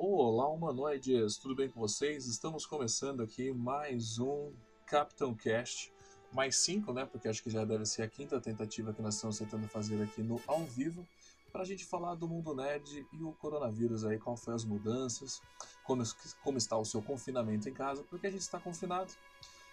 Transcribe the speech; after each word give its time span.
Olá, 0.00 0.48
humanoides! 0.48 1.38
Tudo 1.38 1.56
bem 1.56 1.68
com 1.68 1.80
vocês? 1.80 2.24
Estamos 2.28 2.64
começando 2.64 3.20
aqui 3.20 3.50
mais 3.52 4.20
um 4.20 4.52
Capitão 4.86 5.34
Cast, 5.34 5.92
mais 6.32 6.56
cinco, 6.58 6.92
né? 6.92 7.04
Porque 7.04 7.26
acho 7.26 7.42
que 7.42 7.50
já 7.50 7.64
deve 7.64 7.84
ser 7.84 8.02
a 8.02 8.08
quinta 8.08 8.40
tentativa 8.40 8.94
que 8.94 9.02
nós 9.02 9.16
estamos 9.16 9.40
tentando 9.40 9.66
fazer 9.66 10.00
aqui 10.00 10.22
no 10.22 10.40
ao 10.46 10.60
vivo, 10.60 11.04
para 11.50 11.62
a 11.62 11.64
gente 11.64 11.84
falar 11.84 12.14
do 12.14 12.28
mundo 12.28 12.54
nerd 12.54 13.04
e 13.12 13.24
o 13.24 13.32
coronavírus 13.32 14.04
aí, 14.04 14.20
qual 14.20 14.36
foi 14.36 14.54
as 14.54 14.64
mudanças, 14.64 15.42
como, 15.82 16.04
como 16.44 16.58
está 16.58 16.78
o 16.78 16.84
seu 16.84 17.02
confinamento 17.02 17.68
em 17.68 17.74
casa, 17.74 18.04
porque 18.08 18.28
a 18.28 18.30
gente 18.30 18.42
está 18.42 18.60
confinado. 18.60 19.12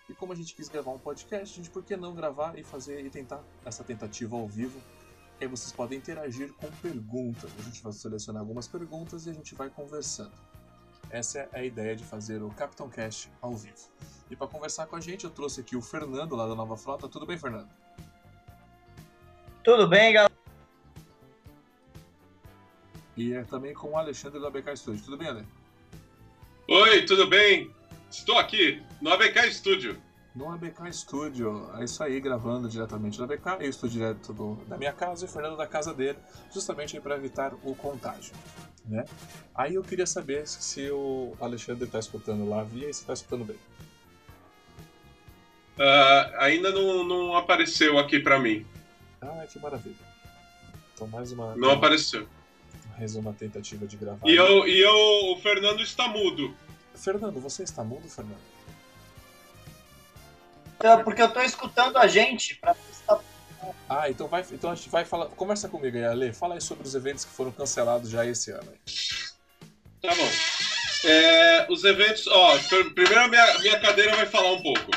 E 0.09 0.13
como 0.15 0.33
a 0.33 0.35
gente 0.35 0.55
quis 0.55 0.67
gravar 0.67 0.89
um 0.89 0.99
podcast, 0.99 1.53
a 1.53 1.63
gente 1.63 1.69
por 1.69 1.83
que 1.83 1.95
não 1.95 2.15
gravar 2.15 2.57
e 2.57 2.63
fazer 2.63 3.05
e 3.05 3.11
tentar 3.11 3.43
essa 3.63 3.83
tentativa 3.83 4.35
ao 4.35 4.47
vivo 4.47 4.81
aí 5.41 5.47
vocês 5.47 5.71
podem 5.71 5.97
interagir 5.97 6.53
com 6.53 6.71
perguntas. 6.81 7.51
A 7.59 7.61
gente 7.63 7.83
vai 7.83 7.91
selecionar 7.91 8.41
algumas 8.41 8.67
perguntas 8.67 9.25
e 9.25 9.29
a 9.29 9.33
gente 9.33 9.53
vai 9.55 9.69
conversando. 9.69 10.31
Essa 11.09 11.39
é 11.39 11.49
a 11.53 11.63
ideia 11.63 11.95
de 11.95 12.03
fazer 12.03 12.41
o 12.41 12.49
Capitão 12.49 12.89
Cast 12.89 13.31
ao 13.41 13.55
vivo. 13.55 13.89
E 14.29 14.35
para 14.35 14.47
conversar 14.47 14.87
com 14.87 14.95
a 14.95 15.01
gente, 15.01 15.25
eu 15.25 15.29
trouxe 15.29 15.61
aqui 15.61 15.75
o 15.75 15.81
Fernando 15.81 16.35
lá 16.35 16.47
da 16.47 16.55
Nova 16.55 16.75
Frota. 16.75 17.07
Tudo 17.07 17.25
bem, 17.25 17.37
Fernando? 17.37 17.69
Tudo 19.63 19.87
bem, 19.87 20.13
galera? 20.13 20.33
E 23.17 23.33
é 23.33 23.43
também 23.43 23.73
com 23.73 23.91
o 23.91 23.97
Alexandre 23.97 24.39
do 24.39 24.47
ABK 24.47 24.75
Studio. 24.75 25.03
Tudo 25.03 25.17
bem, 25.17 25.27
Ale? 25.27 25.45
Oi, 26.67 27.05
tudo 27.05 27.27
bem? 27.27 27.73
Estou 28.09 28.37
aqui 28.37 28.83
no 29.01 29.11
ABK 29.11 29.51
Studio 29.53 30.01
no 30.35 30.51
ABK 30.51 30.91
Studio. 30.91 31.71
É 31.79 31.85
isso 31.85 32.03
aí, 32.03 32.19
gravando 32.19 32.67
diretamente 32.67 33.17
do 33.17 33.23
ABK. 33.23 33.63
Eu 33.63 33.69
estou 33.69 33.87
direto 33.87 34.33
do, 34.33 34.55
da 34.67 34.77
minha 34.77 34.91
casa 34.91 35.25
e 35.25 35.27
o 35.27 35.31
Fernando 35.31 35.55
da 35.55 35.65
casa 35.65 35.93
dele, 35.93 36.19
justamente 36.53 36.99
para 36.99 37.15
evitar 37.15 37.53
o 37.63 37.73
contágio. 37.73 38.33
Né? 38.85 39.05
Aí 39.55 39.75
eu 39.75 39.81
queria 39.81 40.05
saber 40.05 40.45
se 40.47 40.91
o 40.91 41.33
Alexandre 41.39 41.85
está 41.85 41.97
escutando 41.97 42.47
lá 42.47 42.63
via 42.63 42.89
e 42.89 42.93
se 42.93 43.01
está 43.01 43.13
escutando 43.13 43.45
bem. 43.45 43.57
Uh, 45.77 46.35
ainda 46.37 46.71
não, 46.71 47.03
não 47.03 47.35
apareceu 47.35 47.97
aqui 47.97 48.19
para 48.19 48.39
mim. 48.39 48.65
Ah, 49.21 49.45
que 49.51 49.59
maravilha. 49.59 49.95
Então 50.93 51.07
mais 51.07 51.31
uma. 51.31 51.55
Não 51.55 51.71
apareceu. 51.71 52.27
Mais 52.97 53.15
uma 53.15 53.33
tentativa 53.33 53.85
de 53.85 53.97
gravar. 53.97 54.25
E, 54.25 54.35
eu, 54.35 54.67
e 54.67 54.79
eu, 54.79 55.33
o 55.33 55.37
Fernando 55.41 55.81
está 55.81 56.07
mudo. 56.07 56.53
Fernando, 56.93 57.41
você 57.41 57.63
está 57.63 57.83
mudo, 57.83 58.07
Fernando? 58.07 58.54
Então, 60.77 61.03
porque 61.03 61.21
eu 61.21 61.29
tô 61.31 61.41
escutando 61.41 61.97
a 61.97 62.07
gente 62.07 62.55
pra 62.55 62.75
ah, 63.89 64.09
então 64.09 64.27
vai, 64.27 64.43
então 64.51 64.71
a 64.71 64.75
gente 64.75 64.89
vai 64.89 65.05
falar. 65.05 65.27
Conversa 65.27 65.69
comigo 65.69 65.95
aí, 65.97 66.05
Ale. 66.05 66.33
Fala 66.33 66.55
aí 66.55 66.61
sobre 66.61 66.87
os 66.87 66.95
eventos 66.95 67.25
que 67.25 67.31
foram 67.31 67.51
cancelados 67.51 68.09
já 68.09 68.25
esse 68.25 68.51
ano. 68.51 68.71
Tá 70.01 70.13
bom. 70.13 70.29
É, 71.07 71.67
os 71.69 71.83
eventos, 71.83 72.25
ó, 72.27 72.57
primeiro 72.93 73.21
a 73.21 73.27
minha, 73.27 73.59
minha 73.59 73.79
cadeira 73.79 74.15
vai 74.15 74.25
falar 74.25 74.53
um 74.53 74.61
pouco. 74.61 74.91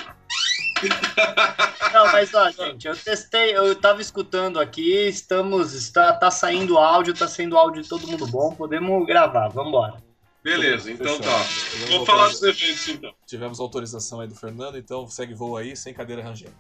Não, 1.93 2.07
mas 2.13 2.33
ó, 2.33 2.51
gente, 2.51 2.87
eu 2.87 2.97
testei, 2.97 3.57
eu 3.57 3.75
tava 3.75 4.01
escutando 4.01 4.61
aqui, 4.61 5.09
estamos, 5.09 5.75
está, 5.75 6.13
tá 6.13 6.31
saindo 6.31 6.79
áudio, 6.79 7.15
tá 7.15 7.27
saindo 7.27 7.59
áudio 7.59 7.83
de 7.83 7.89
todo 7.89 8.07
mundo 8.07 8.27
bom, 8.27 8.55
podemos 8.55 9.07
gravar, 9.07 9.49
vambora. 9.49 10.08
Beleza, 10.49 10.91
então 10.91 11.21
tá. 11.21 11.47
Vou 11.89 12.07
falar 12.07 12.29
dos 12.29 12.43
eventos 12.43 12.89
então. 12.89 13.15
Tivemos 13.27 13.61
autorização 13.61 14.21
aí 14.21 14.29
do 14.29 14.35
Fernando, 14.35 14.79
então 14.79 15.07
segue 15.09 15.35
voo 15.35 15.57
aí, 15.57 15.77
sem 15.77 15.93
cadeira 15.93 16.23
rangendo. 16.23 16.55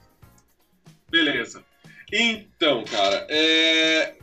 Beleza. 1.11 1.64
Então, 2.12 2.84
cara, 2.84 3.27
é, 3.28 4.14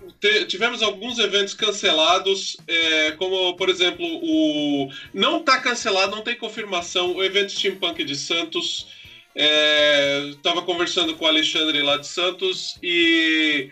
tivemos 0.47 0.81
alguns 0.81 1.19
eventos 1.19 1.53
cancelados, 1.53 2.57
é, 2.67 3.11
como 3.11 3.55
por 3.55 3.69
exemplo 3.69 4.03
o 4.05 4.91
não 5.13 5.39
está 5.39 5.59
cancelado, 5.59 6.15
não 6.15 6.23
tem 6.23 6.35
confirmação 6.35 7.15
o 7.15 7.23
evento 7.23 7.51
Steampunk 7.51 8.03
de 8.03 8.15
Santos. 8.15 8.87
Estava 9.35 10.61
é, 10.61 10.63
conversando 10.63 11.15
com 11.15 11.25
o 11.25 11.27
Alexandre 11.27 11.81
lá 11.81 11.97
de 11.97 12.07
Santos 12.07 12.79
e 12.81 13.69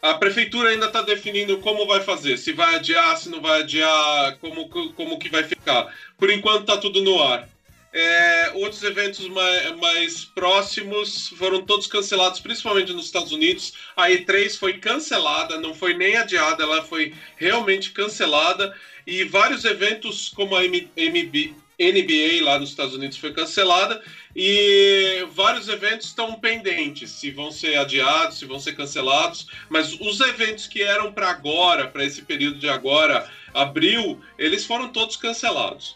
a 0.00 0.14
prefeitura 0.14 0.70
ainda 0.70 0.86
está 0.86 1.02
definindo 1.02 1.58
como 1.58 1.86
vai 1.86 2.00
fazer, 2.00 2.36
se 2.36 2.52
vai 2.52 2.76
adiar, 2.76 3.16
se 3.16 3.28
não 3.28 3.40
vai 3.40 3.62
adiar, 3.62 4.38
como, 4.38 4.68
como 4.68 5.18
que 5.18 5.28
vai 5.28 5.42
ficar. 5.42 5.92
Por 6.16 6.30
enquanto 6.30 6.60
está 6.60 6.76
tudo 6.76 7.02
no 7.02 7.22
ar. 7.22 7.48
É, 7.90 8.52
outros 8.54 8.82
eventos 8.82 9.26
mais, 9.28 9.76
mais, 9.76 10.24
próximos 10.24 11.30
foram 11.30 11.64
todos 11.64 11.86
cancelados, 11.86 12.38
principalmente 12.38 12.92
nos 12.92 13.06
Estados 13.06 13.32
Unidos. 13.32 13.72
A 13.96 14.08
E3 14.10 14.56
foi 14.56 14.78
cancelada, 14.78 15.58
não 15.58 15.74
foi 15.74 15.94
nem 15.94 16.16
adiada, 16.16 16.62
ela 16.62 16.84
foi 16.84 17.14
realmente 17.36 17.90
cancelada. 17.90 18.74
E 19.06 19.24
vários 19.24 19.64
eventos, 19.64 20.28
como 20.28 20.54
a 20.54 20.62
MB, 20.62 21.54
NBA 21.78 22.44
lá 22.44 22.58
nos 22.58 22.70
Estados 22.70 22.94
Unidos 22.94 23.18
foi 23.18 23.32
cancelada 23.32 24.02
e 24.34 25.24
vários 25.30 25.68
eventos 25.68 26.08
estão 26.08 26.38
pendentes, 26.38 27.10
se 27.10 27.30
vão 27.30 27.52
ser 27.52 27.76
adiados, 27.76 28.38
se 28.38 28.44
vão 28.44 28.58
ser 28.58 28.74
cancelados, 28.74 29.46
mas 29.68 29.92
os 30.00 30.20
eventos 30.20 30.66
que 30.66 30.82
eram 30.82 31.12
para 31.12 31.28
agora, 31.30 31.86
para 31.86 32.04
esse 32.04 32.22
período 32.22 32.58
de 32.58 32.68
agora, 32.68 33.30
abril, 33.54 34.20
eles 34.36 34.66
foram 34.66 34.88
todos 34.88 35.16
cancelados. 35.16 35.94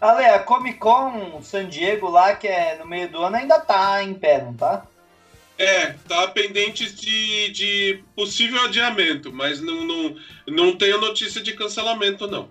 Ale, 0.00 0.24
a 0.24 0.38
Comic 0.38 0.78
Con 0.78 1.42
San 1.42 1.68
Diego 1.68 2.08
lá, 2.08 2.34
que 2.34 2.46
é 2.46 2.76
no 2.78 2.86
meio 2.86 3.10
do 3.10 3.22
ano, 3.22 3.36
ainda 3.36 3.58
tá 3.58 4.02
em 4.02 4.14
pé, 4.14 4.42
não 4.42 4.54
tá? 4.54 4.86
É, 5.58 5.94
tá 6.08 6.26
pendente 6.28 6.90
de, 6.90 7.50
de 7.50 8.04
possível 8.16 8.64
adiamento, 8.64 9.30
mas 9.30 9.60
não, 9.60 9.84
não, 9.84 10.16
não 10.46 10.76
tenho 10.76 10.98
notícia 10.98 11.42
de 11.42 11.52
cancelamento, 11.52 12.26
não. 12.26 12.48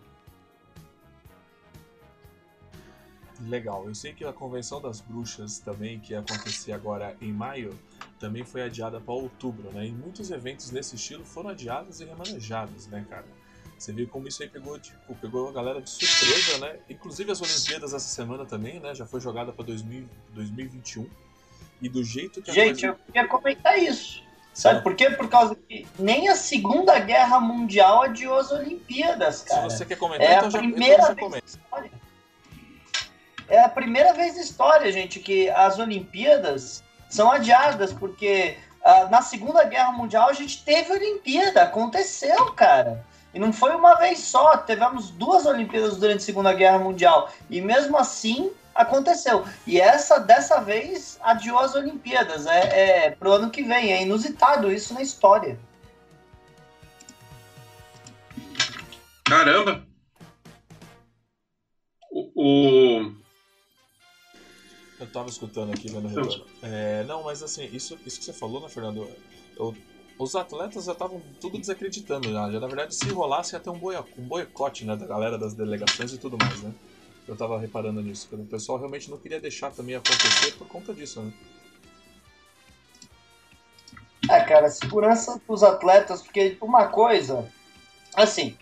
Legal. 3.47 3.85
Eu 3.87 3.95
sei 3.95 4.13
que 4.13 4.25
a 4.25 4.33
Convenção 4.33 4.81
das 4.81 4.99
Bruxas 4.99 5.59
também, 5.59 5.99
que 5.99 6.13
ia 6.13 6.19
acontecer 6.19 6.73
agora 6.73 7.15
em 7.21 7.31
maio, 7.31 7.77
também 8.19 8.43
foi 8.43 8.61
adiada 8.63 8.99
para 8.99 9.13
outubro, 9.13 9.71
né? 9.71 9.87
E 9.87 9.91
muitos 9.91 10.29
eventos 10.29 10.71
nesse 10.71 10.95
estilo 10.95 11.23
foram 11.23 11.49
adiados 11.49 12.01
e 12.01 12.05
remanejados, 12.05 12.87
né, 12.87 13.05
cara? 13.09 13.25
Você 13.77 13.93
viu 13.93 14.07
como 14.09 14.27
isso 14.27 14.43
aí 14.43 14.49
pegou, 14.49 14.77
tipo, 14.77 15.15
pegou 15.15 15.47
a 15.47 15.53
galera 15.53 15.81
de 15.81 15.89
surpresa, 15.89 16.57
né? 16.57 16.79
Inclusive 16.89 17.31
as 17.31 17.41
Olimpíadas 17.41 17.93
essa 17.93 18.09
semana 18.09 18.45
também, 18.45 18.77
né? 18.79 18.93
Já 18.93 19.05
foi 19.05 19.21
jogada 19.21 19.53
para 19.53 19.63
2021. 19.63 21.07
E 21.81 21.87
do 21.87 22.03
jeito 22.03 22.41
que 22.41 22.51
Gente, 22.51 22.81
coisa... 22.81 22.87
eu 22.87 22.95
queria 23.05 23.27
comentar 23.27 23.79
isso. 23.79 24.21
Sabe 24.53 24.81
por 24.81 24.93
quê? 24.93 25.09
Por 25.09 25.29
causa 25.29 25.55
que 25.55 25.87
nem 25.97 26.27
a 26.27 26.35
Segunda 26.35 26.99
Guerra 26.99 27.39
Mundial 27.39 28.01
adiou 28.03 28.37
as 28.37 28.51
Olimpíadas, 28.51 29.43
cara. 29.43 29.69
Se 29.69 29.77
você 29.77 29.85
quer 29.85 29.95
comentar, 29.95 30.27
é 30.27 30.35
então, 30.35 30.49
a 30.49 30.51
primeira 30.51 31.03
já, 31.03 31.13
então 31.13 31.31
já 31.31 31.59
comenta. 31.69 31.98
É 33.49 33.59
a 33.59 33.69
primeira 33.69 34.13
vez 34.13 34.35
na 34.35 34.41
história, 34.41 34.91
gente, 34.91 35.19
que 35.19 35.49
as 35.49 35.79
Olimpíadas 35.79 36.83
são 37.09 37.31
adiadas, 37.31 37.91
porque 37.91 38.57
uh, 38.85 39.09
na 39.09 39.21
Segunda 39.21 39.63
Guerra 39.63 39.91
Mundial 39.91 40.29
a 40.29 40.33
gente 40.33 40.63
teve 40.63 40.93
Olimpíada, 40.93 41.63
aconteceu, 41.63 42.51
cara. 42.53 43.03
E 43.33 43.39
não 43.39 43.51
foi 43.51 43.75
uma 43.75 43.95
vez 43.95 44.19
só, 44.19 44.57
tivemos 44.57 45.09
duas 45.11 45.45
Olimpíadas 45.45 45.97
durante 45.97 46.21
a 46.21 46.25
Segunda 46.25 46.53
Guerra 46.53 46.79
Mundial. 46.79 47.31
E 47.49 47.59
mesmo 47.61 47.97
assim 47.97 48.51
aconteceu. 48.73 49.45
E 49.67 49.79
essa, 49.79 50.19
dessa 50.19 50.61
vez, 50.61 51.19
adiou 51.21 51.59
as 51.59 51.75
Olimpíadas. 51.75 52.45
É, 52.47 53.07
é 53.07 53.11
pro 53.11 53.33
ano 53.33 53.49
que 53.49 53.61
vem. 53.61 53.93
É 53.93 54.01
inusitado 54.01 54.71
isso 54.71 54.93
na 54.93 55.01
história. 55.01 55.59
Caramba! 59.25 59.83
O, 62.11 62.31
o, 62.35 63.11
eu 64.99 65.07
tava 65.07 65.29
escutando 65.29 65.71
aqui, 65.71 65.89
vendo 65.89 66.07
retorno. 66.07 66.45
É, 66.61 67.03
não, 67.05 67.23
mas 67.23 67.41
assim, 67.41 67.65
isso, 67.71 67.97
isso 68.05 68.19
que 68.19 68.25
você 68.25 68.33
falou, 68.33 68.61
né, 68.61 68.67
Fernando? 68.67 69.07
Eu, 69.57 69.75
os 70.17 70.35
atletas 70.35 70.85
já 70.85 70.91
estavam 70.91 71.21
tudo 71.39 71.57
desacreditando 71.57 72.29
já. 72.31 72.51
já. 72.51 72.59
Na 72.59 72.67
verdade, 72.67 72.93
se 72.93 73.09
rolasse 73.09 73.55
ia 73.55 73.59
ter 73.59 73.69
um, 73.69 73.79
boia, 73.79 74.03
um 74.17 74.23
boicote 74.23 74.85
né, 74.85 74.95
da 74.95 75.05
galera 75.05 75.37
das 75.37 75.53
delegações 75.53 76.11
e 76.11 76.17
tudo 76.17 76.37
mais, 76.37 76.61
né? 76.61 76.73
Eu 77.25 77.37
tava 77.37 77.57
reparando 77.57 78.01
nisso. 78.01 78.27
O 78.33 78.45
pessoal 78.45 78.77
realmente 78.77 79.09
não 79.09 79.17
queria 79.17 79.39
deixar 79.39 79.71
também 79.71 79.95
acontecer 79.95 80.51
por 80.57 80.67
conta 80.67 80.93
disso, 80.93 81.21
né? 81.21 81.31
É, 84.29 84.41
cara, 84.41 84.69
segurança 84.69 85.41
dos 85.47 85.63
atletas, 85.63 86.21
porque 86.21 86.57
uma 86.61 86.87
coisa, 86.87 87.49
assim, 88.13 88.57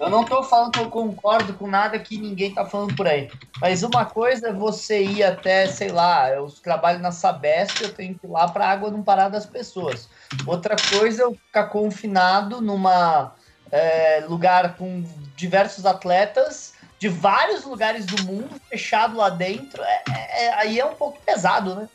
eu 0.00 0.08
não 0.08 0.22
estou 0.22 0.42
falando 0.42 0.72
que 0.72 0.80
eu 0.80 0.88
concordo 0.88 1.52
com 1.52 1.66
nada 1.66 1.98
que 1.98 2.18
ninguém 2.18 2.48
está 2.48 2.64
falando 2.64 2.96
por 2.96 3.06
aí. 3.06 3.30
Mas 3.60 3.82
uma 3.82 4.06
coisa 4.06 4.48
é 4.48 4.52
você 4.52 5.02
ir 5.02 5.22
até, 5.22 5.66
sei 5.66 5.90
lá, 5.90 6.30
eu 6.30 6.46
trabalho 6.62 6.98
na 7.00 7.12
Sabesp, 7.12 7.82
eu 7.82 7.92
tenho 7.92 8.18
que 8.18 8.26
ir 8.26 8.30
lá 8.30 8.48
para 8.48 8.64
a 8.64 8.70
água 8.70 8.90
não 8.90 9.02
parar 9.02 9.28
das 9.28 9.44
pessoas. 9.44 10.08
Outra 10.46 10.74
coisa 10.90 11.22
é 11.22 11.24
eu 11.26 11.34
ficar 11.34 11.66
confinado 11.66 12.62
numa 12.62 13.34
é, 13.70 14.24
lugar 14.26 14.76
com 14.76 15.04
diversos 15.36 15.84
atletas 15.84 16.72
de 16.98 17.08
vários 17.08 17.64
lugares 17.64 18.06
do 18.06 18.22
mundo, 18.24 18.58
fechado 18.70 19.18
lá 19.18 19.28
dentro. 19.28 19.82
É, 19.82 20.02
é, 20.14 20.44
é 20.44 20.54
aí 20.54 20.80
é 20.80 20.84
um 20.84 20.94
pouco 20.94 21.20
pesado, 21.26 21.74
né? 21.74 21.88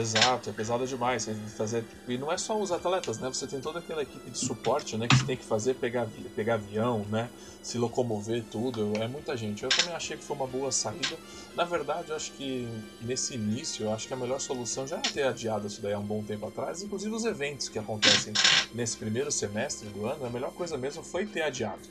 Exato, 0.00 0.48
é 0.48 0.52
pesado 0.52 0.86
demais. 0.86 1.28
Fazer... 1.56 1.84
E 2.08 2.16
não 2.16 2.32
é 2.32 2.38
só 2.38 2.58
os 2.58 2.72
atletas, 2.72 3.18
né? 3.18 3.28
Você 3.28 3.46
tem 3.46 3.60
toda 3.60 3.80
aquela 3.80 4.02
equipe 4.02 4.30
de 4.30 4.38
suporte, 4.38 4.96
né? 4.96 5.06
Que 5.06 5.16
você 5.16 5.24
tem 5.26 5.36
que 5.36 5.44
fazer 5.44 5.74
pegar, 5.74 6.08
pegar 6.34 6.54
avião, 6.54 7.04
né? 7.10 7.28
Se 7.62 7.76
locomover, 7.76 8.42
tudo. 8.50 8.94
É 8.96 9.06
muita 9.06 9.36
gente. 9.36 9.62
Eu 9.62 9.68
também 9.68 9.94
achei 9.94 10.16
que 10.16 10.24
foi 10.24 10.34
uma 10.36 10.46
boa 10.46 10.72
saída. 10.72 11.18
Na 11.54 11.64
verdade, 11.64 12.08
eu 12.10 12.16
acho 12.16 12.32
que 12.32 12.66
nesse 13.02 13.34
início, 13.34 13.84
eu 13.84 13.92
acho 13.92 14.08
que 14.08 14.14
a 14.14 14.16
melhor 14.16 14.40
solução 14.40 14.86
já 14.86 14.96
era 14.96 15.10
ter 15.10 15.24
adiado 15.24 15.66
isso 15.66 15.82
daí 15.82 15.92
há 15.92 15.98
um 15.98 16.06
bom 16.06 16.22
tempo 16.22 16.46
atrás. 16.46 16.82
Inclusive 16.82 17.14
os 17.14 17.24
eventos 17.26 17.68
que 17.68 17.78
acontecem 17.78 18.32
nesse 18.72 18.96
primeiro 18.96 19.30
semestre 19.30 19.88
do 19.90 20.06
ano, 20.06 20.24
a 20.24 20.30
melhor 20.30 20.52
coisa 20.52 20.78
mesmo 20.78 21.02
foi 21.02 21.26
ter 21.26 21.42
adiado 21.42 21.82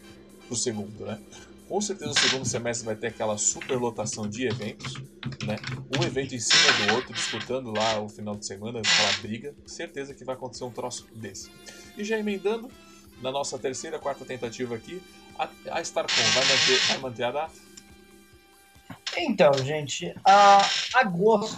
pro 0.47 0.55
segundo, 0.55 1.05
né? 1.05 1.19
Com 1.69 1.79
certeza 1.79 2.09
o 2.09 2.19
segundo 2.19 2.45
semestre 2.45 2.83
vai 2.83 2.95
ter 2.95 3.07
aquela 3.07 3.37
superlotação 3.37 4.27
de 4.27 4.47
eventos, 4.47 4.95
né? 5.45 5.55
Um 5.99 6.03
evento 6.03 6.33
em 6.33 6.39
cima 6.39 6.73
do 6.73 6.95
outro, 6.95 7.13
disputando 7.13 7.71
lá 7.71 7.99
o 7.99 8.09
final 8.09 8.35
de 8.35 8.43
semana, 8.43 8.79
aquela 8.79 9.21
briga. 9.21 9.53
Certeza 9.67 10.15
que 10.15 10.25
vai 10.25 10.33
acontecer 10.33 10.63
um 10.63 10.71
troço 10.71 11.07
desse. 11.13 11.51
E 11.95 12.03
já 12.03 12.17
emendando, 12.17 12.71
na 13.21 13.31
nossa 13.31 13.59
terceira, 13.59 13.99
quarta 13.99 14.25
tentativa 14.25 14.73
aqui, 14.73 14.99
a, 15.37 15.79
Starcom 15.81 16.15
vai 16.33 16.45
manter, 16.45 16.87
vai 16.87 16.97
manter 16.97 17.23
a 17.25 17.31
data? 17.31 17.53
Então, 19.17 19.53
gente, 19.63 20.11
a 20.25 20.67
agosto, 20.95 21.55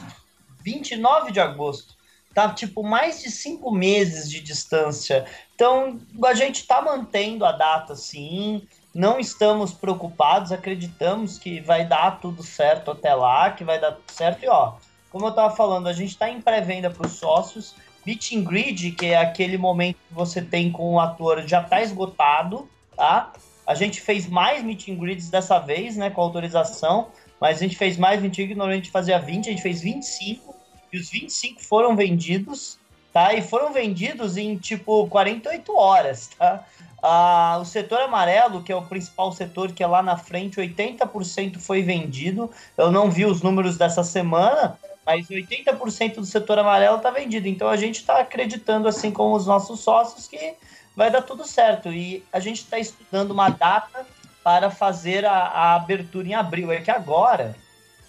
29 0.62 1.32
de 1.32 1.40
agosto, 1.40 1.96
tá 2.34 2.54
tipo 2.54 2.84
mais 2.84 3.22
de 3.22 3.32
cinco 3.32 3.72
meses 3.72 4.30
de 4.30 4.42
distância. 4.42 5.26
Então, 5.56 6.02
a 6.26 6.34
gente 6.34 6.68
tá 6.68 6.82
mantendo 6.82 7.46
a 7.46 7.54
data 7.54 7.96
sim 7.96 8.68
não 8.94 9.20
estamos 9.20 9.74
preocupados, 9.74 10.52
acreditamos 10.52 11.38
que 11.38 11.62
vai 11.62 11.86
dar 11.86 12.20
tudo 12.20 12.44
certo 12.44 12.92
até 12.92 13.14
lá, 13.14 13.52
que 13.52 13.64
vai 13.64 13.80
dar 13.80 13.94
tudo 13.94 14.12
certo. 14.12 14.44
E 14.44 14.48
ó, 14.48 14.74
como 15.10 15.26
eu 15.26 15.30
estava 15.30 15.56
falando, 15.56 15.88
a 15.88 15.94
gente 15.94 16.10
está 16.10 16.30
em 16.30 16.42
pré-venda 16.42 16.90
para 16.90 17.08
os 17.08 17.14
sócios. 17.14 17.76
Meet 18.06 18.34
and 18.34 18.44
Greet, 18.44 18.92
que 18.92 19.08
é 19.08 19.18
aquele 19.18 19.58
momento 19.58 19.98
que 20.08 20.14
você 20.14 20.42
tem 20.42 20.72
com 20.72 20.96
o 20.96 21.00
ator, 21.00 21.48
já 21.48 21.62
está 21.62 21.82
esgotado, 21.82 22.68
tá? 22.96 23.32
A 23.66 23.76
gente 23.76 24.02
fez 24.02 24.28
mais 24.28 24.64
Meet 24.64 24.90
and 24.90 24.96
Greets 24.96 25.30
dessa 25.30 25.60
vez, 25.60 25.96
né, 25.96 26.10
com 26.10 26.22
autorização, 26.22 27.10
mas 27.40 27.58
a 27.58 27.60
gente 27.60 27.78
fez 27.78 27.98
mais 27.98 28.22
20, 28.22 28.48
normalmente 28.56 28.74
a 28.74 28.84
gente 28.84 28.92
fazia 28.92 29.20
20, 29.20 29.48
a 29.48 29.52
gente 29.52 29.62
fez 29.62 29.82
25, 29.82 30.56
e 30.92 30.98
os 30.98 31.10
25 31.10 31.64
foram 31.64 31.96
vendidos, 31.96 32.80
tá? 33.14 33.34
E 33.34 33.42
foram 33.42 33.72
vendidos 33.72 34.36
em, 34.36 34.58
tipo, 34.58 35.08
48 35.08 35.78
horas, 35.78 36.30
tá? 36.38 36.66
Ah, 37.02 37.58
o 37.60 37.66
setor 37.66 38.02
amarelo, 38.02 38.62
que 38.62 38.72
é 38.72 38.76
o 38.76 38.84
principal 38.84 39.32
setor 39.32 39.72
que 39.72 39.82
é 39.84 39.88
lá 39.88 40.04
na 40.04 40.18
frente, 40.18 40.58
80% 40.58 41.60
foi 41.60 41.82
vendido. 41.82 42.52
Eu 42.78 42.92
não 42.92 43.10
vi 43.10 43.26
os 43.26 43.42
números 43.42 43.78
dessa 43.78 44.04
semana, 44.04 44.78
mas 45.06 45.28
80% 45.28 46.16
do 46.16 46.26
setor 46.26 46.60
amarelo 46.60 46.98
está 46.98 47.10
vendido. 47.10 47.48
Então 47.48 47.70
a 47.70 47.78
gente 47.78 47.96
está 47.96 48.20
acreditando, 48.20 48.88
assim 48.88 49.12
como 49.12 49.36
os 49.36 49.48
nossos 49.48 49.80
sócios, 49.80 50.28
que 50.28 50.56
vai 50.96 51.10
dar 51.10 51.24
tudo 51.24 51.46
certo. 51.46 51.92
E 51.92 52.24
a 52.32 52.40
gente 52.40 52.58
está 52.58 52.78
estudando 52.78 53.32
uma 53.32 53.50
data 53.50 54.06
para 54.44 54.70
fazer 54.70 55.26
a, 55.26 55.34
a 55.34 55.76
abertura 55.76 56.28
em 56.28 56.36
abril. 56.36 56.72
É 56.72 56.82
que 56.82 56.92
agora 56.92 57.56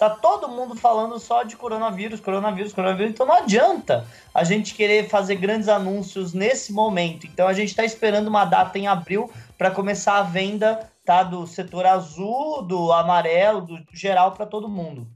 Tá 0.02 0.10
todo 0.10 0.48
mundo 0.48 0.74
falando 0.74 1.16
só 1.20 1.44
de 1.44 1.54
coronavírus, 1.54 2.18
coronavírus, 2.18 2.72
coronavírus, 2.72 3.12
então 3.12 3.24
não 3.24 3.36
adianta 3.36 4.04
a 4.34 4.42
gente 4.42 4.74
querer 4.74 5.08
fazer 5.08 5.36
grandes 5.36 5.68
anúncios 5.68 6.34
nesse 6.34 6.72
momento. 6.72 7.24
Então 7.24 7.46
a 7.46 7.52
gente 7.52 7.68
está 7.68 7.84
esperando 7.84 8.26
uma 8.26 8.44
data 8.44 8.76
em 8.76 8.88
abril 8.88 9.30
para 9.56 9.70
começar 9.70 10.18
a 10.18 10.24
venda 10.24 10.90
tá, 11.04 11.22
do 11.22 11.46
setor 11.46 11.86
azul, 11.86 12.62
do 12.62 12.92
amarelo, 12.92 13.60
do 13.60 13.78
geral 13.92 14.32
para 14.32 14.44
todo 14.44 14.68
mundo. 14.68 15.06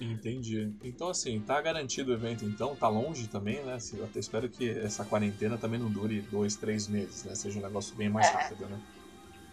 Entendi. 0.00 0.74
Então, 0.82 1.08
assim, 1.08 1.38
tá 1.38 1.60
garantido 1.60 2.10
o 2.10 2.14
evento, 2.14 2.44
então, 2.44 2.74
tá 2.74 2.88
longe 2.88 3.28
também, 3.28 3.62
né? 3.62 3.78
Eu 3.96 4.04
até 4.04 4.18
espero 4.18 4.48
que 4.48 4.68
essa 4.68 5.04
quarentena 5.04 5.56
também 5.56 5.78
não 5.78 5.88
dure 5.88 6.22
dois, 6.22 6.56
três 6.56 6.88
meses, 6.88 7.22
né? 7.22 7.36
Seja 7.36 7.60
um 7.60 7.62
negócio 7.62 7.94
bem 7.94 8.08
mais 8.08 8.26
é. 8.26 8.30
rápido, 8.32 8.66
né? 8.66 8.80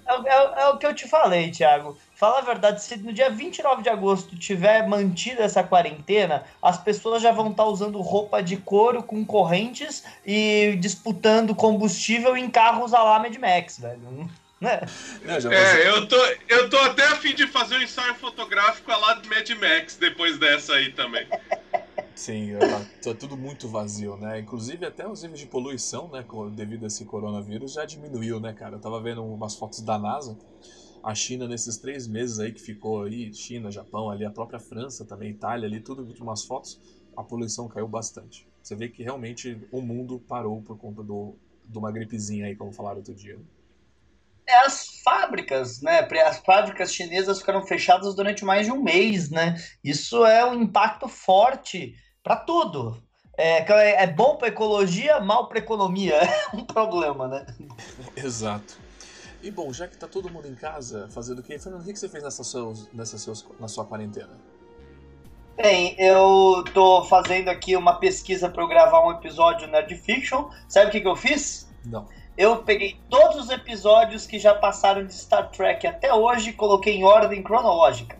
É, 0.06 0.13
é, 0.13 0.63
é, 0.63 0.68
o 0.69 0.77
que 0.77 0.85
eu 0.85 0.94
te 0.94 1.07
falei, 1.07 1.51
Thiago. 1.51 1.97
Fala 2.24 2.40
a 2.40 2.42
verdade, 2.42 2.81
se 2.81 2.96
no 3.00 3.12
dia 3.12 3.30
29 3.30 3.84
de 3.84 3.90
agosto 3.90 4.38
tiver 4.38 4.88
mantida 4.88 5.44
essa 5.44 5.62
quarentena, 5.62 6.46
as 6.62 6.81
pessoas 6.81 7.22
já 7.22 7.34
vão 7.34 7.52
estar 7.52 7.64
tá 7.64 7.70
usando 7.70 8.00
roupa 8.00 8.42
de 8.42 8.56
couro 8.56 9.04
com 9.04 9.25
correntes 9.25 10.06
e 10.25 10.78
disputando 10.80 11.54
combustível 11.54 12.38
em 12.38 12.50
carros 12.50 12.94
a 12.94 13.04
lá 13.04 13.20
Mad 13.20 13.36
Max, 13.36 13.78
velho. 13.78 14.30
Né? 14.62 14.80
é, 15.25 15.90
eu 15.90 16.08
tô, 16.08 16.16
eu 16.48 16.70
tô 16.70 16.78
até 16.78 17.04
a 17.08 17.18
fim 17.18 17.36
de 17.36 17.46
fazer 17.46 17.75
um 17.75 17.81
ensaio 17.81 18.16
fotográfico 18.16 18.90
a 18.90 18.96
lá 18.96 19.22
Mad 19.28 19.50
Max 19.60 19.98
depois 19.98 20.40
dessa 20.40 20.76
aí 20.76 20.94
também. 20.94 21.28
Sim, 22.16 22.58
tá, 22.58 22.86
tá, 23.04 23.14
tudo 23.19 23.36
muito 23.36 23.68
vazio, 23.68 24.16
né? 24.16 24.40
Inclusive 24.40 24.86
até 24.86 25.06
os 25.06 25.24
níveis 25.24 25.42
de 25.42 25.48
poluição, 25.48 26.08
né, 26.08 26.24
devido 26.54 26.86
a 26.86 26.88
esse 26.88 27.04
coronavírus, 27.04 27.74
já 27.74 27.84
diminuiu, 27.84 28.40
né, 28.40 28.54
cara? 28.54 28.76
Eu 28.76 28.80
tava 28.80 29.02
vendo 29.02 29.22
umas 29.26 29.56
fotos 29.56 29.81
da 29.81 30.00
NASA, 30.00 30.38
a 31.04 31.14
China 31.14 31.48
nesses 31.48 31.78
três 31.78 32.08
meses 32.08 32.40
aí 32.40 32.52
que 32.52 32.62
ficou 32.62 33.04
aí, 33.04 33.34
China, 33.34 33.70
Japão, 33.70 34.10
ali 34.10 34.24
a 34.24 34.32
própria 34.32 34.60
França 34.60 35.04
também, 35.04 35.32
Itália 35.32 35.68
ali, 35.68 35.82
tudo 35.82 36.08
umas 36.22 36.46
fotos, 36.46 36.80
a 37.16 37.24
poluição 37.24 37.68
caiu 37.68 37.88
bastante. 37.88 38.48
Você 38.62 38.76
vê 38.76 38.88
que 38.88 39.04
realmente 39.04 39.60
o 39.72 39.82
mundo 39.82 40.20
parou 40.28 40.62
por 40.62 40.78
conta 40.78 41.04
do, 41.04 41.36
de 41.66 41.78
uma 41.78 41.92
gripezinha 41.92 42.46
aí, 42.46 42.56
como 42.56 42.72
falaram 42.72 42.98
outro 42.98 43.14
dia. 43.14 43.38
É 44.48 44.56
as 44.60 45.02
fábricas, 45.04 45.82
né? 45.82 46.08
As 46.26 46.40
fábricas 46.40 46.94
chinesas 46.94 47.40
ficaram 47.40 47.66
fechadas 47.66 48.16
durante 48.16 48.46
mais 48.46 48.66
de 48.66 48.72
um 48.72 48.82
mês, 48.82 49.30
né? 49.30 49.56
Isso 49.84 50.26
é 50.26 50.46
um 50.46 50.62
impacto 50.62 51.08
forte 51.08 51.94
para 52.22 52.38
tudo. 52.38 53.02
É, 53.38 54.04
é 54.04 54.08
bom 54.08 54.38
para 54.38 54.50
ecologia, 54.50 55.20
mal 55.20 55.50
para 55.50 55.60
economia. 55.60 56.20
É 56.54 56.56
um 56.56 56.66
problema, 56.66 57.28
né? 57.28 57.46
Exato. 58.16 58.82
E 59.44 59.51
bom, 59.51 59.74
já 59.74 59.90
que 59.90 59.98
tá 59.98 60.07
todo 60.07 60.30
mundo 60.30 60.48
em 60.48 60.56
casa 60.56 61.10
fazendo 61.10 61.40
o 61.40 61.44
quê? 61.44 61.60
Fernando, 61.60 61.81
o 61.81 61.84
que 61.84 62.00
você 62.00 62.07
fez 62.07 62.24
nessa, 62.24 62.45
seus, 62.45 62.90
nessa 62.94 63.18
seus, 63.18 63.45
na 63.60 63.68
sua 63.68 63.84
quarentena? 63.84 64.40
Bem, 65.57 65.95
eu 66.00 66.63
tô 66.74 67.04
fazendo 67.04 67.50
aqui 67.50 67.75
uma 67.75 68.00
pesquisa 68.00 68.50
para 68.50 68.63
eu 68.63 68.68
gravar 68.69 69.06
um 69.06 69.12
episódio 69.12 69.68
Nerd 69.68 69.94
Fiction. 69.98 70.50
Sabe 70.69 70.88
o 70.88 70.92
que, 70.92 71.01
que 71.01 71.07
eu 71.07 71.16
fiz? 71.18 71.68
Não. 71.86 72.07
Eu 72.38 72.63
peguei 72.63 72.98
todos 73.10 73.36
os 73.44 73.50
episódios 73.50 74.25
que 74.25 74.40
já 74.40 74.56
passaram 74.56 75.06
de 75.06 75.13
Star 75.13 75.51
Trek 75.51 75.86
até 75.86 76.13
hoje 76.13 76.51
e 76.51 76.54
coloquei 76.54 76.95
em 76.95 77.04
ordem 77.04 77.44
cronológica. 77.44 78.18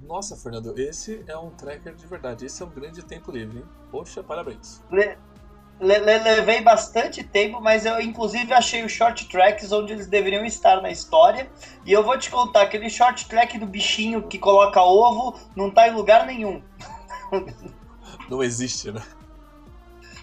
Nossa, 0.00 0.36
Fernando, 0.36 0.78
esse 0.78 1.24
é 1.26 1.36
um 1.36 1.50
tracker 1.50 1.94
de 1.94 2.06
verdade. 2.06 2.46
Esse 2.46 2.62
é 2.62 2.66
um 2.66 2.70
grande 2.70 3.02
tempo 3.02 3.32
livre, 3.32 3.58
hein? 3.58 3.64
Poxa, 3.90 4.22
parabéns. 4.22 4.80
Le 4.90 5.18
le 5.82 5.98
levei 5.98 6.60
bastante 6.60 7.24
tempo, 7.24 7.60
mas 7.60 7.84
eu 7.84 8.00
inclusive 8.00 8.52
achei 8.54 8.84
os 8.84 8.92
short 8.92 9.28
tracks 9.28 9.72
onde 9.72 9.92
eles 9.92 10.06
deveriam 10.06 10.44
estar 10.44 10.80
na 10.80 10.90
história. 10.90 11.50
E 11.84 11.92
eu 11.92 12.04
vou 12.04 12.16
te 12.16 12.30
contar, 12.30 12.62
aquele 12.62 12.88
short 12.88 13.26
track 13.26 13.58
do 13.58 13.66
bichinho 13.66 14.22
que 14.22 14.38
coloca 14.38 14.80
ovo 14.80 15.36
não 15.56 15.70
tá 15.70 15.88
em 15.88 15.92
lugar 15.92 16.24
nenhum. 16.26 16.62
Não 18.28 18.42
existe, 18.42 18.90
né? 18.90 19.02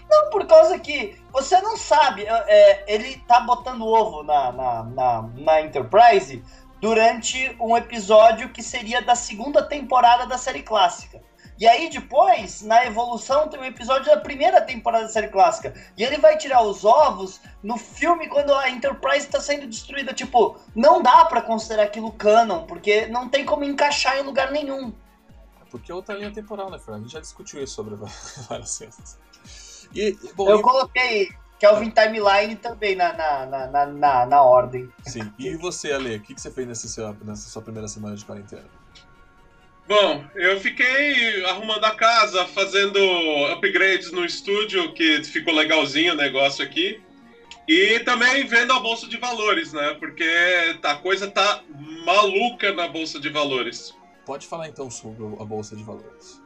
Não, 0.08 0.30
por 0.30 0.44
causa 0.46 0.78
que 0.78 1.16
você 1.30 1.60
não 1.60 1.76
sabe. 1.76 2.24
É, 2.26 2.92
ele 2.92 3.18
tá 3.28 3.40
botando 3.40 3.86
ovo 3.86 4.24
na, 4.24 4.50
na, 4.50 4.82
na, 4.82 5.22
na 5.22 5.60
Enterprise 5.60 6.42
durante 6.80 7.54
um 7.60 7.76
episódio 7.76 8.48
que 8.48 8.62
seria 8.62 9.00
da 9.02 9.14
segunda 9.14 9.62
temporada 9.62 10.26
da 10.26 10.38
série 10.38 10.62
clássica. 10.62 11.22
E 11.60 11.68
aí 11.68 11.90
depois, 11.90 12.62
na 12.62 12.86
evolução, 12.86 13.46
tem 13.46 13.60
um 13.60 13.64
episódio 13.64 14.06
da 14.06 14.16
primeira 14.16 14.62
temporada 14.62 15.04
da 15.04 15.12
série 15.12 15.28
clássica. 15.28 15.74
E 15.94 16.02
ele 16.02 16.16
vai 16.16 16.38
tirar 16.38 16.62
os 16.62 16.86
ovos 16.86 17.38
no 17.62 17.76
filme 17.76 18.28
quando 18.28 18.54
a 18.54 18.70
Enterprise 18.70 19.26
está 19.26 19.38
sendo 19.38 19.66
destruída. 19.66 20.14
Tipo, 20.14 20.56
não 20.74 21.02
dá 21.02 21.26
para 21.26 21.42
considerar 21.42 21.82
aquilo 21.82 22.12
canon, 22.12 22.64
porque 22.64 23.06
não 23.08 23.28
tem 23.28 23.44
como 23.44 23.62
encaixar 23.62 24.16
em 24.16 24.22
lugar 24.22 24.50
nenhum. 24.50 24.94
Porque 25.70 25.92
é 25.92 25.94
outra 25.94 26.14
linha 26.14 26.32
temporal, 26.32 26.70
né, 26.70 26.78
Fran? 26.78 26.96
A 26.96 26.98
gente 27.00 27.12
já 27.12 27.20
discutiu 27.20 27.62
isso 27.62 27.74
sobre 27.74 27.94
várias 28.48 28.70
cenas. 28.70 29.18
E, 29.94 30.16
bom, 30.34 30.48
Eu 30.48 30.60
e... 30.60 30.62
coloquei 30.62 31.28
Kelvin 31.58 31.92
é 31.94 32.06
Timeline 32.06 32.56
também 32.56 32.96
na, 32.96 33.12
na, 33.12 33.46
na, 33.66 33.86
na, 33.86 34.26
na 34.26 34.42
ordem. 34.42 34.90
Sim. 35.06 35.30
E 35.38 35.54
você, 35.56 35.92
Ale, 35.92 36.16
o 36.16 36.20
que, 36.22 36.34
que 36.34 36.40
você 36.40 36.50
fez 36.50 36.66
nessa 36.66 36.88
sua, 36.88 37.14
nessa 37.22 37.50
sua 37.50 37.60
primeira 37.60 37.86
semana 37.86 38.16
de 38.16 38.24
quarentena? 38.24 38.64
Bom, 39.90 40.24
eu 40.36 40.56
fiquei 40.60 41.44
arrumando 41.46 41.82
a 41.82 41.90
casa, 41.90 42.46
fazendo 42.46 42.96
upgrades 43.52 44.12
no 44.12 44.24
estúdio, 44.24 44.94
que 44.94 45.24
ficou 45.24 45.52
legalzinho 45.52 46.12
o 46.12 46.16
negócio 46.16 46.64
aqui. 46.64 47.00
E 47.66 47.98
também 47.98 48.46
vendo 48.46 48.72
a 48.72 48.78
bolsa 48.78 49.08
de 49.08 49.16
valores, 49.16 49.72
né? 49.72 49.96
Porque 49.98 50.24
a 50.80 50.94
coisa 50.94 51.26
tá 51.26 51.60
maluca 52.04 52.70
na 52.70 52.86
bolsa 52.86 53.18
de 53.18 53.28
valores. 53.28 53.92
Pode 54.24 54.46
falar 54.46 54.68
então 54.68 54.88
sobre 54.88 55.24
a 55.24 55.44
bolsa 55.44 55.74
de 55.74 55.82
valores. 55.82 56.40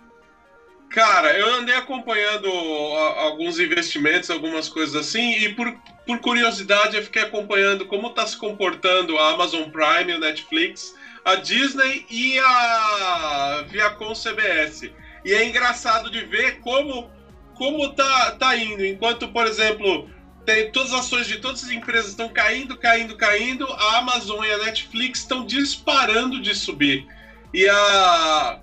Cara, 0.89 1.37
eu 1.37 1.47
andei 1.57 1.75
acompanhando 1.75 2.49
alguns 2.49 3.59
investimentos, 3.59 4.31
algumas 4.31 4.71
coisas 4.71 4.95
assim, 4.95 5.35
e 5.41 5.53
por, 5.53 5.71
por 6.07 6.19
curiosidade 6.19 6.97
eu 6.97 7.03
fiquei 7.03 7.21
acompanhando 7.21 7.85
como 7.85 8.07
está 8.07 8.27
se 8.27 8.39
comportando 8.39 9.19
a 9.19 9.33
Amazon 9.33 9.69
Prime, 9.69 10.15
o 10.15 10.19
Netflix, 10.19 10.95
a 11.25 11.37
Disney 11.37 12.07
e 12.11 12.39
a 12.39 13.65
Viacom 13.69 14.13
CBS. 14.13 14.91
E 15.25 15.33
é 15.33 15.47
engraçado 15.47 16.11
de 16.11 16.25
ver 16.25 16.61
como 16.61 17.11
como 17.55 17.89
tá, 17.95 18.33
tá 18.33 18.57
indo. 18.57 18.85
Enquanto, 18.85 19.29
por 19.29 19.47
exemplo, 19.47 20.09
tem, 20.45 20.71
todas 20.71 20.93
as 20.93 21.01
ações 21.01 21.27
de 21.27 21.39
todas 21.39 21.65
as 21.65 21.71
empresas 21.71 22.11
estão 22.11 22.29
caindo, 22.29 22.77
caindo, 22.77 23.17
caindo, 23.17 23.67
a 23.67 23.99
Amazon 23.99 24.45
e 24.45 24.53
a 24.53 24.59
Netflix 24.59 25.21
estão 25.21 25.47
disparando 25.47 26.41
de 26.41 26.55
subir. 26.55 27.07
E 27.53 27.69
a. 27.69 28.61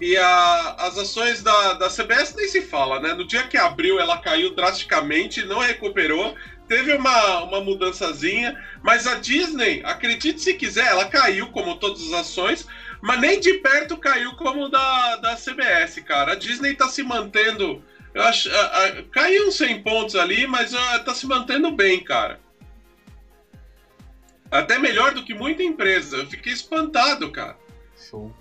E 0.00 0.16
a, 0.16 0.74
as 0.80 0.98
ações 0.98 1.40
da, 1.40 1.74
da 1.74 1.88
CBS 1.88 2.34
nem 2.34 2.48
se 2.48 2.60
fala, 2.60 2.98
né? 2.98 3.14
No 3.14 3.24
dia 3.24 3.44
que 3.44 3.56
abriu, 3.56 4.00
ela 4.00 4.18
caiu 4.18 4.52
drasticamente, 4.54 5.44
não 5.44 5.60
recuperou. 5.60 6.34
Teve 6.68 6.94
uma, 6.94 7.42
uma 7.44 7.60
mudançazinha, 7.60 8.58
mas 8.82 9.06
a 9.06 9.16
Disney, 9.16 9.82
acredite 9.84 10.40
se 10.40 10.54
quiser, 10.54 10.86
ela 10.86 11.04
caiu 11.06 11.48
como 11.48 11.76
todas 11.76 12.02
as 12.02 12.12
ações, 12.20 12.66
mas 13.02 13.20
nem 13.20 13.38
de 13.38 13.54
perto 13.54 13.98
caiu 13.98 14.34
como 14.36 14.68
da, 14.68 15.16
da 15.16 15.36
CBS, 15.36 16.00
cara. 16.00 16.32
A 16.32 16.36
Disney 16.36 16.74
tá 16.74 16.88
se 16.88 17.02
mantendo 17.02 17.82
eu 18.14 18.22
acho, 18.22 18.48
a, 18.48 18.84
a, 18.84 19.02
caiu 19.10 19.48
uns 19.48 19.56
100 19.56 19.82
pontos 19.82 20.14
ali, 20.14 20.46
mas 20.46 20.72
a, 20.72 21.00
tá 21.00 21.12
se 21.12 21.26
mantendo 21.26 21.72
bem, 21.72 22.02
cara. 22.02 22.38
Até 24.48 24.78
melhor 24.78 25.12
do 25.14 25.24
que 25.24 25.34
muita 25.34 25.64
empresa. 25.64 26.18
Eu 26.18 26.26
fiquei 26.28 26.52
espantado, 26.52 27.32
cara. 27.32 27.56
Show. 27.98 28.32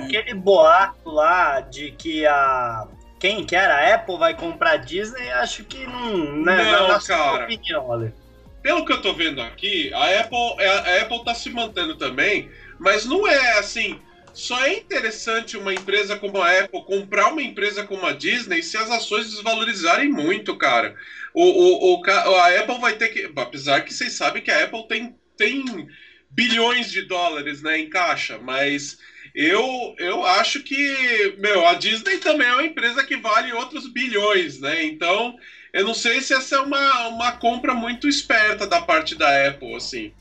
Aquele 0.00 0.34
boato 0.34 1.08
lá 1.08 1.60
de 1.60 1.92
que 1.92 2.26
a. 2.26 2.88
Quem 3.22 3.46
que 3.46 3.54
era? 3.54 3.74
A 3.76 3.94
Apple 3.94 4.18
vai 4.18 4.34
comprar 4.36 4.72
a 4.72 4.76
Disney, 4.76 5.30
acho 5.30 5.62
que 5.62 5.86
não. 5.86 6.42
Né, 6.42 6.72
não, 6.72 6.88
na 6.88 7.00
cara. 7.00 7.44
Opinião. 7.44 8.12
Pelo 8.60 8.84
que 8.84 8.92
eu 8.92 9.00
tô 9.00 9.14
vendo 9.14 9.40
aqui, 9.40 9.94
a 9.94 10.20
Apple, 10.20 10.66
a 10.66 11.02
Apple 11.02 11.24
tá 11.24 11.32
se 11.32 11.48
mantendo 11.48 11.96
também, 11.96 12.50
mas 12.80 13.06
não 13.06 13.24
é 13.26 13.58
assim 13.58 14.00
só 14.34 14.64
é 14.64 14.74
interessante 14.78 15.56
uma 15.56 15.74
empresa 15.74 16.16
como 16.16 16.40
a 16.40 16.60
Apple 16.60 16.84
comprar 16.84 17.28
uma 17.28 17.42
empresa 17.42 17.84
como 17.84 18.06
a 18.06 18.12
Disney 18.12 18.62
se 18.62 18.76
as 18.76 18.90
ações 18.90 19.30
desvalorizarem 19.30 20.08
muito, 20.08 20.56
cara. 20.56 20.96
O, 21.34 21.44
o, 21.44 22.00
o, 22.00 22.36
a 22.36 22.48
Apple 22.58 22.78
vai 22.80 22.94
ter 22.94 23.08
que. 23.08 23.30
Apesar 23.36 23.82
que 23.82 23.92
vocês 23.92 24.14
sabem 24.14 24.42
que 24.42 24.50
a 24.50 24.64
Apple 24.64 24.88
tem, 24.88 25.14
tem 25.36 25.88
bilhões 26.30 26.90
de 26.90 27.02
dólares 27.02 27.62
né, 27.62 27.78
em 27.78 27.90
caixa, 27.90 28.38
mas 28.38 28.98
eu, 29.34 29.94
eu 29.98 30.24
acho 30.24 30.62
que, 30.62 31.34
meu, 31.38 31.66
a 31.66 31.74
Disney 31.74 32.18
também 32.18 32.48
é 32.48 32.52
uma 32.52 32.64
empresa 32.64 33.04
que 33.04 33.16
vale 33.16 33.52
outros 33.52 33.86
bilhões, 33.88 34.60
né? 34.60 34.84
Então, 34.84 35.36
eu 35.72 35.84
não 35.84 35.94
sei 35.94 36.20
se 36.20 36.34
essa 36.34 36.56
é 36.56 36.60
uma, 36.60 37.08
uma 37.08 37.32
compra 37.32 37.74
muito 37.74 38.08
esperta 38.08 38.66
da 38.66 38.80
parte 38.80 39.14
da 39.14 39.48
Apple, 39.48 39.74
assim 39.74 40.12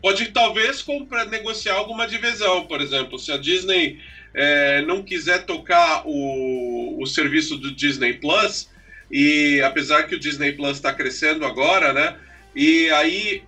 pode 0.00 0.28
talvez 0.28 0.82
comprar, 0.82 1.26
negociar 1.26 1.74
alguma 1.74 2.06
divisão, 2.06 2.66
por 2.66 2.80
exemplo, 2.80 3.18
se 3.18 3.30
a 3.30 3.36
Disney 3.36 3.98
é, 4.32 4.82
não 4.82 5.02
quiser 5.02 5.44
tocar 5.44 6.02
o, 6.06 7.00
o 7.00 7.06
serviço 7.06 7.56
do 7.56 7.70
Disney 7.70 8.14
Plus, 8.14 8.68
e 9.10 9.60
apesar 9.62 10.04
que 10.04 10.14
o 10.14 10.18
Disney 10.18 10.52
Plus 10.52 10.76
está 10.76 10.92
crescendo 10.92 11.44
agora, 11.44 11.92
né? 11.92 12.16
E 12.54 12.88
aí 12.90 13.42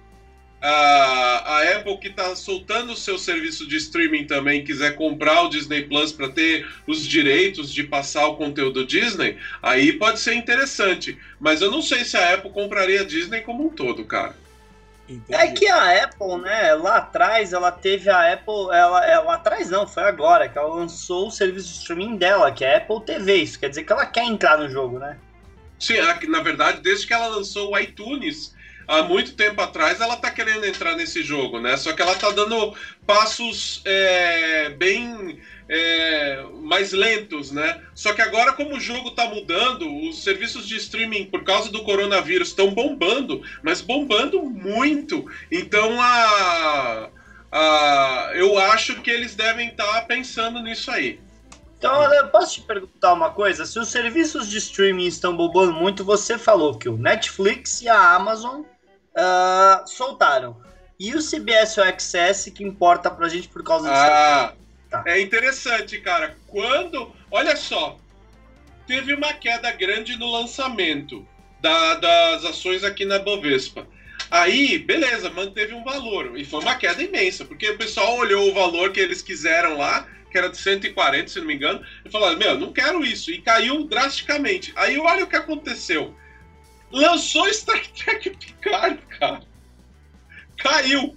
a, 0.62 1.56
a 1.56 1.76
Apple 1.76 1.98
que 1.98 2.06
está 2.06 2.36
soltando 2.36 2.92
o 2.92 2.96
seu 2.96 3.18
serviço 3.18 3.66
de 3.66 3.76
streaming 3.76 4.26
também 4.26 4.64
quiser 4.64 4.94
comprar 4.94 5.42
o 5.42 5.48
Disney 5.48 5.82
Plus 5.82 6.12
para 6.12 6.28
ter 6.28 6.66
os 6.86 7.04
direitos 7.04 7.72
de 7.72 7.82
passar 7.82 8.28
o 8.28 8.36
conteúdo 8.36 8.86
Disney, 8.86 9.36
aí 9.60 9.92
pode 9.92 10.20
ser 10.20 10.34
interessante. 10.34 11.18
Mas 11.40 11.60
eu 11.60 11.70
não 11.70 11.82
sei 11.82 12.04
se 12.04 12.16
a 12.16 12.34
Apple 12.34 12.50
compraria 12.50 13.00
a 13.00 13.04
Disney 13.04 13.40
como 13.40 13.66
um 13.66 13.70
todo, 13.70 14.04
cara. 14.04 14.36
Entendi. 15.08 15.34
É 15.34 15.50
que 15.50 15.66
a 15.66 16.04
Apple, 16.04 16.36
né, 16.40 16.74
lá 16.74 16.98
atrás, 16.98 17.52
ela 17.52 17.72
teve 17.72 18.08
a 18.08 18.32
Apple, 18.32 18.70
ela, 18.72 19.04
ela 19.04 19.24
lá 19.24 19.34
atrás 19.34 19.68
não, 19.68 19.86
foi 19.86 20.04
agora, 20.04 20.48
que 20.48 20.56
ela 20.56 20.72
lançou 20.72 21.26
o 21.26 21.30
serviço 21.30 21.72
de 21.72 21.78
streaming 21.80 22.16
dela, 22.16 22.52
que 22.52 22.64
é 22.64 22.74
a 22.74 22.78
Apple 22.78 23.04
TV, 23.04 23.36
isso 23.38 23.58
quer 23.58 23.68
dizer 23.68 23.82
que 23.82 23.92
ela 23.92 24.06
quer 24.06 24.24
entrar 24.24 24.56
no 24.56 24.70
jogo, 24.70 25.00
né? 25.00 25.18
Sim, 25.78 25.94
na 26.28 26.40
verdade, 26.40 26.80
desde 26.80 27.08
que 27.08 27.12
ela 27.12 27.26
lançou 27.26 27.72
o 27.72 27.78
iTunes, 27.78 28.54
há 28.92 29.02
muito 29.02 29.34
tempo 29.34 29.60
atrás, 29.60 30.00
ela 30.00 30.16
tá 30.16 30.30
querendo 30.30 30.66
entrar 30.66 30.94
nesse 30.94 31.22
jogo, 31.22 31.58
né? 31.58 31.76
Só 31.78 31.92
que 31.92 32.02
ela 32.02 32.14
tá 32.14 32.30
dando 32.30 32.74
passos 33.06 33.80
é, 33.86 34.68
bem 34.70 35.40
é, 35.66 36.44
mais 36.60 36.92
lentos, 36.92 37.50
né? 37.50 37.80
Só 37.94 38.12
que 38.12 38.20
agora, 38.20 38.52
como 38.52 38.76
o 38.76 38.80
jogo 38.80 39.08
está 39.08 39.26
mudando, 39.26 39.90
os 40.08 40.22
serviços 40.22 40.68
de 40.68 40.76
streaming, 40.76 41.24
por 41.26 41.42
causa 41.42 41.70
do 41.70 41.82
coronavírus, 41.82 42.48
estão 42.48 42.74
bombando, 42.74 43.42
mas 43.62 43.80
bombando 43.80 44.42
muito. 44.42 45.24
Então, 45.50 45.98
a, 45.98 47.08
a, 47.50 48.30
eu 48.34 48.58
acho 48.58 49.00
que 49.00 49.10
eles 49.10 49.34
devem 49.34 49.68
estar 49.68 49.90
tá 49.90 50.02
pensando 50.02 50.60
nisso 50.60 50.90
aí. 50.90 51.18
Então, 51.78 51.98
posso 52.30 52.54
te 52.54 52.60
perguntar 52.60 53.12
uma 53.12 53.30
coisa? 53.30 53.66
Se 53.66 53.76
os 53.76 53.88
serviços 53.88 54.48
de 54.48 54.58
streaming 54.58 55.06
estão 55.06 55.36
bombando 55.36 55.72
muito, 55.72 56.04
você 56.04 56.38
falou 56.38 56.78
que 56.78 56.88
o 56.88 56.96
Netflix 56.96 57.82
e 57.82 57.88
a 57.88 58.14
Amazon 58.14 58.62
uh, 59.16 59.86
soltaram. 59.86 60.60
E 60.98 61.14
o 61.14 61.20
CBS 61.20 61.78
All 61.78 61.88
Access, 61.88 62.50
que 62.50 62.62
importa 62.62 63.10
pra 63.10 63.28
gente 63.28 63.48
por 63.48 63.64
causa 63.64 63.88
disso? 63.88 64.00
Ah, 64.00 64.54
Tá. 64.92 65.02
É 65.06 65.18
interessante, 65.18 65.98
cara. 65.98 66.36
Quando. 66.46 67.10
Olha 67.30 67.56
só. 67.56 67.98
Teve 68.86 69.14
uma 69.14 69.32
queda 69.32 69.72
grande 69.72 70.18
no 70.18 70.30
lançamento 70.30 71.26
da, 71.60 71.94
das 71.94 72.44
ações 72.44 72.84
aqui 72.84 73.06
na 73.06 73.18
Bovespa. 73.18 73.86
Aí, 74.30 74.78
beleza, 74.78 75.30
manteve 75.30 75.72
um 75.72 75.82
valor. 75.82 76.38
E 76.38 76.44
foi 76.44 76.60
uma 76.60 76.74
queda 76.74 77.02
imensa, 77.02 77.44
porque 77.44 77.70
o 77.70 77.78
pessoal 77.78 78.16
olhou 78.16 78.50
o 78.50 78.54
valor 78.54 78.92
que 78.92 79.00
eles 79.00 79.22
quiseram 79.22 79.78
lá, 79.78 80.06
que 80.30 80.36
era 80.36 80.50
de 80.50 80.58
140, 80.58 81.28
se 81.28 81.38
não 81.38 81.46
me 81.46 81.54
engano, 81.54 81.82
e 82.04 82.10
falaram: 82.10 82.36
Meu, 82.36 82.58
não 82.58 82.72
quero 82.72 83.02
isso. 83.02 83.30
E 83.30 83.40
caiu 83.40 83.84
drasticamente. 83.84 84.72
Aí, 84.76 84.98
olha 84.98 85.24
o 85.24 85.28
que 85.28 85.36
aconteceu. 85.36 86.14
Lançou 86.92 87.52
Star 87.52 87.80
Trek 87.88 88.30
Picard, 88.30 88.98
cara. 89.18 89.42
Caiu. 90.58 91.16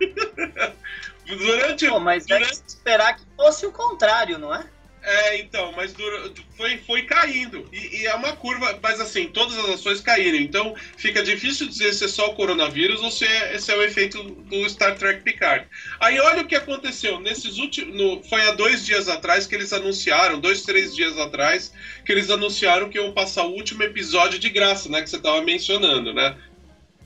Durante. 1.24 1.88
Pô, 1.88 2.00
mas 2.00 2.26
durante... 2.26 2.62
esperar 2.66 3.16
que 3.16 3.22
fosse 3.36 3.64
o 3.64 3.72
contrário, 3.72 4.38
não 4.38 4.54
é? 4.54 4.66
É, 5.04 5.40
então, 5.40 5.72
mas 5.72 5.92
foi, 6.56 6.78
foi 6.78 7.02
caindo. 7.02 7.68
E, 7.72 8.02
e, 8.02 8.06
é 8.06 8.14
uma 8.14 8.36
curva, 8.36 8.78
mas 8.80 9.00
assim, 9.00 9.26
todas 9.26 9.58
as 9.58 9.70
ações 9.70 10.00
caíram. 10.00 10.38
Então 10.38 10.76
fica 10.96 11.22
difícil 11.24 11.68
dizer 11.68 11.92
se 11.92 12.04
é 12.04 12.08
só 12.08 12.28
o 12.28 12.34
coronavírus 12.34 13.02
ou 13.02 13.10
se 13.10 13.24
é, 13.24 13.58
se 13.58 13.72
é 13.72 13.76
o 13.76 13.82
efeito 13.82 14.22
do 14.22 14.68
Star 14.68 14.96
Trek 14.96 15.22
Picard. 15.24 15.66
Aí 15.98 16.20
olha 16.20 16.42
o 16.42 16.46
que 16.46 16.54
aconteceu. 16.54 17.18
Nesses 17.18 17.58
últimos. 17.58 17.92
No, 17.96 18.22
foi 18.22 18.42
há 18.42 18.52
dois 18.52 18.86
dias 18.86 19.08
atrás 19.08 19.44
que 19.44 19.56
eles 19.56 19.72
anunciaram, 19.72 20.38
dois, 20.38 20.62
três 20.62 20.94
dias 20.94 21.18
atrás, 21.18 21.72
que 22.06 22.12
eles 22.12 22.30
anunciaram 22.30 22.88
que 22.88 22.98
iam 22.98 23.12
passar 23.12 23.44
o 23.44 23.54
último 23.54 23.82
episódio 23.82 24.38
de 24.38 24.48
graça, 24.50 24.88
né? 24.88 25.02
Que 25.02 25.10
você 25.10 25.16
estava 25.16 25.42
mencionando, 25.42 26.14
né? 26.14 26.36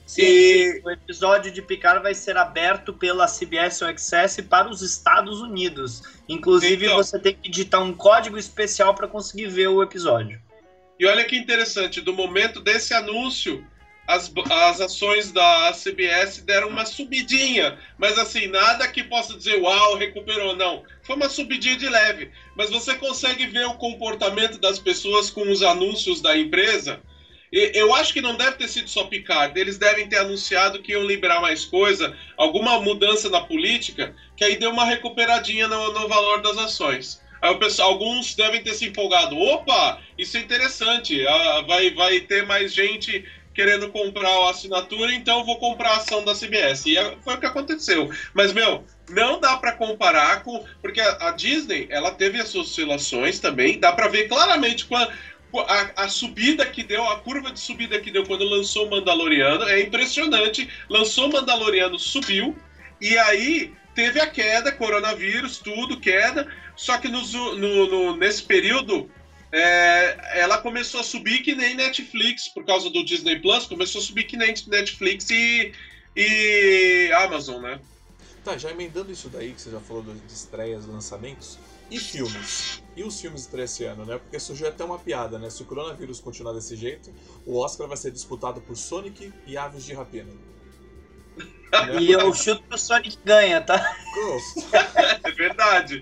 Sim, 0.07 0.21
e... 0.23 0.81
o 0.85 0.89
episódio 0.89 1.51
de 1.51 1.61
Picard 1.61 2.01
vai 2.01 2.13
ser 2.15 2.37
aberto 2.37 2.93
pela 2.93 3.27
CBS 3.27 3.81
All 3.81 3.89
Access 3.89 4.41
para 4.41 4.69
os 4.69 4.81
Estados 4.81 5.41
Unidos. 5.41 6.01
Inclusive, 6.29 6.85
então... 6.85 6.95
você 6.95 7.19
tem 7.19 7.35
que 7.35 7.49
digitar 7.49 7.83
um 7.83 7.93
código 7.93 8.37
especial 8.37 8.95
para 8.95 9.05
conseguir 9.07 9.47
ver 9.47 9.67
o 9.67 9.83
episódio. 9.83 10.41
E 10.97 11.05
olha 11.05 11.25
que 11.25 11.35
interessante, 11.35 11.99
do 11.99 12.13
momento 12.13 12.61
desse 12.61 12.93
anúncio, 12.93 13.67
as, 14.07 14.31
as 14.49 14.79
ações 14.79 15.33
da 15.33 15.73
CBS 15.73 16.41
deram 16.41 16.69
uma 16.69 16.85
subidinha, 16.85 17.77
mas 17.97 18.17
assim, 18.17 18.47
nada 18.47 18.87
que 18.87 19.03
possa 19.03 19.35
dizer, 19.35 19.61
uau, 19.61 19.97
recuperou, 19.97 20.55
não. 20.55 20.83
Foi 21.03 21.17
uma 21.17 21.27
subidinha 21.27 21.75
de 21.75 21.89
leve, 21.89 22.31
mas 22.55 22.69
você 22.69 22.95
consegue 22.95 23.45
ver 23.45 23.67
o 23.67 23.75
comportamento 23.75 24.57
das 24.57 24.79
pessoas 24.79 25.29
com 25.29 25.51
os 25.51 25.61
anúncios 25.61 26.21
da 26.21 26.37
empresa 26.37 27.01
eu 27.51 27.93
acho 27.95 28.13
que 28.13 28.21
não 28.21 28.35
deve 28.35 28.57
ter 28.57 28.67
sido 28.67 28.89
só 28.89 29.05
Picard. 29.05 29.57
Eles 29.59 29.77
devem 29.77 30.07
ter 30.07 30.17
anunciado 30.17 30.81
que 30.81 30.91
iam 30.91 31.05
liberar 31.05 31.41
mais 31.41 31.65
coisa, 31.65 32.15
alguma 32.35 32.79
mudança 32.79 33.29
na 33.29 33.41
política, 33.41 34.13
que 34.35 34.43
aí 34.43 34.57
deu 34.57 34.71
uma 34.71 34.85
recuperadinha 34.85 35.67
no, 35.67 35.93
no 35.93 36.07
valor 36.07 36.41
das 36.41 36.57
ações. 36.57 37.21
Aí 37.41 37.51
o 37.51 37.59
pessoal, 37.59 37.91
alguns 37.91 38.35
devem 38.35 38.61
ter 38.61 38.73
se 38.73 38.85
empolgado. 38.85 39.37
Opa, 39.37 39.99
isso 40.17 40.37
é 40.37 40.39
interessante. 40.39 41.25
Ah, 41.27 41.63
vai, 41.67 41.91
vai 41.91 42.19
ter 42.19 42.45
mais 42.45 42.73
gente 42.73 43.23
querendo 43.53 43.89
comprar 43.89 44.29
a 44.29 44.51
assinatura, 44.51 45.11
então 45.11 45.43
vou 45.43 45.57
comprar 45.57 45.89
a 45.89 45.97
ação 45.97 46.23
da 46.23 46.35
CBS. 46.35 46.85
E 46.85 46.95
é, 46.95 47.17
foi 47.23 47.33
o 47.33 47.39
que 47.39 47.45
aconteceu. 47.47 48.07
Mas, 48.31 48.53
meu, 48.53 48.85
não 49.09 49.39
dá 49.39 49.57
para 49.57 49.71
comparar 49.71 50.43
com. 50.43 50.63
Porque 50.79 51.01
a, 51.01 51.31
Disney, 51.31 51.87
ela 51.89 52.11
teve 52.11 52.39
as 52.39 52.49
suas 52.49 52.67
oscilações 52.67 53.39
também. 53.39 53.79
Dá 53.79 53.91
para 53.91 54.07
ver 54.07 54.27
claramente 54.27 54.85
quando 54.85 55.11
a, 55.55 56.03
a, 56.03 56.09
subida 56.09 56.65
que 56.65 56.83
deu, 56.83 57.03
a 57.09 57.19
curva 57.19 57.51
de 57.51 57.59
subida 57.59 57.99
que 57.99 58.11
deu 58.11 58.25
quando 58.25 58.43
lançou 58.43 58.87
o 58.87 58.89
Mandaloriano 58.89 59.63
é 59.63 59.81
impressionante. 59.81 60.69
Lançou 60.89 61.29
o 61.29 61.33
Mandaloriano, 61.33 61.97
subiu, 61.97 62.55
e 62.99 63.17
aí 63.17 63.73
teve 63.95 64.19
a 64.19 64.27
queda, 64.27 64.71
coronavírus, 64.71 65.57
tudo, 65.57 65.99
queda. 65.99 66.47
Só 66.75 66.97
que 66.97 67.07
no, 67.07 67.21
no, 67.55 68.15
nesse 68.17 68.43
período 68.43 69.09
é, 69.51 70.39
ela 70.39 70.57
começou 70.59 70.99
a 70.99 71.03
subir 71.03 71.41
que 71.41 71.55
nem 71.55 71.75
Netflix, 71.75 72.47
por 72.47 72.65
causa 72.65 72.89
do 72.89 73.03
Disney 73.03 73.39
Plus, 73.39 73.65
começou 73.65 74.01
a 74.01 74.03
subir 74.03 74.25
que 74.25 74.37
nem 74.37 74.53
Netflix 74.67 75.29
e, 75.29 75.71
e 76.15 77.11
Amazon, 77.13 77.61
né? 77.61 77.79
Tá, 78.43 78.57
já 78.57 78.71
emendando 78.71 79.11
isso 79.11 79.29
daí, 79.29 79.53
que 79.53 79.61
você 79.61 79.71
já 79.71 79.79
falou 79.79 80.03
de 80.03 80.33
estreias, 80.33 80.85
lançamentos, 80.85 81.57
e 81.89 81.99
filmes? 81.99 82.83
E 82.95 83.03
os 83.03 83.19
filmes 83.19 83.41
estreiam 83.41 83.65
esse 83.65 83.83
ano, 83.85 84.05
né? 84.05 84.17
Porque 84.17 84.39
surgiu 84.39 84.67
até 84.67 84.83
uma 84.83 84.97
piada, 84.97 85.37
né? 85.37 85.49
Se 85.49 85.61
o 85.61 85.65
coronavírus 85.65 86.19
continuar 86.19 86.53
desse 86.53 86.75
jeito, 86.75 87.13
o 87.45 87.57
Oscar 87.59 87.87
vai 87.87 87.97
ser 87.97 88.11
disputado 88.11 88.59
por 88.61 88.75
Sonic 88.75 89.31
e 89.45 89.57
Aves 89.57 89.83
de 89.83 89.93
Rapina. 89.93 90.31
E 91.99 92.11
eu 92.11 92.33
chuto 92.33 92.63
que 92.63 92.73
o 92.73 92.77
Sonic 92.77 93.19
ganha, 93.25 93.61
tá? 93.61 93.95
é 95.25 95.31
verdade. 95.31 95.99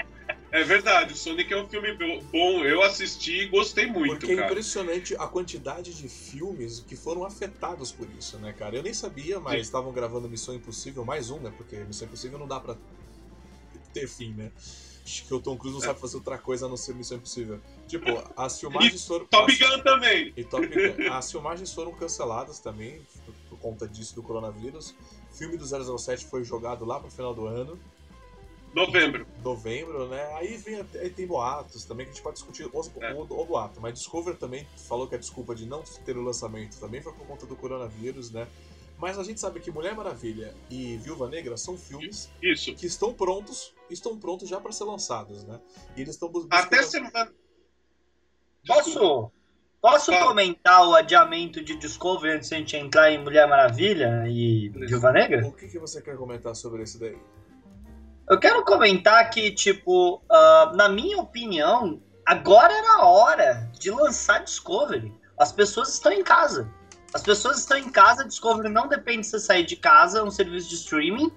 É 0.52 0.64
verdade, 0.64 1.12
o 1.12 1.18
Sonic 1.18 1.52
é 1.52 1.58
um 1.58 1.68
filme 1.68 1.92
bom. 2.32 2.64
Eu 2.64 2.82
assisti 2.82 3.42
e 3.42 3.48
gostei 3.48 3.88
muito, 3.88 4.20
Porque 4.20 4.36
cara. 4.36 4.48
é 4.48 4.50
impressionante 4.50 5.14
a 5.16 5.28
quantidade 5.28 5.94
de 5.94 6.08
filmes 6.08 6.80
que 6.80 6.96
foram 6.96 7.26
afetados 7.26 7.92
por 7.92 8.08
isso, 8.18 8.38
né, 8.38 8.54
cara? 8.54 8.76
Eu 8.76 8.84
nem 8.84 8.94
sabia, 8.94 9.38
mas 9.38 9.64
estavam 9.64 9.92
gravando 9.92 10.30
Missão 10.30 10.56
Impossível 10.56 11.04
mais 11.04 11.30
um, 11.30 11.40
né? 11.40 11.52
Porque 11.58 11.76
Missão 11.78 12.08
Impossível 12.08 12.40
não 12.40 12.48
dá 12.48 12.60
pra 12.60 12.78
ter 13.92 14.08
fim, 14.08 14.34
né? 14.34 14.52
Acho 15.06 15.26
que 15.28 15.34
o 15.36 15.40
Tom 15.40 15.56
Cruise 15.56 15.78
não 15.78 15.84
é. 15.84 15.88
sabe 15.88 16.00
fazer 16.00 16.18
outra 16.18 16.38
coisa 16.38 16.66
a 16.66 16.70
não 16.70 16.76
ser 16.76 16.96
Missão 16.96 17.18
Impossível. 17.18 17.62
Tipo, 17.88 18.24
as 18.36 18.58
filmagens 18.60 19.04
e 19.04 19.08
foram. 19.08 19.26
Top 19.28 19.56
Gun 19.56 19.80
também! 19.84 20.34
E 20.36 20.44
Top 20.44 20.66
Gun. 20.66 21.14
As 21.14 21.32
filmagens 21.32 21.72
foram 21.72 21.92
canceladas 21.92 22.60
também, 22.60 23.06
por 23.48 23.60
conta 23.60 23.88
disso 23.88 24.16
do 24.16 24.24
coronavírus. 24.24 24.96
O 25.32 25.36
filme 25.36 25.58
do 25.58 25.66
007 25.66 26.26
foi 26.26 26.44
jogado 26.44 26.84
lá 26.86 27.00
pro 27.00 27.12
final 27.12 27.36
do 27.36 27.46
ano. 27.46 27.80
Novembro. 28.74 29.26
Novembro, 29.42 30.08
né? 30.10 30.34
Aí 30.34 30.58
vem 30.58 30.86
aí 30.96 31.10
tem 31.10 31.26
boatos 31.26 31.86
também 31.86 32.06
que 32.06 32.12
a 32.12 32.14
gente 32.16 32.24
pode 32.24 32.36
discutir 32.36 32.70
os, 32.74 32.92
é. 33.00 33.14
o, 33.14 33.22
o, 33.22 33.46
boato. 33.46 33.80
Mas 33.80 33.94
Discover 33.94 34.36
também 34.36 34.68
falou 34.76 35.08
que 35.08 35.16
a 35.16 35.18
desculpa 35.18 35.56
de 35.56 35.66
não 35.66 35.82
ter 36.04 36.18
o 36.18 36.22
lançamento 36.22 36.78
também 36.78 37.02
foi 37.02 37.14
por 37.14 37.26
conta 37.26 37.46
do 37.46 37.56
coronavírus, 37.56 38.32
né? 38.32 38.46
Mas 39.06 39.20
a 39.20 39.24
gente 39.24 39.40
sabe 39.40 39.60
que 39.60 39.70
Mulher 39.70 39.94
Maravilha 39.94 40.52
e 40.68 40.98
Viúva 40.98 41.30
Negra 41.30 41.56
são 41.58 41.78
filmes 41.78 42.28
Isso. 42.42 42.74
que 42.74 42.88
estão 42.88 43.14
prontos, 43.14 43.72
estão 43.88 44.18
prontos 44.18 44.50
já 44.50 44.60
para 44.60 44.72
ser 44.72 44.84
lançados, 44.86 45.44
né? 45.44 45.60
E 45.96 46.02
eles 46.02 46.16
estão 46.16 46.28
buscando... 46.28 46.60
Até 46.60 46.82
semana. 46.82 47.32
Posso, 48.66 49.32
posso 49.80 50.12
comentar 50.12 50.88
o 50.88 50.96
adiamento 50.96 51.64
de 51.64 51.76
Discovery 51.76 52.38
antes 52.38 52.50
de 52.50 52.56
a 52.56 52.58
gente 52.58 52.76
entrar 52.78 53.12
em 53.12 53.24
Mulher 53.24 53.48
Maravilha 53.48 54.24
e 54.28 54.70
Viúva 54.70 55.12
Negra? 55.12 55.46
O 55.46 55.52
que, 55.52 55.68
que 55.68 55.78
você 55.78 56.02
quer 56.02 56.18
comentar 56.18 56.56
sobre 56.56 56.82
isso 56.82 57.00
daí? 57.00 57.16
Eu 58.28 58.40
quero 58.40 58.66
comentar 58.66 59.30
que, 59.30 59.52
tipo, 59.52 60.16
uh, 60.16 60.76
na 60.76 60.90
minha 60.90 61.20
opinião, 61.20 62.02
agora 62.26 62.74
era 62.74 63.04
a 63.04 63.06
hora 63.06 63.72
de 63.80 63.92
lançar 63.92 64.44
Discovery. 64.44 65.14
As 65.38 65.52
pessoas 65.52 65.94
estão 65.94 66.12
em 66.12 66.24
casa. 66.24 66.74
As 67.16 67.22
pessoas 67.22 67.60
estão 67.60 67.78
em 67.78 67.88
casa, 67.88 68.26
Discovery 68.26 68.68
não 68.68 68.90
depende 68.90 69.22
de 69.22 69.28
você 69.28 69.40
sair 69.40 69.64
de 69.64 69.78
casa, 69.78 70.20
é 70.20 70.22
um 70.22 70.30
serviço 70.30 70.68
de 70.68 70.76
streaming. 70.76 71.32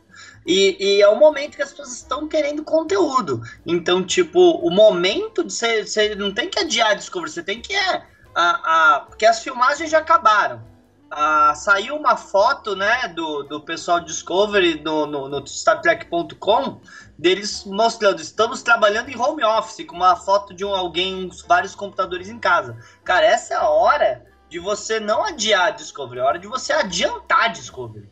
E, 0.45 0.77
e, 0.81 1.01
é 1.01 1.09
o 1.09 1.15
momento 1.15 1.55
que 1.55 1.63
as 1.63 1.71
pessoas 1.71 1.95
estão 1.95 2.27
querendo 2.27 2.65
conteúdo. 2.65 3.41
Então, 3.65 4.05
tipo, 4.05 4.41
o 4.57 4.71
momento 4.73 5.45
de 5.45 5.53
você. 5.53 5.87
Você 5.87 6.17
não 6.17 6.35
tem 6.35 6.51
que 6.51 6.59
adiar 6.59 6.97
Discovery, 6.97 7.31
você 7.31 7.45
tem 7.45 7.61
que. 7.61 7.73
É, 7.73 8.03
a, 8.35 8.97
a, 8.97 9.01
porque 9.03 9.25
as 9.25 9.41
filmagens 9.41 9.89
já 9.89 9.99
acabaram. 9.99 10.65
Ah, 11.13 11.55
saiu 11.55 11.95
uma 11.95 12.17
foto, 12.17 12.75
né, 12.75 13.07
do, 13.15 13.45
do 13.45 13.61
pessoal 13.61 14.01
Discovery 14.01 14.83
no, 14.83 15.07
no, 15.07 15.29
no 15.29 15.45
StarTrek.com 15.45 16.81
deles 17.17 17.65
mostrando, 17.65 18.21
estamos 18.21 18.63
trabalhando 18.63 19.11
em 19.11 19.19
home 19.19 19.45
office, 19.45 19.87
com 19.87 19.95
uma 19.95 20.17
foto 20.17 20.53
de 20.53 20.65
um, 20.65 20.75
alguém, 20.75 21.31
vários 21.47 21.75
computadores 21.77 22.29
em 22.29 22.39
casa. 22.39 22.77
Cara, 23.05 23.25
essa 23.25 23.55
é 23.55 23.57
a 23.57 23.69
hora 23.69 24.28
de 24.49 24.59
você 24.59 24.99
não 24.99 25.23
adiar 25.23 25.75
Discovery, 25.75 26.21
é 26.21 26.23
a 26.23 26.27
hora 26.27 26.39
de 26.39 26.47
você 26.47 26.73
adiantar 26.73 27.53
Discovery. 27.53 28.09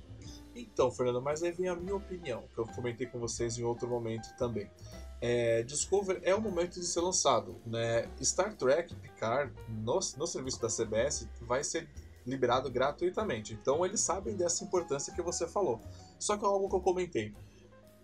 Então, 0.54 0.90
Fernando, 0.90 1.20
mas 1.20 1.42
aí 1.42 1.52
vem 1.52 1.68
a 1.68 1.76
minha 1.76 1.94
opinião, 1.94 2.44
que 2.54 2.58
eu 2.58 2.66
comentei 2.66 3.06
com 3.06 3.18
vocês 3.18 3.58
em 3.58 3.62
outro 3.62 3.88
momento 3.88 4.34
também. 4.36 4.70
É, 5.20 5.62
Discovery 5.62 6.20
é 6.22 6.34
o 6.34 6.40
momento 6.40 6.80
de 6.80 6.86
ser 6.86 7.00
lançado. 7.00 7.60
Né? 7.66 8.08
Star 8.22 8.54
Trek 8.54 8.94
Picard, 8.96 9.52
no, 9.68 9.98
no 10.16 10.26
serviço 10.26 10.60
da 10.60 10.68
CBS, 10.68 11.28
vai 11.42 11.62
ser 11.64 11.88
liberado 12.26 12.70
gratuitamente. 12.70 13.54
Então 13.54 13.84
eles 13.84 14.00
sabem 14.00 14.36
dessa 14.36 14.64
importância 14.64 15.14
que 15.14 15.22
você 15.22 15.46
falou. 15.46 15.80
Só 16.18 16.36
que 16.36 16.44
é 16.44 16.48
algo 16.48 16.68
que 16.68 16.76
eu 16.76 16.80
comentei. 16.80 17.34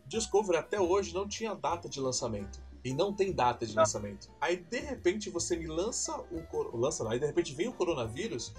Discovery 0.07 0.59
até 0.59 0.81
hoje 0.81 1.15
não 1.15 1.27
tinha 1.27 1.55
data 1.55 1.89
de 1.89 2.01
lançamento. 2.01 2.61
E 2.85 2.93
não 2.93 3.13
tem 3.13 3.33
data 3.33 3.65
de 3.65 3.75
não. 3.75 3.83
lançamento. 3.83 4.31
Aí 4.41 4.57
de 4.57 4.81
repente 4.81 5.31
você 5.31 5.57
me 5.57 5.67
lança 5.67 6.17
o. 6.31 6.77
Lança, 6.77 7.09
aí 7.09 7.19
de 7.19 7.27
repente 7.27 7.55
vem 7.55 7.69
o 7.69 7.73
coronavírus. 7.73 8.53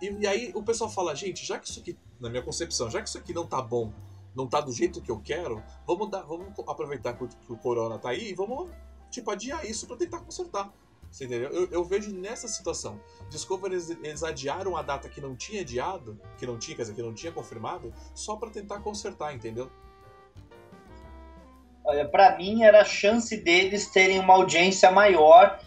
E, 0.00 0.10
e, 0.10 0.26
aí 0.26 0.52
o 0.54 0.62
pessoal 0.62 0.90
fala, 0.90 1.14
gente, 1.14 1.44
já 1.44 1.58
que 1.58 1.68
isso 1.68 1.78
aqui, 1.78 1.96
na 2.18 2.28
minha 2.28 2.42
concepção, 2.42 2.90
já 2.90 3.00
que 3.00 3.08
isso 3.08 3.18
aqui 3.18 3.32
não 3.32 3.46
tá 3.46 3.62
bom, 3.62 3.92
não 4.34 4.48
tá 4.48 4.60
do 4.60 4.72
jeito 4.72 5.00
que 5.00 5.10
eu 5.10 5.20
quero, 5.20 5.62
vamos 5.86 6.10
dar, 6.10 6.22
vamos 6.22 6.52
aproveitar 6.66 7.12
que 7.12 7.24
o, 7.24 7.28
que 7.28 7.52
o 7.52 7.56
corona 7.56 7.98
tá 7.98 8.10
aí 8.10 8.30
e 8.30 8.34
vamos, 8.34 8.70
tipo, 9.10 9.30
adiar 9.30 9.64
isso 9.64 9.86
para 9.86 9.96
tentar 9.96 10.20
consertar. 10.20 10.72
Você 11.12 11.26
entendeu? 11.26 11.50
Eu, 11.50 11.68
eu, 11.70 11.84
vejo 11.84 12.10
nessa 12.10 12.48
situação. 12.48 12.98
Discovery, 13.28 13.74
eles, 13.74 13.90
eles, 13.90 14.22
adiaram 14.22 14.76
a 14.78 14.82
data 14.82 15.10
que 15.10 15.20
não 15.20 15.36
tinha 15.36 15.60
adiado, 15.60 16.18
que 16.38 16.46
não 16.46 16.58
tinha, 16.58 16.74
quer 16.74 16.82
dizer, 16.82 16.94
que 16.94 17.02
não 17.02 17.12
tinha 17.12 17.30
confirmado, 17.30 17.92
só 18.14 18.34
para 18.34 18.48
tentar 18.48 18.80
consertar, 18.80 19.34
entendeu? 19.34 19.70
Olha, 21.84 22.06
para 22.06 22.36
mim 22.36 22.62
era 22.62 22.82
a 22.82 22.84
chance 22.84 23.36
deles 23.36 23.90
terem 23.90 24.18
uma 24.18 24.34
audiência 24.34 24.90
maior. 24.90 25.58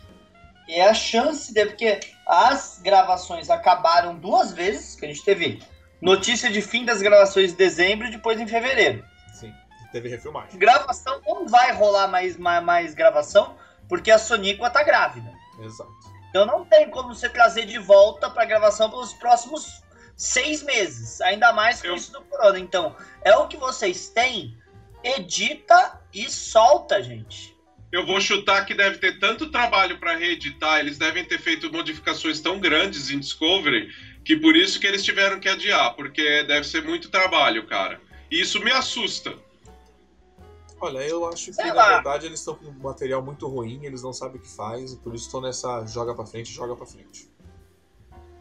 E 0.68 0.76
é 0.76 0.90
a 0.90 0.94
chance 0.94 1.54
de. 1.54 1.66
Porque 1.66 2.00
as 2.26 2.80
gravações 2.82 3.50
acabaram 3.50 4.16
duas 4.16 4.52
vezes, 4.52 4.96
que 4.96 5.06
a 5.06 5.08
gente 5.08 5.24
teve 5.24 5.62
notícia 6.02 6.50
de 6.50 6.62
fim 6.62 6.86
das 6.86 7.02
gravações 7.02 7.54
em 7.54 7.56
dezembro 7.56 8.08
e 8.08 8.12
depois 8.12 8.40
em 8.40 8.48
fevereiro. 8.48 9.06
Sim, 9.34 9.54
teve 9.92 10.10
refilmagem. 10.10 10.58
Gravação 10.58 11.22
não 11.26 11.48
vai 11.48 11.72
rolar 11.74 12.08
mais, 12.08 12.38
mais, 12.38 12.64
mais 12.64 12.94
gravação, 12.94 13.56
porque 13.88 14.10
a 14.10 14.18
Soníqua 14.18 14.70
tá 14.70 14.84
grávida. 14.84 15.32
Exato. 15.60 15.92
Então 16.30 16.46
não 16.46 16.66
tem 16.66 16.90
como 16.90 17.14
você 17.14 17.30
trazer 17.30 17.66
de 17.66 17.78
volta 17.78 18.30
para 18.30 18.44
gravação 18.46 18.90
pelos 18.90 19.14
próximos 19.14 19.82
seis 20.18 20.64
meses, 20.64 21.22
ainda 21.22 21.54
mais 21.54 21.82
com 21.82 21.88
Eu... 21.88 21.96
isso 21.96 22.12
do 22.12 22.22
corona. 22.24 22.60
Então, 22.60 22.96
é 23.22 23.36
o 23.36 23.48
que 23.48 23.58
vocês 23.58 24.10
têm, 24.10 24.58
edita 25.06 26.02
e 26.14 26.30
solta, 26.30 27.02
gente. 27.02 27.56
Eu 27.92 28.06
vou 28.06 28.20
chutar 28.20 28.66
que 28.66 28.74
deve 28.74 28.98
ter 28.98 29.20
tanto 29.20 29.50
trabalho 29.52 30.00
para 30.00 30.16
reeditar, 30.16 30.80
eles 30.80 30.98
devem 30.98 31.24
ter 31.24 31.40
feito 31.40 31.72
modificações 31.72 32.42
tão 32.42 32.60
grandes 32.60 33.10
em 33.10 33.20
Discovery, 33.20 33.90
que 34.24 34.36
por 34.36 34.56
isso 34.56 34.80
que 34.80 34.88
eles 34.88 35.04
tiveram 35.04 35.40
que 35.40 35.48
adiar, 35.48 35.96
porque 35.96 36.44
deve 36.44 36.66
ser 36.68 36.84
muito 36.84 37.10
trabalho, 37.10 37.66
cara. 37.68 38.02
E 38.30 38.42
isso 38.42 38.60
me 38.60 38.72
assusta. 38.72 39.36
Olha, 40.82 41.00
eu 41.00 41.26
acho 41.28 41.46
que 41.46 41.54
Sei 41.54 41.66
na 41.68 41.74
lá. 41.74 41.94
verdade 41.96 42.26
eles 42.26 42.40
estão 42.40 42.56
com 42.56 42.66
um 42.66 42.74
material 42.74 43.24
muito 43.24 43.48
ruim, 43.48 43.86
eles 43.86 44.02
não 44.02 44.12
sabem 44.12 44.38
o 44.38 44.42
que 44.42 44.50
faz, 44.50 44.92
e 44.94 44.98
por 44.98 45.16
isso 45.16 45.28
estão 45.28 45.40
nessa 45.40 45.86
joga 45.86 46.14
para 46.14 46.26
frente, 46.26 46.52
joga 46.52 46.76
para 46.76 46.86
frente. 46.86 47.30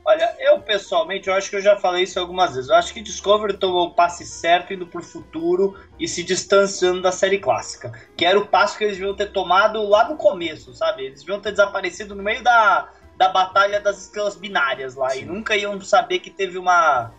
Olha, 0.07 0.37
eu 0.39 0.61
pessoalmente, 0.61 1.29
eu 1.29 1.35
acho 1.35 1.49
que 1.49 1.57
eu 1.57 1.63
já 1.63 1.79
falei 1.79 2.03
isso 2.03 2.21
algumas 2.21 2.55
vezes. 2.55 2.69
Eu 2.69 2.77
acho 2.77 2.93
que 2.93 3.01
Discovery 3.01 3.57
tomou 3.57 3.87
o 3.87 3.95
passe 3.95 4.27
certo 4.27 4.75
indo 4.75 4.87
pro 4.87 5.03
futuro 5.03 5.81
e 5.99 6.07
se 6.07 6.23
distanciando 6.23 7.01
da 7.01 7.11
série 7.11 7.39
clássica. 7.39 7.91
Que 8.15 8.27
era 8.27 8.39
o 8.39 8.47
passo 8.47 8.77
que 8.77 8.85
eles 8.85 8.99
deviam 8.99 9.17
ter 9.17 9.33
tomado 9.33 9.83
lá 9.89 10.07
no 10.07 10.17
começo, 10.17 10.75
sabe? 10.75 11.07
Eles 11.07 11.21
deviam 11.21 11.41
ter 11.41 11.53
desaparecido 11.53 12.15
no 12.15 12.23
meio 12.23 12.43
da, 12.43 12.93
da 13.17 13.31
batalha 13.31 13.81
das 13.81 14.03
estrelas 14.03 14.37
binárias 14.37 14.95
lá. 14.95 15.09
Sim. 15.09 15.21
E 15.21 15.25
nunca 15.25 15.57
iam 15.57 15.81
saber 15.81 16.19
que 16.19 16.31
teve 16.31 16.59
uma, 16.59 17.11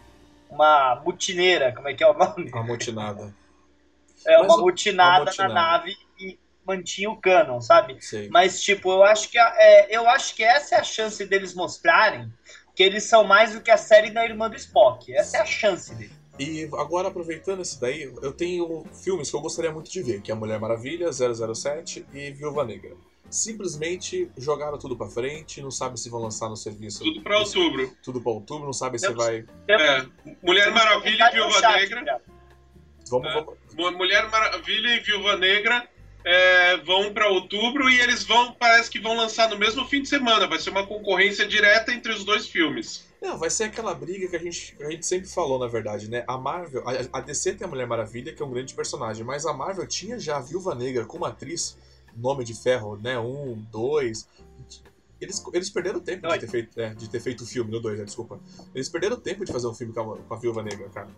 uma 0.48 1.02
mutineira, 1.04 1.74
como 1.74 1.90
é 1.90 1.96
que 1.96 2.04
é 2.04 2.08
o 2.08 2.14
nome? 2.14 2.52
Uma 2.52 2.64
mutinada. 2.64 3.34
é, 4.28 4.38
uma 4.38 4.58
mutinada, 4.58 5.32
na 5.40 5.50
nave 5.50 5.98
e 6.20 6.38
mantinha 6.64 7.10
o 7.10 7.18
canon, 7.18 7.62
sabe? 7.62 7.98
Sim. 8.00 8.30
Mas, 8.30 8.62
tipo, 8.62 8.92
eu 8.92 9.04
acho 9.04 9.30
que 9.30 9.40
é, 9.40 9.88
eu 9.90 10.08
acho 10.08 10.36
que 10.36 10.44
essa 10.44 10.76
é 10.76 10.80
a 10.80 10.84
chance 10.84 11.26
deles 11.26 11.56
mostrarem 11.56 12.32
que 12.76 12.84
eles 12.84 13.04
são 13.06 13.24
mais 13.24 13.54
do 13.54 13.62
que 13.62 13.72
a 13.72 13.78
série 13.78 14.12
da 14.12 14.26
irmã 14.26 14.50
do 14.50 14.56
Spock. 14.58 15.14
Essa 15.16 15.38
é 15.38 15.42
a 15.42 15.46
chance 15.46 15.96
dele. 15.96 16.12
E 16.38 16.70
agora, 16.74 17.08
aproveitando 17.08 17.62
isso 17.62 17.80
daí, 17.80 18.04
eu 18.04 18.34
tenho 18.34 18.86
filmes 19.04 19.30
que 19.30 19.36
eu 19.36 19.42
gostaria 19.42 19.72
muito 19.72 19.90
de 19.90 20.04
ver, 20.04 20.22
que 20.22 20.32
é 20.32 20.36
Mulher 20.36 20.60
Maravilha, 20.60 21.10
007 21.12 22.06
e 22.14 22.32
Viúva 22.32 22.66
Negra. 22.66 22.92
Simplesmente 23.30 24.30
jogaram 24.38 24.78
tudo 24.78 24.98
para 24.98 25.08
frente, 25.08 25.62
não 25.62 25.72
sabe 25.72 25.98
se 26.00 26.10
vão 26.10 26.22
lançar 26.22 26.50
no 26.50 26.58
serviço. 26.58 27.04
Tudo 27.04 27.22
para 27.22 27.40
outubro. 27.40 27.98
Tudo 28.04 28.22
para 28.22 28.32
outubro, 28.34 28.66
não 28.66 28.74
sabe 28.74 29.00
se 29.00 29.12
vai. 29.14 29.46
É, 29.68 30.06
Mulher 30.44 30.72
Maravilha 30.72 31.30
e 31.30 31.34
Viúva 31.34 31.62
Negra. 31.62 32.22
Vamos, 33.10 33.28
é. 33.28 33.34
vamos. 33.34 33.98
Mulher 33.98 34.30
Maravilha 34.30 34.96
e 34.96 35.00
Viúva 35.00 35.38
Negra 35.38 35.88
é, 36.26 36.78
vão 36.78 37.14
para 37.14 37.30
outubro 37.30 37.88
e 37.88 38.00
eles 38.02 38.24
vão, 38.24 38.52
parece 38.54 38.90
que 38.90 39.00
vão 39.00 39.16
lançar 39.16 39.48
no 39.48 39.58
mesmo 39.58 39.86
fim 39.86 40.02
de 40.02 40.10
semana. 40.10 40.48
Vai 40.48 40.58
ser 40.58 40.72
uma 40.72 40.86
concorrência 40.86 41.48
direta 41.48 41.94
entre 41.94 42.12
os 42.12 42.26
dois 42.26 42.48
filmes. 42.48 43.06
Não, 43.22 43.38
vai 43.38 43.50
ser 43.52 43.66
aquela 43.66 43.94
briga 43.94 44.28
que 44.28 44.36
a 44.36 44.40
gente, 44.40 44.76
a 44.82 44.90
gente 44.90 45.06
sempre 45.06 45.30
falou, 45.30 45.60
na 45.60 45.68
verdade, 45.68 46.10
né? 46.10 46.24
A 46.28 46.38
Marvel, 46.38 46.84
a, 46.88 47.20
a 47.20 47.22
DC 47.22 47.54
tem 47.54 47.66
a 47.66 47.70
Mulher 47.70 47.86
Maravilha, 47.86 48.34
que 48.34 48.42
é 48.42 48.46
um 48.46 48.50
grande 48.50 48.74
personagem, 48.74 49.24
mas 49.24 49.46
a 49.46 49.54
Marvel 49.54 49.86
tinha 49.88 50.20
já 50.20 50.38
a 50.38 50.42
Viúva 50.42 50.74
Negra 50.74 51.06
como 51.06 51.26
atriz, 51.26 51.78
nome 52.16 52.44
de 52.44 52.56
ferro, 52.56 52.98
né? 52.98 53.20
Um, 53.20 53.64
dois. 53.72 54.28
Eles, 55.22 55.44
eles 55.54 55.70
perderam 55.70 56.00
tempo 56.00 56.28
de 56.28 56.40
ter, 56.40 56.48
feito, 56.48 56.82
é, 56.82 56.94
de 56.94 57.10
ter 57.10 57.20
feito 57.20 57.44
o 57.44 57.48
filme, 57.48 57.72
no 57.72 57.80
dois, 57.80 58.00
né? 58.00 58.06
desculpa. 58.06 58.40
Eles 58.74 58.90
perderam 58.90 59.16
tempo 59.18 59.46
de 59.46 59.52
fazer 59.52 59.68
um 59.68 59.74
filme 59.74 59.94
com 59.94 60.14
a, 60.14 60.18
com 60.18 60.34
a 60.34 60.38
Viúva 60.38 60.62
Negra, 60.62 60.90
cara. 60.90 61.10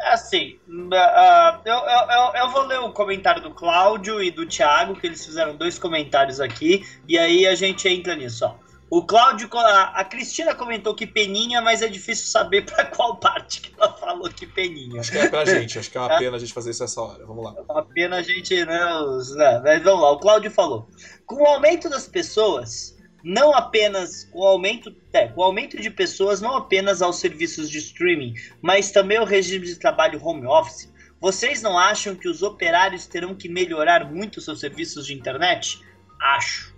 Assim, 0.00 0.58
uh, 0.68 1.60
eu, 1.64 1.74
eu, 1.74 2.34
eu, 2.34 2.50
vou 2.50 2.62
ler 2.62 2.78
o 2.80 2.92
comentário 2.92 3.42
do 3.42 3.50
Cláudio 3.52 4.22
e 4.22 4.30
do 4.30 4.46
Thiago, 4.46 4.94
que 4.94 5.06
eles 5.06 5.24
fizeram 5.24 5.56
dois 5.56 5.78
comentários 5.78 6.40
aqui, 6.40 6.84
e 7.08 7.18
aí 7.18 7.46
a 7.46 7.54
gente 7.54 7.88
entra 7.88 8.14
nisso, 8.14 8.44
ó. 8.44 8.68
O 8.90 9.04
Cláudio, 9.04 9.50
a, 9.52 10.00
a 10.00 10.04
Cristina 10.04 10.54
comentou 10.54 10.94
que 10.94 11.06
peninha, 11.06 11.60
mas 11.60 11.82
é 11.82 11.88
difícil 11.88 12.26
saber 12.26 12.64
para 12.64 12.86
qual 12.86 13.16
parte 13.16 13.60
que 13.60 13.74
ela 13.78 13.92
falou 13.92 14.30
que 14.30 14.46
peninha. 14.46 15.00
Acho 15.00 15.12
que 15.12 15.18
é 15.18 15.28
pra 15.28 15.44
gente, 15.44 15.78
acho 15.78 15.90
que 15.90 15.98
é 15.98 16.00
uma 16.00 16.16
pena 16.16 16.36
a 16.36 16.40
gente 16.40 16.54
fazer 16.54 16.70
isso 16.70 16.84
essa 16.84 17.00
hora. 17.02 17.26
Vamos 17.26 17.44
lá. 17.44 17.54
É 17.58 17.72
uma 17.72 17.84
pena 17.84 18.16
a 18.16 18.22
gente, 18.22 18.64
né, 18.64 18.94
os, 19.00 19.34
né, 19.36 19.60
mas 19.62 19.82
vamos 19.82 20.00
lá. 20.00 20.12
O 20.12 20.18
Cláudio 20.18 20.50
falou: 20.50 20.88
com 21.26 21.42
o 21.42 21.46
aumento 21.46 21.90
das 21.90 22.08
pessoas, 22.08 22.96
não 23.28 23.54
apenas 23.54 24.24
com 24.24 24.38
o 24.38 24.46
aumento, 24.46 24.96
é, 25.12 25.28
com 25.28 25.42
o 25.42 25.44
aumento 25.44 25.78
de 25.78 25.90
pessoas, 25.90 26.40
não 26.40 26.56
apenas 26.56 27.02
aos 27.02 27.20
serviços 27.20 27.68
de 27.68 27.76
streaming, 27.76 28.32
mas 28.62 28.90
também 28.90 29.18
o 29.18 29.24
regime 29.24 29.66
de 29.66 29.76
trabalho 29.76 30.18
home 30.24 30.46
office. 30.46 30.90
Vocês 31.20 31.60
não 31.60 31.78
acham 31.78 32.14
que 32.14 32.26
os 32.26 32.42
operários 32.42 33.06
terão 33.06 33.34
que 33.34 33.46
melhorar 33.46 34.10
muito 34.10 34.40
seus 34.40 34.60
serviços 34.60 35.06
de 35.06 35.12
internet? 35.12 35.78
Acho. 36.18 36.74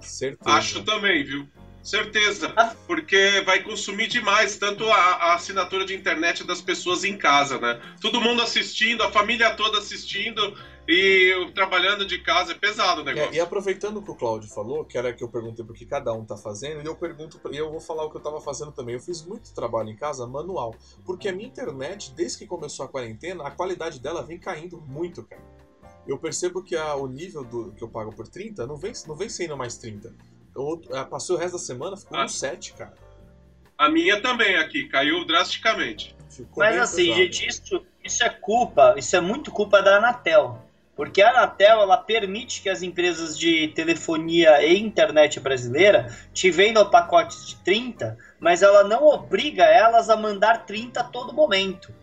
Certeza. 0.00 0.56
Acho 0.56 0.84
também, 0.84 1.24
viu? 1.24 1.48
Certeza. 1.82 2.52
Ah. 2.56 2.76
Porque 2.86 3.42
vai 3.44 3.60
consumir 3.64 4.06
demais 4.06 4.56
tanto 4.56 4.88
a, 4.88 4.94
a, 4.94 5.34
assinatura 5.34 5.84
de 5.84 5.96
internet 5.96 6.44
das 6.44 6.60
pessoas 6.60 7.02
em 7.02 7.16
casa, 7.16 7.58
né? 7.58 7.80
Todo 8.00 8.20
mundo 8.20 8.40
assistindo, 8.40 9.02
a 9.02 9.10
família 9.10 9.50
toda 9.50 9.78
assistindo 9.78 10.56
e 10.88 11.52
trabalhando 11.54 12.06
de 12.06 12.18
casa 12.22 12.52
é 12.52 12.54
pesado 12.54 13.02
o 13.02 13.04
negócio. 13.04 13.30
É, 13.30 13.36
e 13.36 13.40
aproveitando 13.40 13.98
o 13.98 14.02
que 14.02 14.10
o 14.10 14.14
Claudio 14.14 14.48
falou, 14.48 14.84
que 14.84 14.96
era 14.96 15.12
que 15.12 15.22
eu 15.22 15.28
perguntei 15.28 15.64
por 15.64 15.76
que 15.76 15.84
cada 15.84 16.12
um 16.12 16.24
tá 16.24 16.36
fazendo, 16.36 16.82
e 16.82 16.86
eu 16.86 16.96
pergunto, 16.96 17.38
e 17.52 17.56
eu 17.56 17.70
vou 17.70 17.80
falar 17.80 18.04
o 18.04 18.10
que 18.10 18.16
eu 18.16 18.22
tava 18.22 18.40
fazendo 18.40 18.72
também. 18.72 18.94
Eu 18.94 19.00
fiz 19.00 19.22
muito 19.22 19.52
trabalho 19.52 19.90
em 19.90 19.96
casa 19.96 20.26
manual, 20.26 20.74
porque 21.04 21.28
a 21.28 21.32
minha 21.32 21.46
internet, 21.46 22.12
desde 22.14 22.38
que 22.38 22.46
começou 22.46 22.86
a 22.86 22.88
quarentena, 22.88 23.46
a 23.46 23.50
qualidade 23.50 24.00
dela 24.00 24.22
vem 24.22 24.38
caindo 24.38 24.80
muito, 24.80 25.22
cara 25.22 25.58
eu 26.08 26.18
percebo 26.18 26.62
que 26.62 26.74
a, 26.74 26.94
o 26.94 27.06
nível 27.06 27.44
do, 27.44 27.72
que 27.72 27.84
eu 27.84 27.88
pago 27.88 28.10
por 28.14 28.26
30 28.26 28.66
não 28.66 28.76
vem, 28.76 28.92
não 29.06 29.14
vem 29.14 29.28
sendo 29.28 29.56
mais 29.56 29.76
30. 29.76 30.14
Eu, 30.56 30.80
é, 30.90 31.04
passou 31.04 31.36
o 31.36 31.38
resto 31.38 31.52
da 31.52 31.58
semana, 31.58 31.96
ficou 31.98 32.16
ah. 32.18 32.22
no 32.22 32.28
7, 32.28 32.72
cara. 32.72 32.94
A 33.76 33.90
minha 33.90 34.20
também 34.20 34.56
aqui, 34.56 34.88
caiu 34.88 35.24
drasticamente. 35.26 36.16
Ficou 36.30 36.64
Mas 36.64 36.78
assim, 36.78 37.04
pesado. 37.04 37.22
gente, 37.22 37.46
isso, 37.46 37.86
isso 38.02 38.24
é 38.24 38.30
culpa, 38.30 38.94
isso 38.96 39.14
é 39.14 39.20
muito 39.20 39.52
culpa 39.52 39.82
da 39.82 39.98
Anatel. 39.98 40.64
Porque 40.98 41.22
a 41.22 41.30
Anatel 41.30 41.80
ela 41.80 41.96
permite 41.96 42.60
que 42.60 42.68
as 42.68 42.82
empresas 42.82 43.38
de 43.38 43.68
telefonia 43.68 44.60
e 44.66 44.76
internet 44.76 45.38
brasileira 45.38 46.12
te 46.32 46.50
vendam 46.50 46.90
pacotes 46.90 47.46
de 47.46 47.54
30, 47.62 48.18
mas 48.40 48.62
ela 48.62 48.82
não 48.82 49.06
obriga 49.06 49.62
elas 49.62 50.10
a 50.10 50.16
mandar 50.16 50.66
30 50.66 50.98
a 50.98 51.04
todo 51.04 51.32
momento 51.32 51.94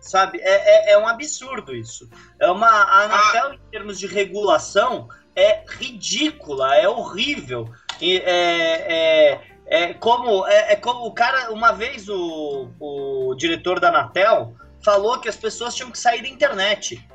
sabe? 0.00 0.38
É, 0.40 0.90
é, 0.90 0.92
é, 0.92 0.98
um 0.98 1.06
absurdo 1.06 1.74
isso. 1.74 2.08
É 2.40 2.50
uma 2.50 2.66
a 2.68 3.04
Anatel 3.04 3.50
ah. 3.50 3.54
em 3.54 3.70
termos 3.70 3.98
de 3.98 4.06
regulação 4.06 5.08
é 5.34 5.64
ridícula, 5.66 6.76
é 6.76 6.88
horrível. 6.88 7.68
E, 8.00 8.18
é, 8.18 8.92
é, 8.92 9.40
é 9.66 9.94
como 9.94 10.46
é, 10.46 10.72
é, 10.72 10.76
como 10.76 11.06
o 11.06 11.12
cara 11.12 11.52
uma 11.52 11.72
vez 11.72 12.08
o, 12.08 12.68
o 12.80 13.34
diretor 13.36 13.78
da 13.78 13.88
Anatel 13.88 14.56
falou 14.84 15.20
que 15.20 15.28
as 15.28 15.36
pessoas 15.36 15.74
tinham 15.74 15.90
que 15.90 15.98
sair 15.98 16.22
da 16.22 16.28
internet. 16.28 17.08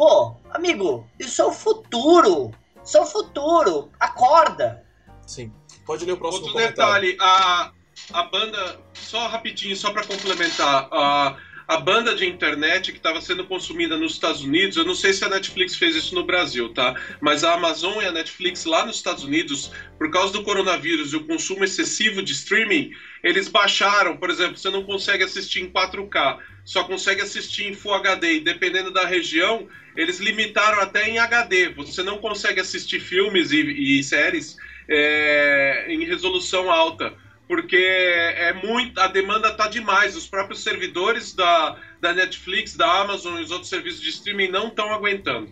Pô, 0.00 0.34
amigo, 0.48 1.06
isso 1.18 1.42
é 1.42 1.44
o 1.44 1.52
futuro. 1.52 2.54
Isso 2.82 2.96
é 2.96 3.02
o 3.02 3.04
futuro. 3.04 3.90
Acorda. 4.00 4.82
Sim. 5.26 5.52
Pode 5.84 6.06
ler 6.06 6.12
o 6.12 6.16
próximo 6.16 6.46
Outro 6.46 6.54
comentário. 6.54 7.10
detalhe, 7.10 7.18
a, 7.20 7.70
a 8.14 8.22
banda, 8.22 8.80
só 8.94 9.26
rapidinho, 9.26 9.76
só 9.76 9.92
para 9.92 10.06
complementar, 10.06 10.88
a 10.90 11.36
a 11.70 11.76
banda 11.76 12.16
de 12.16 12.26
internet 12.26 12.90
que 12.90 12.98
estava 12.98 13.20
sendo 13.20 13.44
consumida 13.44 13.96
nos 13.96 14.14
Estados 14.14 14.42
Unidos, 14.42 14.76
eu 14.76 14.84
não 14.84 14.94
sei 14.96 15.12
se 15.12 15.24
a 15.24 15.28
Netflix 15.28 15.76
fez 15.76 15.94
isso 15.94 16.16
no 16.16 16.24
Brasil, 16.24 16.74
tá? 16.74 17.00
Mas 17.20 17.44
a 17.44 17.54
Amazon 17.54 18.02
e 18.02 18.06
a 18.06 18.10
Netflix 18.10 18.64
lá 18.64 18.84
nos 18.84 18.96
Estados 18.96 19.22
Unidos, 19.22 19.70
por 19.96 20.10
causa 20.10 20.32
do 20.32 20.42
coronavírus 20.42 21.12
e 21.12 21.16
o 21.16 21.24
consumo 21.24 21.62
excessivo 21.62 22.24
de 22.24 22.32
streaming, 22.32 22.90
eles 23.22 23.46
baixaram, 23.46 24.16
por 24.16 24.30
exemplo, 24.30 24.56
você 24.56 24.68
não 24.68 24.82
consegue 24.82 25.22
assistir 25.22 25.62
em 25.62 25.70
4K, 25.70 26.38
só 26.64 26.82
consegue 26.82 27.22
assistir 27.22 27.68
em 27.68 27.74
Full 27.74 27.94
HD, 27.94 28.32
e 28.32 28.40
dependendo 28.40 28.90
da 28.90 29.06
região, 29.06 29.68
eles 29.96 30.18
limitaram 30.18 30.80
até 30.80 31.08
em 31.08 31.18
HD. 31.18 31.70
Você 31.70 32.02
não 32.02 32.18
consegue 32.18 32.60
assistir 32.60 33.00
filmes 33.00 33.50
e, 33.52 33.98
e 33.98 34.02
séries 34.02 34.56
é, 34.88 35.86
em 35.88 36.04
resolução 36.04 36.70
alta 36.70 37.14
porque 37.50 37.76
é 37.76 38.52
muito, 38.52 39.00
a 39.00 39.08
demanda 39.08 39.48
está 39.48 39.66
demais. 39.66 40.16
Os 40.16 40.24
próprios 40.24 40.62
servidores 40.62 41.34
da, 41.34 41.76
da 42.00 42.12
Netflix, 42.12 42.76
da 42.76 43.00
Amazon 43.00 43.40
e 43.40 43.42
os 43.42 43.50
outros 43.50 43.68
serviços 43.68 44.00
de 44.00 44.10
streaming 44.10 44.52
não 44.52 44.68
estão 44.68 44.88
aguentando. 44.92 45.50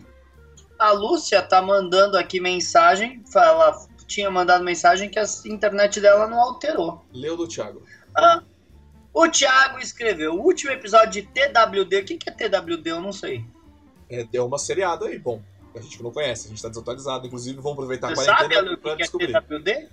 A 0.79 0.93
Lúcia 0.93 1.41
tá 1.41 1.61
mandando 1.61 2.17
aqui 2.17 2.39
mensagem, 2.39 3.21
ela 3.35 3.85
tinha 4.07 4.31
mandado 4.31 4.63
mensagem 4.63 5.09
que 5.09 5.19
a 5.19 5.25
internet 5.45 5.99
dela 5.99 6.25
não 6.25 6.39
alterou. 6.39 7.05
Leu 7.13 7.35
do 7.35 7.45
Thiago. 7.45 7.83
Ah, 8.15 8.43
o 9.13 9.27
Thiago 9.27 9.79
escreveu 9.79 10.35
o 10.35 10.41
último 10.41 10.71
episódio 10.71 11.21
de 11.21 11.23
TWD. 11.23 11.97
O 11.97 12.05
que, 12.05 12.17
que 12.17 12.29
é 12.29 12.49
TWD? 12.49 12.91
Eu 12.91 13.01
não 13.01 13.11
sei. 13.11 13.43
É, 14.09 14.23
deu 14.23 14.45
uma 14.45 14.57
seriada 14.57 15.05
aí, 15.05 15.19
bom. 15.19 15.41
A 15.75 15.81
gente 15.81 16.01
não 16.01 16.11
conhece, 16.11 16.47
a 16.47 16.49
gente 16.49 16.57
está 16.57 16.69
desatualizado. 16.69 17.27
Inclusive, 17.27 17.57
vamos 17.57 17.73
aproveitar 17.73 18.09
Você 18.15 18.29
a 18.29 18.35
quarentena 18.35 18.77
para 18.77 18.95
descobrir. 18.95 19.35
É 19.35 19.41
TWD? 19.41 19.89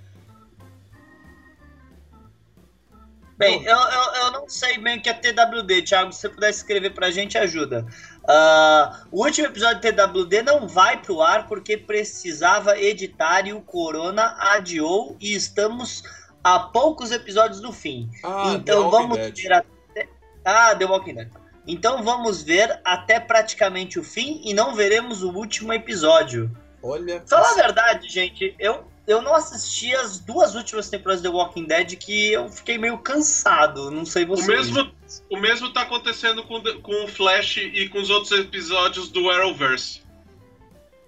Bem, 3.39 3.63
eu, 3.65 3.77
eu, 3.77 4.15
eu, 4.15 4.33
não 4.33 4.49
sei 4.49 4.79
bem 4.79 4.97
o 4.97 5.03
que 5.03 5.11
é 5.11 5.13
TWD, 5.13 5.83
Thiago. 5.83 6.11
Se 6.11 6.23
você 6.23 6.29
puder 6.31 6.49
escrever 6.49 6.95
pra 6.95 7.11
gente, 7.11 7.37
ajuda. 7.37 7.87
Uh, 8.23 9.07
o 9.13 9.25
último 9.25 9.49
episódio 9.49 9.83
de 9.83 9.93
TWD 9.93 10.43
não 10.43 10.67
vai 10.67 11.03
pro 11.03 11.21
ar 11.21 11.47
porque 11.47 11.77
precisava 11.77 12.79
editar 12.79 13.47
e 13.47 13.53
o 13.53 13.61
Corona 13.61 14.35
adiou 14.39 15.17
e 15.21 15.35
estamos 15.35 16.03
a 16.43 16.61
poucos 16.61 17.11
episódios 17.11 17.61
do 17.61 17.73
fim. 17.73 18.09
Ah, 18.25 18.55
então 18.55 18.91
vamos 18.91 19.19
até. 19.19 20.09
Ah, 20.43 20.75
The 20.75 20.87
Walking 20.87 21.15
Dead. 21.15 21.29
Então 21.67 22.03
vamos 22.03 22.43
ver 22.43 22.81
até 22.85 23.19
praticamente 23.19 23.99
o 23.99 24.05
fim 24.05 24.41
e 24.45 24.55
não 24.55 24.75
veremos 24.75 25.23
o 25.23 25.31
último 25.31 25.73
episódio. 25.73 26.51
Olha. 26.83 27.23
Fala 27.27 27.51
a 27.51 27.55
verdade, 27.55 28.09
gente. 28.09 28.55
Eu 28.59 28.85
eu 29.07 29.23
não 29.23 29.35
assisti 29.35 29.95
as 29.95 30.19
duas 30.19 30.55
últimas 30.57 30.89
temporadas 30.91 31.23
de 31.23 31.29
The 31.29 31.35
Walking 31.35 31.65
Dead 31.65 31.97
que 31.97 32.33
eu 32.33 32.49
fiquei 32.49 32.77
meio 32.77 32.99
cansado, 32.99 33.91
não 33.91 34.05
sei 34.05 34.27
vocês. 34.27 34.69
O 34.69 34.75
mesmo, 34.75 34.93
o 35.31 35.37
mesmo 35.39 35.73
tá 35.73 35.83
acontecendo 35.83 36.43
com, 36.43 36.61
com 36.83 37.05
o 37.05 37.09
Flash 37.09 37.59
e 37.59 37.89
com 37.89 37.99
os 37.99 38.11
outros 38.11 38.33
episódios 38.33 39.09
do 39.09 39.31
Arrowverse. 39.31 40.03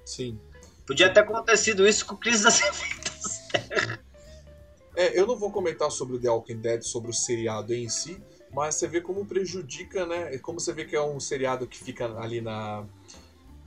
Sim. 0.05 0.39
Podia 0.87 1.13
ter 1.13 1.21
acontecido 1.21 1.87
isso 1.87 2.07
com 2.07 2.15
o 2.15 2.19
Cris 2.19 2.43
das 2.43 2.61
Infinitas 2.61 3.41
É, 4.97 5.19
eu 5.19 5.27
não 5.27 5.37
vou 5.37 5.51
comentar 5.51 5.91
sobre 5.91 6.17
o 6.17 6.21
The 6.21 6.31
Walking 6.31 6.61
Dead, 6.61 6.83
sobre 6.83 7.11
o 7.11 7.15
seriado 7.15 7.75
em 7.75 7.89
si, 7.89 8.23
mas 8.53 8.75
você 8.75 8.87
vê 8.87 9.01
como 9.01 9.27
prejudica, 9.27 10.07
né? 10.07 10.39
Como 10.39 10.59
você 10.59 10.73
vê 10.73 10.85
que 10.85 10.97
é 10.97 11.03
um 11.03 11.21
seriado 11.21 11.67
que 11.67 11.79
fica 11.79 12.07
ali 12.19 12.41
na 12.41 12.85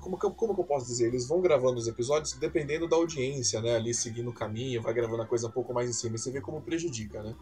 como 0.01 0.17
que, 0.17 0.25
eu, 0.25 0.31
como 0.31 0.55
que 0.55 0.61
eu 0.61 0.65
posso 0.65 0.87
dizer? 0.87 1.07
Eles 1.07 1.27
vão 1.27 1.41
gravando 1.41 1.77
os 1.77 1.87
episódios 1.87 2.33
dependendo 2.33 2.87
da 2.87 2.95
audiência, 2.95 3.61
né? 3.61 3.75
Ali 3.75 3.93
seguindo 3.93 4.31
o 4.31 4.33
caminho, 4.33 4.81
vai 4.81 4.93
gravando 4.93 5.21
a 5.21 5.27
coisa 5.27 5.47
um 5.47 5.51
pouco 5.51 5.73
mais 5.73 5.89
em 5.89 5.93
cima. 5.93 6.15
E 6.15 6.19
você 6.19 6.31
vê 6.31 6.41
como 6.41 6.59
prejudica, 6.59 7.21
né? 7.21 7.35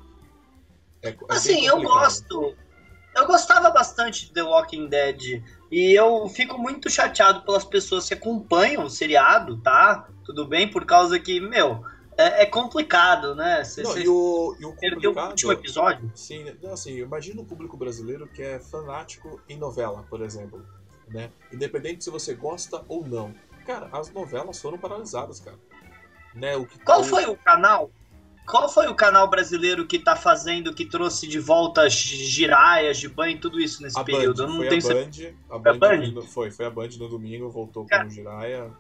É, 1.02 1.10
é 1.10 1.16
assim, 1.30 1.66
eu 1.66 1.82
gosto. 1.82 2.54
Eu 3.16 3.26
gostava 3.26 3.72
bastante 3.72 4.28
de 4.28 4.34
The 4.34 4.44
Walking 4.44 4.88
Dead. 4.88 5.42
E 5.72 5.98
eu 5.98 6.28
fico 6.28 6.58
muito 6.58 6.90
chateado 6.90 7.42
pelas 7.44 7.64
pessoas 7.64 8.08
que 8.08 8.14
acompanham 8.14 8.84
o 8.84 8.90
seriado, 8.90 9.58
tá? 9.62 10.10
Tudo 10.26 10.46
bem, 10.46 10.70
por 10.70 10.86
causa 10.86 11.18
que, 11.18 11.40
meu, 11.40 11.84
é, 12.22 12.44
é 12.44 12.46
complicado, 12.46 13.34
né? 13.36 13.64
Cê, 13.64 13.84
não, 13.84 13.94
cê 13.94 14.02
e 14.02 14.10
o, 14.10 14.56
e 14.60 14.66
o 14.66 14.74
perdeu 14.74 15.14
o 15.14 15.28
último 15.28 15.52
episódio. 15.52 16.12
Sim, 16.16 16.46
assim, 16.72 16.98
imagina 16.98 17.42
o 17.42 17.46
público 17.46 17.78
brasileiro 17.78 18.28
que 18.28 18.42
é 18.42 18.60
fanático 18.60 19.42
em 19.48 19.58
novela, 19.58 20.06
por 20.10 20.22
exemplo 20.22 20.64
né? 21.10 21.32
Independente 21.52 22.04
se 22.04 22.10
você 22.10 22.34
gosta 22.34 22.84
ou 22.88 23.06
não. 23.06 23.34
Cara, 23.66 23.90
as 23.92 24.12
novelas 24.12 24.60
foram 24.62 24.78
paralisadas, 24.78 25.40
cara. 25.40 25.58
Né? 26.34 26.56
O 26.56 26.66
que, 26.66 26.80
Qual 26.80 27.04
foi 27.04 27.26
o 27.26 27.36
canal? 27.36 27.92
Qual 28.48 28.68
foi 28.68 28.88
o 28.88 28.96
canal 28.96 29.30
brasileiro 29.30 29.86
que 29.86 30.00
tá 30.00 30.16
fazendo, 30.16 30.74
que 30.74 30.84
trouxe 30.84 31.28
de 31.28 31.40
volta 31.40 31.88
giraias 31.88 32.98
de 32.98 33.08
banho 33.08 33.40
tudo 33.40 33.60
isso 33.60 33.84
nesse 33.84 34.00
a 34.00 34.04
período? 34.04 34.44
Band, 34.44 34.48
não 34.48 34.58
foi 34.58 34.70
tenho 34.70 34.86
a 34.86 34.94
Band, 34.94 35.10
a 35.50 35.58
Band, 35.60 35.70
a 35.70 35.98
Band? 35.98 36.22
Foi, 36.24 36.52
foi 36.52 36.66
a 36.66 36.70
Band 36.72 36.90
no 36.98 37.08
domingo, 37.08 37.50
voltou 37.50 37.86
cara. 37.86 38.06
com 38.06 38.10
giraia. 38.10 38.72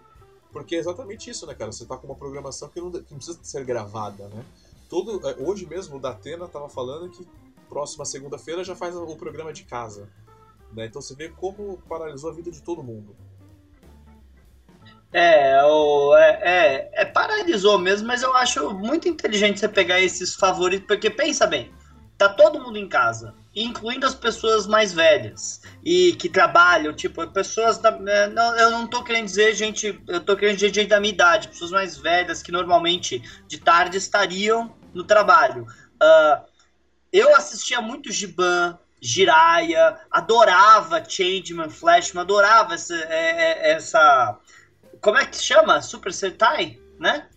Porque 0.51 0.75
é 0.75 0.79
exatamente 0.79 1.29
isso, 1.29 1.45
né, 1.45 1.53
cara? 1.53 1.71
Você 1.71 1.85
tá 1.85 1.95
com 1.95 2.07
uma 2.07 2.15
programação 2.15 2.69
que 2.69 2.81
não, 2.81 2.91
que 2.91 3.11
não 3.11 3.17
precisa 3.17 3.39
ser 3.43 3.63
gravada, 3.63 4.27
né? 4.29 4.43
Todo, 4.89 5.27
é, 5.27 5.35
hoje 5.37 5.65
mesmo 5.67 5.97
o 5.97 5.99
Datena 5.99 6.47
tava 6.47 6.67
falando 6.67 7.09
que 7.09 7.27
próxima 7.69 8.03
segunda-feira 8.03 8.63
já 8.63 8.75
faz 8.75 8.95
o 8.95 9.15
programa 9.15 9.53
de 9.53 9.63
casa. 9.63 10.09
Né? 10.73 10.87
Então 10.87 11.01
você 11.01 11.15
vê 11.15 11.29
como 11.29 11.77
paralisou 11.87 12.31
a 12.31 12.33
vida 12.33 12.51
de 12.51 12.61
todo 12.61 12.83
mundo. 12.83 13.15
É, 15.11 15.55
é, 15.55 16.39
é, 16.41 16.89
é, 17.01 17.05
paralisou 17.05 17.79
mesmo, 17.79 18.07
mas 18.07 18.21
eu 18.21 18.35
acho 18.35 18.71
muito 18.73 19.07
inteligente 19.07 19.59
você 19.59 19.67
pegar 19.67 19.99
esses 19.99 20.35
favoritos, 20.35 20.87
porque 20.87 21.09
pensa 21.09 21.47
bem, 21.47 21.71
tá 22.17 22.29
todo 22.29 22.61
mundo 22.61 22.77
em 22.77 22.87
casa. 22.87 23.33
Incluindo 23.55 24.05
as 24.05 24.13
pessoas 24.13 24.67
mais 24.67 24.93
velhas 24.93 25.61
e 25.83 26.13
que 26.13 26.29
trabalham, 26.29 26.93
tipo, 26.93 27.25
pessoas 27.27 27.77
da, 27.77 27.89
é, 28.07 28.27
não, 28.27 28.55
eu 28.57 28.71
não 28.71 28.87
tô 28.87 29.03
querendo 29.03 29.25
dizer 29.25 29.55
gente, 29.55 30.01
eu 30.07 30.21
tô 30.21 30.35
querendo 30.35 30.55
dizer 30.55 30.73
gente 30.73 30.89
da 30.89 30.99
minha 30.99 31.13
idade, 31.13 31.47
pessoas 31.47 31.71
mais 31.71 31.97
velhas 31.97 32.43
que 32.43 32.51
normalmente 32.51 33.21
de 33.47 33.59
tarde 33.59 33.97
estariam 33.97 34.75
no 34.93 35.03
trabalho. 35.03 35.63
Uh, 36.01 36.45
eu 37.11 37.35
assistia 37.35 37.81
muito 37.81 38.11
Giban, 38.11 38.77
Jiraya, 39.01 39.99
adorava 40.11 41.03
Changeman, 41.03 41.69
Flashman, 41.69 42.21
adorava 42.21 42.75
essa, 42.75 42.93
é, 42.93 43.69
é, 43.69 43.71
essa 43.71 44.37
como 45.01 45.17
é 45.17 45.25
que 45.25 45.37
chama? 45.37 45.81
Super 45.81 46.13
Sentai, 46.13 46.79
né? 46.99 47.27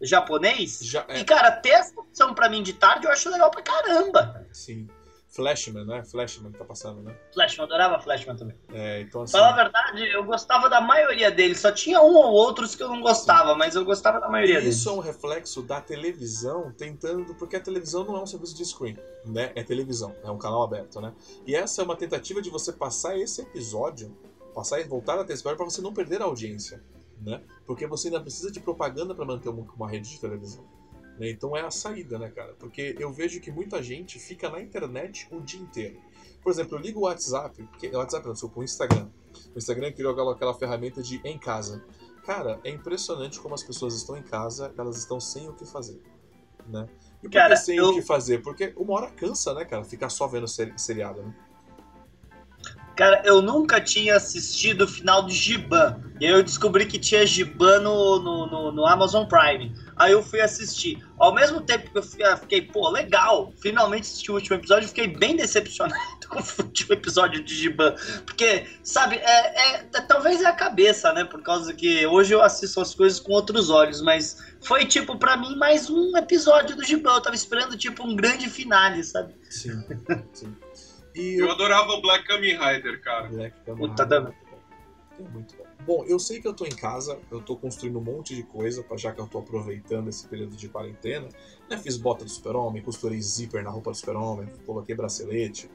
Japonês. 0.00 0.80
Já, 0.82 1.04
é. 1.08 1.20
E, 1.20 1.24
cara, 1.24 1.50
ter 1.52 1.70
essa 1.70 1.98
opção 2.00 2.34
pra 2.34 2.48
mim 2.48 2.62
de 2.62 2.72
tarde 2.72 3.06
eu 3.06 3.12
acho 3.12 3.30
legal 3.30 3.50
pra 3.50 3.62
caramba. 3.62 4.46
Sim. 4.52 4.88
Flashman, 5.34 5.86
né? 5.86 6.04
Flashman 6.04 6.52
que 6.52 6.58
tá 6.58 6.64
passando, 6.64 7.00
né? 7.02 7.16
Flashman, 7.32 7.64
adorava 7.64 7.98
Flashman 7.98 8.36
também. 8.36 8.54
É, 8.70 9.00
então 9.00 9.22
assim... 9.22 9.32
Falar 9.32 9.50
a 9.50 9.56
verdade, 9.56 10.04
eu 10.12 10.22
gostava 10.24 10.68
da 10.68 10.78
maioria 10.78 11.30
deles. 11.30 11.58
Só 11.58 11.72
tinha 11.72 12.02
um 12.02 12.14
ou 12.14 12.32
outros 12.32 12.74
que 12.74 12.82
eu 12.82 12.88
não 12.88 13.00
gostava, 13.00 13.52
Sim. 13.52 13.58
mas 13.58 13.74
eu 13.74 13.82
gostava 13.82 14.20
da 14.20 14.28
maioria 14.28 14.56
Isso 14.56 14.62
deles. 14.62 14.76
Isso 14.76 14.88
é 14.90 14.92
um 14.92 14.98
reflexo 14.98 15.62
da 15.62 15.80
televisão 15.80 16.70
tentando... 16.76 17.34
Porque 17.34 17.56
a 17.56 17.60
televisão 17.60 18.04
não 18.04 18.18
é 18.18 18.20
um 18.20 18.26
serviço 18.26 18.54
de 18.54 18.62
screen, 18.66 18.98
né? 19.24 19.52
É 19.54 19.62
televisão, 19.62 20.14
é 20.22 20.30
um 20.30 20.36
canal 20.36 20.62
aberto, 20.62 21.00
né? 21.00 21.14
E 21.46 21.56
essa 21.56 21.80
é 21.80 21.84
uma 21.84 21.96
tentativa 21.96 22.42
de 22.42 22.50
você 22.50 22.70
passar 22.70 23.18
esse 23.18 23.40
episódio, 23.40 24.14
passar 24.54 24.80
e 24.80 24.84
voltar 24.84 25.14
a 25.18 25.24
ter 25.24 25.32
esse 25.32 25.40
episódio 25.40 25.56
pra 25.56 25.64
você 25.64 25.80
não 25.80 25.94
perder 25.94 26.20
a 26.20 26.26
audiência, 26.26 26.84
né? 27.22 27.40
Porque 27.66 27.86
você 27.86 28.08
ainda 28.08 28.20
precisa 28.20 28.52
de 28.52 28.60
propaganda 28.60 29.14
para 29.14 29.24
manter 29.24 29.48
uma 29.48 29.88
rede 29.88 30.10
de 30.10 30.20
televisão. 30.20 30.62
Né? 31.18 31.30
Então 31.30 31.56
é 31.56 31.60
a 31.60 31.70
saída, 31.70 32.18
né, 32.18 32.30
cara? 32.30 32.54
Porque 32.58 32.96
eu 32.98 33.12
vejo 33.12 33.40
que 33.40 33.50
muita 33.50 33.82
gente 33.82 34.18
fica 34.18 34.48
na 34.48 34.60
internet 34.60 35.28
o 35.30 35.40
dia 35.40 35.60
inteiro. 35.60 36.00
Por 36.42 36.50
exemplo, 36.50 36.76
eu 36.76 36.80
ligo 36.80 37.00
o 37.00 37.02
WhatsApp, 37.04 37.68
que, 37.78 37.88
WhatsApp 37.88 38.26
não, 38.26 38.32
desculpa, 38.32 38.60
o 38.60 38.64
Instagram. 38.64 39.08
O 39.54 39.58
Instagram 39.58 39.92
criou 39.92 40.12
aquela, 40.12 40.32
aquela 40.32 40.54
ferramenta 40.54 41.02
de 41.02 41.20
em 41.24 41.38
casa. 41.38 41.84
Cara, 42.24 42.60
é 42.64 42.70
impressionante 42.70 43.40
como 43.40 43.54
as 43.54 43.62
pessoas 43.62 43.94
estão 43.94 44.16
em 44.16 44.22
casa, 44.22 44.72
elas 44.76 44.96
estão 44.96 45.20
sem 45.20 45.48
o 45.48 45.54
que 45.54 45.66
fazer, 45.66 46.00
né? 46.68 46.88
E 47.18 47.22
por 47.22 47.32
cara, 47.32 47.54
que 47.54 47.62
sem 47.62 47.76
eu... 47.76 47.90
o 47.90 47.94
que 47.94 48.02
fazer? 48.02 48.42
Porque 48.42 48.72
uma 48.76 48.94
hora 48.94 49.10
cansa, 49.10 49.54
né, 49.54 49.64
cara? 49.64 49.84
Ficar 49.84 50.08
só 50.08 50.26
vendo 50.26 50.46
seriado, 50.48 51.22
né? 51.22 51.34
Cara, 52.96 53.22
eu 53.24 53.40
nunca 53.40 53.80
tinha 53.80 54.16
assistido 54.16 54.82
o 54.82 54.88
final 54.88 55.24
de 55.24 55.34
Giban. 55.34 56.00
E 56.20 56.26
aí 56.26 56.32
eu 56.32 56.42
descobri 56.42 56.86
que 56.86 56.98
tinha 56.98 57.26
Giban 57.26 57.80
no, 57.80 58.18
no, 58.20 58.46
no, 58.46 58.72
no, 58.72 58.86
Amazon 58.86 59.26
Prime. 59.26 59.74
Aí 59.96 60.12
eu 60.12 60.22
fui 60.22 60.40
assistir. 60.40 61.02
Ao 61.18 61.34
mesmo 61.34 61.60
tempo 61.62 61.90
que 61.90 61.98
eu 61.98 62.36
fiquei, 62.36 62.62
pô, 62.62 62.88
legal, 62.90 63.52
finalmente 63.60 64.02
assisti 64.02 64.30
o 64.30 64.34
último 64.34 64.56
episódio, 64.56 64.88
fiquei 64.88 65.08
bem 65.08 65.36
decepcionado 65.36 66.00
com 66.28 66.38
o 66.38 66.64
último 66.64 66.92
episódio 66.92 67.42
de 67.42 67.54
Giban. 67.54 67.94
Porque, 68.26 68.66
sabe, 68.82 69.16
é, 69.16 69.20
é, 69.22 69.88
é, 69.94 70.00
talvez 70.02 70.42
é 70.42 70.46
a 70.46 70.52
cabeça, 70.52 71.12
né? 71.12 71.24
Por 71.24 71.42
causa 71.42 71.72
que 71.72 72.06
hoje 72.06 72.34
eu 72.34 72.42
assisto 72.42 72.80
as 72.80 72.94
coisas 72.94 73.18
com 73.18 73.32
outros 73.32 73.70
olhos, 73.70 74.02
mas 74.02 74.36
foi, 74.60 74.84
tipo, 74.84 75.18
para 75.18 75.36
mim, 75.36 75.56
mais 75.56 75.88
um 75.88 76.16
episódio 76.16 76.76
do 76.76 76.84
Giban. 76.84 77.14
Eu 77.14 77.22
tava 77.22 77.34
esperando, 77.34 77.76
tipo, 77.76 78.06
um 78.06 78.14
grande 78.14 78.48
finale, 78.50 79.02
sabe? 79.02 79.34
Sim, 79.48 79.82
sim. 80.32 80.54
E 81.14 81.34
eu, 81.34 81.46
eu 81.46 81.52
adorava 81.52 81.92
o 81.92 82.00
Black 82.00 82.26
Kamen 82.26 82.58
Rider, 82.58 83.00
cara. 83.02 83.28
Black 83.28 83.56
Kamen 83.64 83.90
Rider. 83.90 84.34
É 85.18 85.22
muito 85.28 85.56
bom. 85.56 85.62
Bom, 85.84 86.04
eu 86.06 86.18
sei 86.18 86.40
que 86.40 86.46
eu 86.46 86.54
tô 86.54 86.64
em 86.64 86.74
casa, 86.74 87.18
eu 87.30 87.40
tô 87.40 87.56
construindo 87.56 87.98
um 87.98 88.02
monte 88.02 88.36
de 88.36 88.44
coisa, 88.44 88.84
já 88.96 89.12
que 89.12 89.20
eu 89.20 89.26
tô 89.26 89.38
aproveitando 89.38 90.08
esse 90.08 90.26
período 90.28 90.56
de 90.56 90.68
quarentena. 90.68 91.28
Né? 91.68 91.76
Fiz 91.76 91.96
bota 91.96 92.24
do 92.24 92.30
super-homem, 92.30 92.82
costurei 92.82 93.20
zíper 93.20 93.64
na 93.64 93.70
roupa 93.70 93.90
do 93.90 93.96
super-homem, 93.96 94.46
coloquei 94.64 94.94
bracelete, 94.94 95.68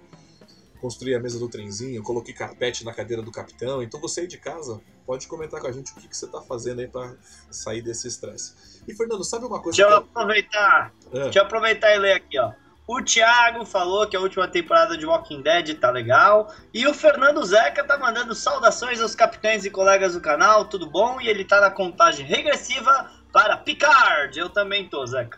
construí 0.80 1.14
a 1.14 1.20
mesa 1.20 1.38
do 1.38 1.50
trenzinho, 1.50 2.02
coloquei 2.04 2.34
carpete 2.34 2.86
na 2.86 2.94
cadeira 2.94 3.22
do 3.22 3.32
capitão. 3.32 3.84
Então 3.84 4.00
você 4.00 4.22
aí 4.22 4.28
de 4.28 4.38
casa, 4.38 4.80
pode 5.06 5.28
comentar 5.28 5.60
com 5.60 5.68
a 5.68 5.72
gente 5.72 5.92
o 5.92 5.96
que, 5.96 6.08
que 6.08 6.16
você 6.16 6.28
tá 6.28 6.42
fazendo 6.42 6.80
aí 6.80 6.88
pra 6.88 7.16
sair 7.52 7.82
desse 7.82 8.08
estresse. 8.08 8.82
E 8.88 8.96
Fernando, 8.96 9.26
sabe 9.26 9.46
uma 9.46 9.62
coisa 9.62 9.76
Deixa 9.76 9.92
eu 9.92 9.98
aproveitar, 9.98 10.94
é. 11.12 11.24
deixa 11.24 11.40
eu 11.40 11.44
aproveitar 11.44 11.94
e 11.94 12.00
ler 12.00 12.14
aqui, 12.14 12.40
ó. 12.40 12.54
O 12.88 13.02
Thiago 13.02 13.66
falou 13.66 14.08
que 14.08 14.16
a 14.16 14.20
última 14.22 14.48
temporada 14.48 14.98
de 14.98 15.06
Walking 15.06 15.42
Dead 15.42 15.78
tá 15.78 15.92
legal. 15.92 16.54
E 16.74 16.88
o 16.88 16.94
Fernando 16.94 17.44
Zeca 17.44 17.84
tá 17.84 17.98
mandando 17.98 18.34
saudações 18.34 19.02
aos 19.02 19.14
capitães 19.14 19.66
e 19.66 19.70
colegas 19.70 20.14
do 20.14 20.22
canal, 20.22 20.64
tudo 20.64 20.90
bom? 20.90 21.20
E 21.20 21.28
ele 21.28 21.44
tá 21.44 21.60
na 21.60 21.70
contagem 21.70 22.26
regressiva 22.26 23.12
para 23.34 23.58
Picard. 23.58 24.40
Eu 24.40 24.50
também 24.50 24.88
tô, 24.88 25.06
Zeca. 25.06 25.38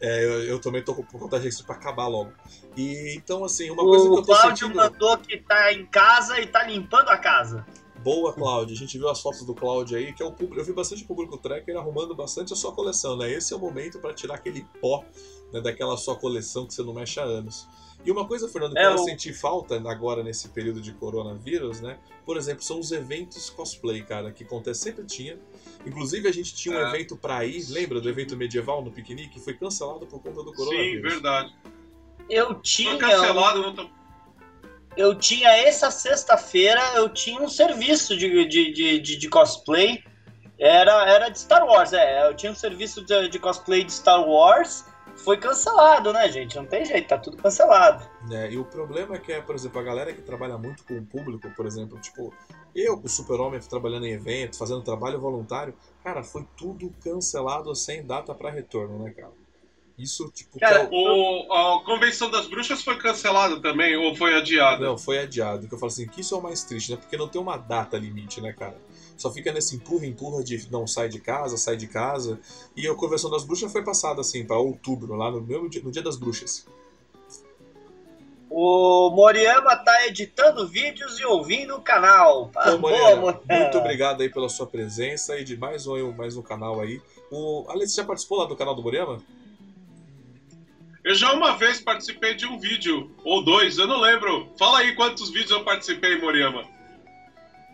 É, 0.00 0.24
eu, 0.24 0.42
eu 0.42 0.60
também 0.60 0.82
tô 0.82 0.96
com 0.96 1.04
contagem 1.04 1.44
regressiva 1.44 1.68
pra 1.68 1.76
acabar 1.76 2.08
logo. 2.08 2.32
E 2.76 3.14
então, 3.16 3.44
assim, 3.44 3.70
uma 3.70 3.84
o 3.84 3.86
coisa 3.86 4.08
que 4.08 4.10
eu 4.10 4.22
tô 4.22 4.32
Cláudio 4.32 4.66
sentindo... 4.66 4.76
mandou 4.76 5.16
que 5.18 5.38
tá 5.38 5.72
em 5.72 5.86
casa 5.86 6.40
e 6.40 6.46
tá 6.48 6.64
limpando 6.64 7.08
a 7.08 7.16
casa. 7.16 7.64
Boa, 8.04 8.34
Cláudio. 8.34 8.76
A 8.76 8.78
gente 8.78 8.98
viu 8.98 9.08
as 9.08 9.22
fotos 9.22 9.46
do 9.46 9.54
Cláudio 9.54 9.96
aí, 9.96 10.12
que 10.12 10.22
é 10.22 10.26
o 10.26 10.30
público. 10.30 10.60
Eu 10.60 10.64
vi 10.64 10.74
bastante 10.74 11.02
público 11.04 11.38
tracker 11.38 11.74
arrumando 11.74 12.14
bastante 12.14 12.52
a 12.52 12.56
sua 12.56 12.70
coleção, 12.70 13.16
né? 13.16 13.32
Esse 13.32 13.54
é 13.54 13.56
o 13.56 13.58
momento 13.58 13.98
para 13.98 14.12
tirar 14.12 14.34
aquele 14.34 14.66
pó 14.78 15.02
né, 15.50 15.58
daquela 15.62 15.96
sua 15.96 16.14
coleção 16.14 16.66
que 16.66 16.74
você 16.74 16.82
não 16.82 16.92
mexe 16.92 17.18
há 17.18 17.22
anos. 17.22 17.66
E 18.04 18.10
uma 18.10 18.28
coisa, 18.28 18.46
Fernando, 18.46 18.74
que 18.74 18.78
é 18.78 18.88
eu 18.88 18.96
o... 18.96 18.98
senti 18.98 19.32
falta 19.32 19.76
agora 19.90 20.22
nesse 20.22 20.50
período 20.50 20.82
de 20.82 20.92
coronavírus, 20.92 21.80
né? 21.80 21.98
Por 22.26 22.36
exemplo, 22.36 22.62
são 22.62 22.78
os 22.78 22.92
eventos 22.92 23.48
cosplay, 23.48 24.02
cara, 24.02 24.30
que 24.30 24.44
acontece 24.44 24.80
sempre 24.80 25.06
tinha. 25.06 25.38
Inclusive, 25.86 26.28
a 26.28 26.32
gente 26.32 26.54
tinha 26.54 26.76
um 26.76 26.86
é. 26.86 26.88
evento 26.90 27.16
para 27.16 27.42
ir, 27.46 27.64
lembra 27.70 28.02
do 28.02 28.08
evento 28.10 28.36
medieval 28.36 28.84
no 28.84 28.92
piquenique? 28.92 29.40
Foi 29.40 29.54
cancelado 29.54 30.06
por 30.06 30.20
conta 30.20 30.42
do 30.42 30.52
coronavírus. 30.52 31.10
Sim, 31.10 31.14
verdade. 31.14 31.54
Eu 32.28 32.60
tinha. 32.60 32.90
Foi 32.90 32.98
cancelado, 32.98 33.62
não 33.62 33.74
tô 33.74 33.88
eu 34.96 35.14
tinha 35.14 35.48
essa 35.48 35.90
sexta-feira, 35.90 36.80
eu 36.94 37.08
tinha 37.08 37.40
um 37.40 37.48
serviço 37.48 38.16
de, 38.16 38.48
de, 38.48 38.72
de, 38.72 39.00
de, 39.00 39.16
de 39.16 39.28
cosplay. 39.28 40.02
Era, 40.58 41.08
era 41.10 41.28
de 41.28 41.38
Star 41.38 41.66
Wars, 41.66 41.92
é. 41.92 42.28
Eu 42.28 42.34
tinha 42.34 42.52
um 42.52 42.54
serviço 42.54 43.04
de, 43.04 43.28
de, 43.28 43.38
cosplay 43.38 43.84
de 43.84 43.92
Star 43.92 44.26
Wars. 44.26 44.84
Foi 45.16 45.36
cancelado, 45.36 46.12
né, 46.12 46.28
gente? 46.30 46.56
Não 46.56 46.66
tem 46.66 46.84
jeito, 46.84 47.08
tá 47.08 47.18
tudo 47.18 47.36
cancelado. 47.36 48.08
É, 48.30 48.50
e 48.50 48.58
o 48.58 48.64
problema 48.64 49.16
é 49.16 49.18
que, 49.18 49.32
é, 49.32 49.40
por 49.40 49.54
exemplo, 49.54 49.80
a 49.80 49.82
galera 49.82 50.12
que 50.12 50.22
trabalha 50.22 50.58
muito 50.58 50.84
com 50.84 50.98
o 50.98 51.04
público, 51.04 51.48
por 51.56 51.66
exemplo, 51.66 52.00
tipo, 52.00 52.32
eu, 52.74 53.00
o 53.02 53.08
Super-Homem, 53.08 53.60
trabalhando 53.60 54.06
em 54.06 54.12
evento, 54.12 54.58
fazendo 54.58 54.82
trabalho 54.82 55.20
voluntário, 55.20 55.74
cara, 56.02 56.22
foi 56.22 56.46
tudo 56.56 56.92
cancelado 57.02 57.74
sem 57.74 58.04
data 58.04 58.34
para 58.34 58.50
retorno, 58.50 58.98
né, 59.04 59.10
cara? 59.10 59.32
Isso, 59.96 60.28
tipo. 60.34 60.58
Cara, 60.58 60.82
é 60.82 60.88
o, 60.90 61.52
a 61.52 61.84
Convenção 61.84 62.28
das 62.28 62.48
Bruxas 62.48 62.82
foi 62.82 62.96
cancelada 62.98 63.60
também, 63.60 63.96
ou 63.96 64.14
foi 64.16 64.34
adiada? 64.34 64.84
Não, 64.84 64.98
foi 64.98 65.18
adiado. 65.18 65.68
Que 65.68 65.74
eu 65.74 65.78
falo 65.78 65.92
assim, 65.92 66.06
que 66.08 66.20
isso 66.20 66.34
é 66.34 66.38
o 66.38 66.42
mais 66.42 66.64
triste, 66.64 66.90
né? 66.90 66.96
Porque 66.96 67.16
não 67.16 67.28
tem 67.28 67.40
uma 67.40 67.56
data 67.56 67.96
limite, 67.96 68.40
né, 68.40 68.52
cara? 68.52 68.76
Só 69.16 69.30
fica 69.30 69.52
nesse 69.52 69.76
empurra-empurra 69.76 70.42
de 70.42 70.68
não 70.70 70.86
sai 70.86 71.08
de 71.08 71.20
casa, 71.20 71.56
sai 71.56 71.76
de 71.76 71.86
casa. 71.86 72.40
E 72.76 72.88
a 72.88 72.94
Convenção 72.94 73.30
das 73.30 73.44
Bruxas 73.44 73.70
foi 73.70 73.84
passada, 73.84 74.20
assim, 74.20 74.44
para 74.44 74.58
outubro, 74.58 75.14
lá 75.14 75.30
no 75.30 75.40
mesmo 75.40 75.68
dia, 75.68 75.82
no 75.82 75.92
dia 75.92 76.02
das 76.02 76.16
bruxas. 76.16 76.66
O 78.56 79.10
Moriama 79.10 79.76
tá 79.76 80.06
editando 80.06 80.68
vídeos 80.68 81.18
e 81.18 81.24
ouvindo 81.24 81.74
o 81.76 81.82
canal. 81.82 82.52
Ô, 82.66 82.78
Moriama, 82.78 83.40
muito 83.48 83.78
obrigado 83.78 84.20
aí 84.20 84.28
pela 84.28 84.48
sua 84.48 84.66
presença 84.66 85.38
e 85.38 85.44
de 85.44 85.56
mais 85.56 85.86
um, 85.86 86.12
mais 86.12 86.36
um 86.36 86.42
canal 86.42 86.80
aí. 86.80 87.00
O 87.30 87.64
Alex 87.68 87.94
já 87.94 88.04
participou 88.04 88.38
lá 88.38 88.44
do 88.44 88.54
canal 88.54 88.74
do 88.74 88.82
Moriama? 88.82 89.20
Eu 91.04 91.14
já 91.14 91.32
uma 91.32 91.54
vez 91.58 91.80
participei 91.80 92.34
de 92.34 92.46
um 92.46 92.58
vídeo, 92.58 93.14
ou 93.22 93.44
dois, 93.44 93.76
eu 93.76 93.86
não 93.86 94.00
lembro. 94.00 94.50
Fala 94.58 94.78
aí 94.78 94.94
quantos 94.94 95.28
vídeos 95.28 95.50
eu 95.50 95.62
participei, 95.62 96.18
Moriyama. 96.18 96.64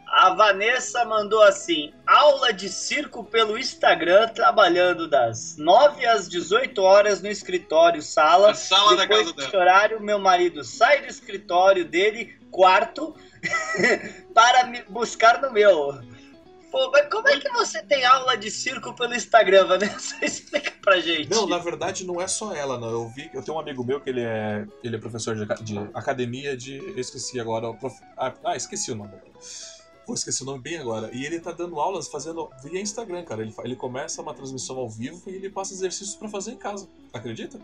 A 0.08 0.34
Vanessa 0.34 1.04
mandou 1.04 1.40
assim: 1.40 1.94
aula 2.04 2.52
de 2.52 2.68
circo 2.68 3.22
pelo 3.22 3.56
Instagram, 3.56 4.26
trabalhando 4.30 5.06
das 5.06 5.56
9 5.56 6.04
às 6.04 6.28
18 6.28 6.82
horas 6.82 7.22
no 7.22 7.28
escritório, 7.28 8.02
sala. 8.02 8.50
A 8.50 8.54
sala 8.54 8.96
Depois 8.96 9.26
da 9.28 9.32
casa 9.32 9.50
dela. 9.52 9.62
horário, 9.62 10.00
meu 10.00 10.18
marido 10.18 10.64
sai 10.64 11.02
do 11.02 11.06
escritório 11.06 11.84
dele, 11.84 12.36
quarto, 12.50 13.14
para 14.34 14.66
me 14.66 14.82
buscar 14.88 15.40
no 15.40 15.52
meu. 15.52 16.00
Pô, 16.70 16.90
mas 16.90 17.08
como 17.08 17.28
é 17.28 17.38
que 17.38 17.48
você 17.50 17.82
tem 17.82 18.04
aula 18.04 18.36
de 18.36 18.50
circo 18.50 18.94
pelo 18.94 19.14
Instagram, 19.14 19.66
Vanessa? 19.66 20.16
Explica 20.24 20.72
pra 20.80 21.00
gente. 21.00 21.28
Não, 21.28 21.46
na 21.46 21.58
verdade 21.58 22.06
não 22.06 22.20
é 22.20 22.28
só 22.28 22.54
ela, 22.54 22.78
não. 22.78 22.90
Eu 22.90 23.08
vi, 23.08 23.28
eu 23.34 23.42
tenho 23.42 23.56
um 23.56 23.60
amigo 23.60 23.84
meu 23.84 24.00
que 24.00 24.10
ele 24.10 24.20
é, 24.20 24.66
ele 24.82 24.96
é 24.96 24.98
professor 24.98 25.34
de, 25.34 25.46
de 25.64 25.78
academia 25.92 26.56
de, 26.56 26.76
eu 26.78 26.98
esqueci 26.98 27.40
agora, 27.40 27.72
prof, 27.74 27.96
ah, 28.16 28.32
ah, 28.44 28.56
esqueci 28.56 28.92
o 28.92 28.94
nome. 28.94 29.12
Pô, 30.06 30.14
esqueci 30.14 30.42
o 30.42 30.46
nome 30.46 30.60
bem 30.60 30.78
agora. 30.78 31.10
E 31.12 31.24
ele 31.24 31.40
tá 31.40 31.52
dando 31.52 31.78
aulas 31.80 32.08
fazendo 32.08 32.48
via 32.62 32.80
Instagram, 32.80 33.24
cara. 33.24 33.42
Ele, 33.42 33.54
ele 33.64 33.76
começa 33.76 34.22
uma 34.22 34.34
transmissão 34.34 34.76
ao 34.78 34.88
vivo 34.88 35.28
e 35.28 35.34
ele 35.34 35.50
passa 35.50 35.72
exercícios 35.72 36.16
para 36.16 36.28
fazer 36.28 36.52
em 36.52 36.56
casa. 36.56 36.88
Acredita? 37.12 37.58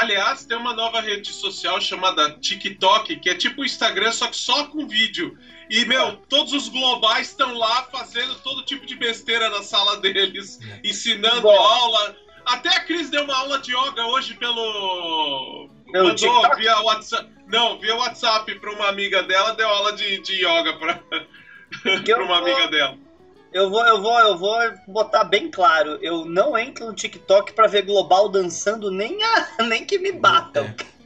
Aliás, 0.00 0.44
tem 0.44 0.56
uma 0.58 0.74
nova 0.74 1.00
rede 1.00 1.32
social 1.32 1.80
chamada 1.80 2.30
TikTok, 2.38 3.16
que 3.16 3.30
é 3.30 3.34
tipo 3.34 3.62
o 3.62 3.64
Instagram, 3.64 4.12
só 4.12 4.26
que 4.28 4.36
só 4.36 4.64
com 4.66 4.86
vídeo. 4.86 5.36
E, 5.70 5.84
meu, 5.86 6.16
todos 6.28 6.52
os 6.52 6.68
globais 6.68 7.28
estão 7.28 7.54
lá 7.54 7.84
fazendo 7.84 8.34
todo 8.36 8.62
tipo 8.62 8.84
de 8.84 8.94
besteira 8.94 9.48
na 9.48 9.62
sala 9.62 9.96
deles, 9.96 10.60
é. 10.62 10.80
ensinando 10.84 11.40
Bom. 11.42 11.50
aula. 11.58 12.14
até 12.44 12.68
a 12.68 12.80
Cris 12.84 13.08
deu 13.10 13.24
uma 13.24 13.34
aula 13.36 13.58
de 13.58 13.72
yoga 13.74 14.04
hoje 14.06 14.34
pelo. 14.34 15.68
Pelo 15.90 16.08
Mandou 16.08 16.14
TikTok? 16.14 16.56
via 16.60 16.78
WhatsApp. 16.80 17.30
Não, 17.46 17.78
via 17.78 17.94
WhatsApp 17.96 18.54
para 18.60 18.72
uma 18.72 18.88
amiga 18.88 19.22
dela, 19.22 19.52
deu 19.54 19.68
aula 19.68 19.92
de, 19.94 20.18
de 20.18 20.44
yoga 20.44 20.74
para 20.78 21.00
uma 22.22 22.40
vou- 22.40 22.48
amiga 22.52 22.68
dela. 22.68 22.98
Eu 23.52 23.70
vou, 23.70 23.84
eu 23.86 24.02
vou, 24.02 24.20
eu 24.20 24.36
vou 24.36 24.58
botar 24.86 25.24
bem 25.24 25.50
claro. 25.50 25.98
Eu 26.02 26.24
não 26.24 26.56
entro 26.58 26.86
no 26.86 26.94
TikTok 26.94 27.52
pra 27.52 27.66
ver 27.66 27.82
Global 27.82 28.28
dançando 28.28 28.90
nem, 28.90 29.22
a, 29.22 29.62
nem 29.64 29.84
que 29.84 29.98
me 29.98 30.12
batam. 30.12 30.64
É. 30.64 30.96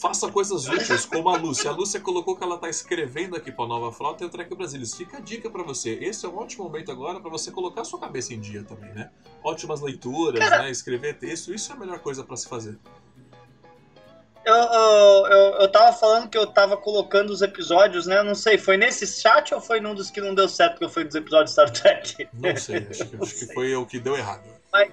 Faça 0.00 0.28
coisas 0.28 0.66
úteis, 0.66 1.04
como 1.04 1.28
a 1.28 1.36
Lúcia. 1.36 1.70
A 1.70 1.72
Lúcia 1.72 2.00
colocou 2.00 2.36
que 2.36 2.42
ela 2.42 2.58
tá 2.58 2.68
escrevendo 2.68 3.36
aqui 3.36 3.52
pra 3.52 3.66
Nova 3.66 3.92
Frota 3.92 4.24
e 4.24 4.26
o 4.26 4.30
Trek 4.30 4.52
Brasilis. 4.54 4.94
Fica 4.94 5.18
a 5.18 5.20
dica 5.20 5.48
pra 5.48 5.62
você. 5.62 5.90
Esse 6.00 6.26
é 6.26 6.28
um 6.28 6.36
ótimo 6.36 6.64
momento 6.64 6.90
agora 6.90 7.20
pra 7.20 7.30
você 7.30 7.50
colocar 7.50 7.82
a 7.82 7.84
sua 7.84 8.00
cabeça 8.00 8.34
em 8.34 8.40
dia 8.40 8.64
também, 8.64 8.92
né? 8.92 9.10
Ótimas 9.44 9.80
leituras, 9.80 10.40
né? 10.40 10.70
Escrever 10.70 11.18
texto, 11.18 11.54
isso 11.54 11.70
é 11.70 11.76
a 11.76 11.78
melhor 11.78 12.00
coisa 12.00 12.24
pra 12.24 12.36
se 12.36 12.48
fazer. 12.48 12.76
Eu, 14.44 14.54
eu, 14.54 15.26
eu, 15.26 15.60
eu 15.60 15.68
tava 15.68 15.92
falando 15.92 16.28
que 16.28 16.36
eu 16.36 16.46
tava 16.46 16.76
colocando 16.76 17.30
os 17.30 17.42
episódios, 17.42 18.06
né? 18.06 18.18
Eu 18.18 18.24
não 18.24 18.34
sei, 18.34 18.58
foi 18.58 18.76
nesse 18.76 19.06
chat 19.06 19.54
ou 19.54 19.60
foi 19.60 19.80
num 19.80 19.94
dos 19.94 20.10
que 20.10 20.20
não 20.20 20.34
deu 20.34 20.48
certo 20.48 20.78
que 20.78 20.84
eu 20.84 20.90
fui 20.90 21.04
dos 21.04 21.14
episódios 21.14 21.50
de 21.50 21.52
Star 21.52 21.70
Trek? 21.70 22.28
Não 22.32 22.56
sei, 22.56 22.86
acho 22.90 23.06
que, 23.06 23.22
acho 23.22 23.34
que 23.34 23.54
foi 23.54 23.74
o 23.74 23.86
que 23.86 24.00
deu 24.00 24.16
errado. 24.16 24.42
Mas 24.72 24.90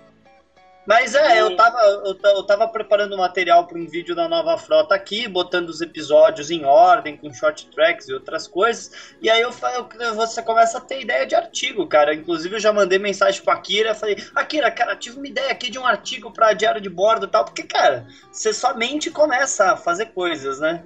é, 1.14 1.44
O- 1.44 1.52
eu 1.52 1.56
tava, 1.56 1.78
eu, 2.06 2.16
ta- 2.16 2.30
eu 2.30 2.44
tava 2.44 2.68
preparando 2.68 3.16
material 3.16 3.68
para 3.68 3.78
um 3.78 3.86
vídeo 3.86 4.16
da 4.16 4.28
nova 4.28 4.58
frota 4.58 4.96
aqui, 4.96 5.28
botando 5.28 5.70
os 5.70 5.82
episódios 5.82 6.50
em 6.50 6.66
ordem, 6.66 7.16
com 7.16 7.32
short 7.32 7.70
tracks 7.70 8.08
e 8.08 8.14
outras 8.14 8.48
coisas. 8.48 8.90
E 9.22 9.30
aí 9.30 9.40
eu, 9.40 9.52
eu- 10.00 10.16
você 10.16 10.42
começa 10.42 10.80
a 10.80 10.82
ter 10.82 11.02
ideia 11.02 11.28
de 11.28 11.36
artigo, 11.36 11.88
cara. 11.88 12.14
Inclusive 12.14 12.56
eu 12.56 12.60
já 12.60 12.74
mandei 12.74 12.98
mensagem 12.98 13.44
pra 13.44 13.54
Akira, 13.54 13.94
falei, 13.94 14.16
Akira, 14.34 14.72
cara, 14.72 14.96
tive 14.96 15.18
uma 15.18 15.28
ideia 15.28 15.52
aqui 15.52 15.70
de 15.70 15.78
um 15.78 15.86
artigo 15.86 16.32
pra 16.34 16.54
diário 16.54 16.82
de 16.82 16.90
bordo 16.90 17.26
e 17.28 17.30
tal, 17.30 17.46
porque, 17.46 17.64
cara, 17.64 18.08
você 18.32 18.52
somente 18.52 19.12
começa 19.12 19.74
a 19.74 19.78
fazer 19.78 20.08
coisas, 20.08 20.60
né? 20.60 20.84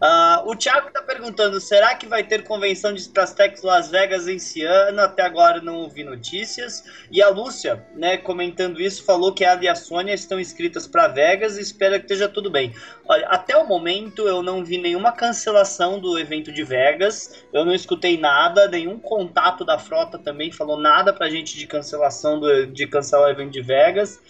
Ah, 0.00 0.42
o 0.46 0.54
Thiago 0.54 0.90
tá 0.90 1.02
perguntando: 1.02 1.58
será 1.60 1.94
que 1.94 2.06
vai 2.06 2.22
ter 2.22 2.44
convenção 2.44 2.92
de 2.92 3.00
Strastex 3.00 3.62
Las 3.62 3.90
Vegas 3.90 4.26
esse 4.26 4.62
ano? 4.62 5.00
Até 5.00 5.22
agora 5.22 5.60
não 5.60 5.76
ouvi 5.76 6.04
notícias. 6.04 6.84
E 7.10 7.22
a 7.22 7.28
Lúcia, 7.28 7.84
né, 7.94 8.16
comentando 8.18 8.80
isso, 8.80 9.04
falou 9.04 9.32
que 9.32 9.44
ela 9.44 9.62
e 9.64 9.68
a 9.68 9.74
Sônia 9.74 10.12
estão 10.12 10.38
inscritas 10.38 10.86
para 10.86 11.08
Vegas 11.08 11.56
e 11.56 11.62
espera 11.62 11.98
que 11.98 12.04
esteja 12.04 12.28
tudo 12.28 12.50
bem. 12.50 12.74
Olha, 13.06 13.26
até 13.28 13.56
o 13.56 13.66
momento 13.66 14.28
eu 14.28 14.42
não 14.42 14.64
vi 14.64 14.78
nenhuma 14.78 15.12
cancelação 15.12 15.98
do 15.98 16.18
evento 16.18 16.52
de 16.52 16.62
Vegas, 16.62 17.44
eu 17.52 17.64
não 17.64 17.74
escutei 17.74 18.18
nada, 18.18 18.68
nenhum 18.68 18.98
contato 18.98 19.64
da 19.64 19.78
frota 19.78 20.18
também 20.18 20.52
falou 20.52 20.78
nada 20.78 21.12
pra 21.12 21.30
gente 21.30 21.56
de 21.56 21.66
cancelação 21.66 22.38
do, 22.38 22.66
de 22.66 22.86
cancelar 22.86 23.28
o 23.28 23.30
evento 23.30 23.52
de 23.52 23.62
Vegas. 23.62 24.20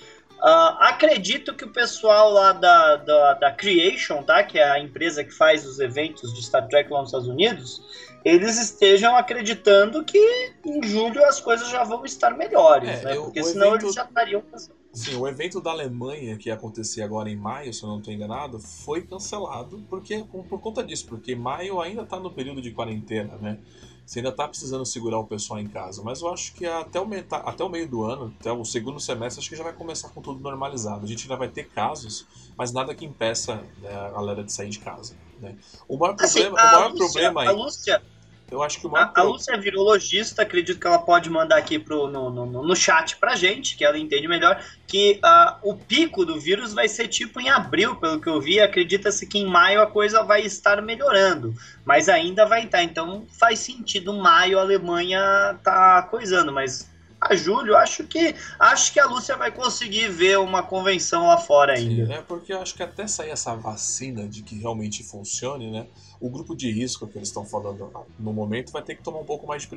Ah, 0.42 0.88
acredito 0.90 1.54
que 1.54 1.64
o 1.64 1.70
pessoal 1.72 2.30
lá 2.30 2.52
da, 2.52 2.96
da, 2.96 3.34
da 3.34 3.52
Creation, 3.52 4.22
tá? 4.22 4.42
Que 4.42 4.58
é 4.58 4.70
a 4.70 4.78
empresa 4.78 5.24
que 5.24 5.30
faz 5.32 5.64
os 5.66 5.78
eventos 5.80 6.34
de 6.34 6.42
Star 6.42 6.66
Trek 6.68 6.90
lá 6.92 7.00
nos 7.00 7.08
Estados 7.08 7.28
Unidos, 7.28 7.80
eles 8.24 8.58
estejam 8.58 9.16
acreditando 9.16 10.04
que 10.04 10.18
em 10.66 10.82
julho 10.82 11.24
as 11.24 11.40
coisas 11.40 11.70
já 11.70 11.82
vão 11.84 12.04
estar 12.04 12.30
melhores, 12.36 12.88
É, 12.90 13.04
né? 13.04 13.16
eu- 13.16 13.24
Porque 13.24 13.42
senão 13.42 13.68
evento- 13.68 13.84
eles 13.86 13.94
já 13.94 14.04
estariam 14.04 14.42
cancelando. 14.42 14.84
Sim, 14.92 15.16
o 15.16 15.26
evento 15.26 15.60
da 15.60 15.70
Alemanha 15.72 16.36
que 16.36 16.48
ia 16.48 16.54
acontecer 16.54 17.02
agora 17.02 17.28
em 17.28 17.34
maio, 17.36 17.72
se 17.72 17.82
eu 17.82 17.88
não 17.88 17.98
estou 17.98 18.12
enganado, 18.12 18.60
foi 18.60 19.02
cancelado 19.02 19.84
porque, 19.90 20.24
por 20.48 20.60
conta 20.60 20.84
disso, 20.84 21.06
porque 21.08 21.34
maio 21.34 21.80
ainda 21.80 22.02
está 22.02 22.20
no 22.20 22.30
período 22.30 22.62
de 22.62 22.70
quarentena, 22.70 23.36
né? 23.38 23.58
Você 24.06 24.18
ainda 24.18 24.28
está 24.30 24.46
precisando 24.46 24.84
segurar 24.84 25.18
o 25.18 25.26
pessoal 25.26 25.58
em 25.58 25.66
casa. 25.66 26.02
Mas 26.02 26.20
eu 26.20 26.32
acho 26.32 26.52
que 26.54 26.66
até 26.66 27.00
o, 27.00 27.06
meta- 27.06 27.38
até 27.38 27.64
o 27.64 27.68
meio 27.68 27.88
do 27.88 28.02
ano, 28.04 28.34
até 28.40 28.52
o 28.52 28.64
segundo 28.64 29.00
semestre, 29.00 29.40
acho 29.40 29.48
que 29.48 29.56
já 29.56 29.64
vai 29.64 29.72
começar 29.72 30.08
com 30.10 30.20
tudo 30.20 30.40
normalizado. 30.40 31.04
A 31.04 31.08
gente 31.08 31.22
ainda 31.22 31.36
vai 31.36 31.48
ter 31.48 31.64
casos, 31.70 32.26
mas 32.56 32.70
nada 32.72 32.94
que 32.94 33.04
impeça 33.04 33.62
né, 33.78 33.94
a 33.94 34.10
galera 34.10 34.44
de 34.44 34.52
sair 34.52 34.68
de 34.68 34.78
casa. 34.78 35.16
Né? 35.40 35.56
O 35.88 35.96
maior 35.96 36.14
Assim, 36.20 36.42
problema, 36.42 36.56
o 36.68 36.72
maior 36.72 36.90
Lúcia- 36.92 37.06
problema 37.32 37.52
Lúcia, 37.52 38.02
eu 38.50 38.62
acho 38.62 38.78
que 38.80 38.86
o 38.86 38.90
maior 38.90 39.10
A, 39.14 39.20
a 39.20 39.22
Lúcia 39.22 39.52
é 39.52 39.58
virologista, 39.58 40.42
acredito 40.42 40.78
que 40.78 40.86
ela 40.86 40.98
pode 40.98 41.28
mandar 41.30 41.56
aqui 41.56 41.78
pro, 41.78 42.06
no, 42.08 42.30
no, 42.30 42.46
no 42.46 42.76
chat 42.76 43.16
pra 43.16 43.34
gente, 43.34 43.76
que 43.76 43.84
ela 43.84 43.98
entende 43.98 44.28
melhor, 44.28 44.62
que 44.86 45.18
ah, 45.22 45.58
o 45.62 45.74
pico 45.74 46.24
do 46.24 46.38
vírus 46.38 46.72
vai 46.72 46.86
ser 46.86 47.08
tipo 47.08 47.40
em 47.40 47.48
abril, 47.48 47.96
pelo 47.96 48.20
que 48.20 48.28
eu 48.28 48.40
vi. 48.40 48.60
Acredita-se 48.60 49.26
que 49.26 49.38
em 49.38 49.46
maio 49.46 49.82
a 49.82 49.86
coisa 49.86 50.22
vai 50.22 50.42
estar 50.42 50.80
melhorando, 50.82 51.54
mas 51.84 52.08
ainda 52.08 52.46
vai 52.46 52.64
estar. 52.64 52.82
Então 52.82 53.26
faz 53.38 53.58
sentido, 53.58 54.12
maio 54.12 54.58
a 54.58 54.62
Alemanha 54.62 55.58
tá 55.62 56.02
coisando, 56.02 56.52
mas 56.52 56.92
a 57.20 57.34
julho 57.34 57.76
acho 57.76 58.04
que 58.04 58.34
acho 58.58 58.92
que 58.92 59.00
a 59.00 59.06
Lúcia 59.06 59.36
vai 59.36 59.50
conseguir 59.50 60.08
ver 60.08 60.38
uma 60.38 60.62
convenção 60.62 61.26
lá 61.26 61.38
fora 61.38 61.74
ainda. 61.74 62.06
Sim, 62.06 62.12
é 62.12 62.22
porque 62.22 62.52
eu 62.52 62.60
acho 62.60 62.74
que 62.74 62.82
até 62.82 63.06
sair 63.06 63.30
essa 63.30 63.54
vacina 63.54 64.28
de 64.28 64.42
que 64.42 64.56
realmente 64.58 65.02
funcione, 65.02 65.70
né? 65.70 65.86
O 66.24 66.30
grupo 66.30 66.56
de 66.56 66.70
risco 66.70 67.06
que 67.06 67.18
eles 67.18 67.28
estão 67.28 67.44
falando 67.44 67.92
no 68.18 68.32
momento 68.32 68.72
vai 68.72 68.80
ter 68.80 68.94
que 68.94 69.02
tomar 69.02 69.18
um 69.18 69.26
pouco 69.26 69.46
mais 69.46 69.64
de 69.64 69.68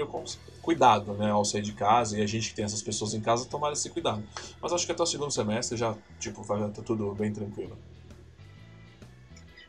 cuidado, 0.61 1.11
né? 1.11 1.29
Ao 1.29 1.43
sair 1.43 1.61
de 1.61 1.73
casa 1.73 2.17
e 2.17 2.21
a 2.21 2.25
gente 2.25 2.51
que 2.51 2.55
tem 2.55 2.63
essas 2.63 2.81
pessoas 2.81 3.13
em 3.13 3.19
casa 3.19 3.49
tomar 3.49 3.73
esse 3.73 3.89
cuidado. 3.89 4.23
Mas 4.61 4.71
acho 4.71 4.85
que 4.85 4.93
até 4.93 5.03
o 5.03 5.05
segundo 5.05 5.29
semestre 5.29 5.75
já, 5.75 5.93
tipo, 6.21 6.41
vai 6.43 6.65
estar 6.65 6.81
tudo 6.83 7.13
bem 7.13 7.33
tranquilo. 7.33 7.77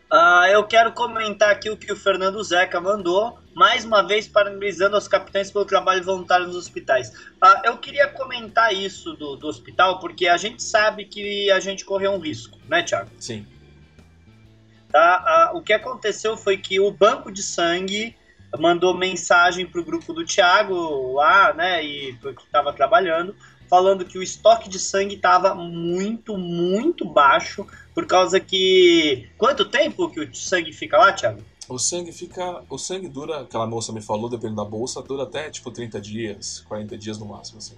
Ah, 0.08 0.46
eu 0.52 0.64
quero 0.68 0.92
comentar 0.92 1.50
aqui 1.50 1.68
o 1.68 1.76
que 1.76 1.92
o 1.92 1.96
Fernando 1.96 2.40
Zeca 2.44 2.80
mandou, 2.80 3.36
mais 3.56 3.84
uma 3.84 4.06
vez 4.06 4.28
parabenizando 4.28 4.94
aos 4.94 5.08
capitães 5.08 5.50
pelo 5.50 5.64
trabalho 5.64 6.04
voluntário 6.04 6.46
nos 6.46 6.54
hospitais. 6.54 7.12
Ah, 7.40 7.60
eu 7.64 7.76
queria 7.78 8.06
comentar 8.06 8.72
isso 8.72 9.14
do, 9.14 9.34
do 9.34 9.48
hospital, 9.48 9.98
porque 9.98 10.28
a 10.28 10.36
gente 10.36 10.62
sabe 10.62 11.06
que 11.06 11.50
a 11.50 11.58
gente 11.58 11.84
correu 11.84 12.12
um 12.12 12.20
risco, 12.20 12.56
né, 12.68 12.84
Thiago? 12.84 13.10
Sim. 13.18 13.44
Tá? 14.90 15.50
O 15.54 15.62
que 15.62 15.72
aconteceu 15.72 16.36
foi 16.36 16.56
que 16.56 16.80
o 16.80 16.90
banco 16.90 17.30
de 17.30 17.42
sangue 17.42 18.16
mandou 18.58 18.96
mensagem 18.96 19.66
para 19.66 19.80
o 19.80 19.84
grupo 19.84 20.12
do 20.12 20.24
Thiago 20.24 21.12
lá, 21.12 21.52
né, 21.52 21.84
e 21.84 22.14
que 22.14 22.42
estava 22.44 22.72
trabalhando, 22.72 23.36
falando 23.68 24.04
que 24.04 24.18
o 24.18 24.22
estoque 24.22 24.68
de 24.68 24.78
sangue 24.78 25.16
estava 25.16 25.54
muito, 25.54 26.38
muito 26.38 27.04
baixo, 27.04 27.66
por 27.94 28.06
causa 28.06 28.40
que. 28.40 29.28
Quanto 29.36 29.66
tempo 29.66 30.08
que 30.08 30.20
o 30.20 30.34
sangue 30.34 30.72
fica 30.72 30.96
lá, 30.96 31.12
Thiago? 31.12 31.42
O 31.68 31.78
sangue 31.78 32.12
fica. 32.12 32.62
O 32.70 32.78
sangue 32.78 33.08
dura, 33.08 33.42
aquela 33.42 33.66
moça 33.66 33.92
me 33.92 34.00
falou, 34.00 34.30
dependendo 34.30 34.56
da 34.56 34.64
bolsa, 34.64 35.02
dura 35.02 35.24
até 35.24 35.50
tipo 35.50 35.70
30 35.70 36.00
dias, 36.00 36.64
40 36.66 36.96
dias 36.96 37.18
no 37.18 37.26
máximo, 37.26 37.58
assim. 37.58 37.76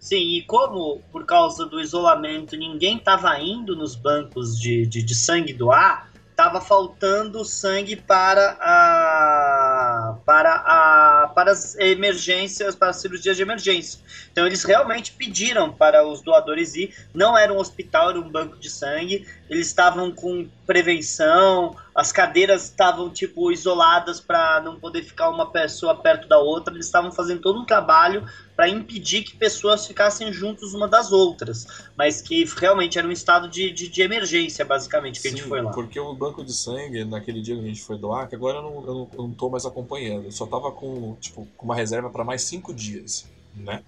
Sim, 0.00 0.38
e 0.38 0.42
como 0.42 1.02
por 1.12 1.26
causa 1.26 1.66
do 1.66 1.78
isolamento 1.78 2.56
ninguém 2.56 2.96
estava 2.96 3.38
indo 3.38 3.76
nos 3.76 3.94
bancos 3.94 4.58
de, 4.58 4.86
de, 4.86 5.02
de 5.02 5.14
sangue 5.14 5.52
doar, 5.52 6.10
estava 6.40 6.58
faltando 6.58 7.44
sangue 7.44 7.96
para 7.96 8.56
a 8.58 10.16
para 10.24 10.54
a 10.54 11.28
para 11.34 11.52
as 11.52 11.74
emergências, 11.74 12.74
para 12.74 12.88
as 12.88 12.96
cirurgias 12.96 13.36
de 13.36 13.42
emergência. 13.42 14.00
Então 14.32 14.46
eles 14.46 14.64
realmente 14.64 15.12
pediram 15.12 15.70
para 15.70 16.02
os 16.06 16.22
doadores 16.22 16.74
ir. 16.74 16.94
Não 17.12 17.36
era 17.36 17.52
um 17.52 17.58
hospital, 17.58 18.08
era 18.08 18.18
um 18.18 18.30
banco 18.30 18.58
de 18.58 18.70
sangue. 18.70 19.28
Eles 19.50 19.66
estavam 19.66 20.10
com 20.12 20.48
prevenção, 20.66 21.76
as 22.00 22.10
cadeiras 22.12 22.64
estavam 22.64 23.10
tipo 23.10 23.52
isoladas 23.52 24.22
para 24.22 24.62
não 24.62 24.80
poder 24.80 25.02
ficar 25.02 25.28
uma 25.28 25.44
pessoa 25.50 25.94
perto 25.94 26.26
da 26.26 26.38
outra. 26.38 26.72
Eles 26.72 26.86
estavam 26.86 27.12
fazendo 27.12 27.42
todo 27.42 27.60
um 27.60 27.66
trabalho 27.66 28.26
para 28.56 28.70
impedir 28.70 29.22
que 29.22 29.36
pessoas 29.36 29.86
ficassem 29.86 30.32
juntos 30.32 30.72
uma 30.72 30.88
das 30.88 31.12
outras, 31.12 31.66
mas 31.98 32.22
que 32.22 32.44
realmente 32.56 32.98
era 32.98 33.06
um 33.06 33.10
estado 33.12 33.50
de, 33.50 33.70
de, 33.70 33.86
de 33.86 34.00
emergência, 34.00 34.64
basicamente, 34.64 35.20
que 35.20 35.28
a 35.28 35.30
gente 35.30 35.42
Sim, 35.42 35.48
foi 35.50 35.60
lá. 35.60 35.72
Porque 35.72 36.00
o 36.00 36.14
banco 36.14 36.42
de 36.42 36.54
sangue, 36.54 37.04
naquele 37.04 37.42
dia 37.42 37.54
que 37.54 37.60
a 37.60 37.66
gente 37.66 37.82
foi 37.82 37.98
doar, 37.98 38.26
que 38.26 38.34
agora 38.34 38.56
eu 38.56 38.62
não, 38.62 38.74
eu 38.76 38.94
não, 38.94 39.10
eu 39.12 39.22
não 39.24 39.34
tô 39.34 39.50
mais 39.50 39.66
acompanhando, 39.66 40.24
eu 40.24 40.32
só 40.32 40.46
tava 40.46 40.72
com, 40.72 41.14
tipo, 41.20 41.46
com 41.54 41.66
uma 41.66 41.74
reserva 41.74 42.08
para 42.08 42.24
mais 42.24 42.40
cinco 42.40 42.72
dias, 42.72 43.28
né? 43.54 43.82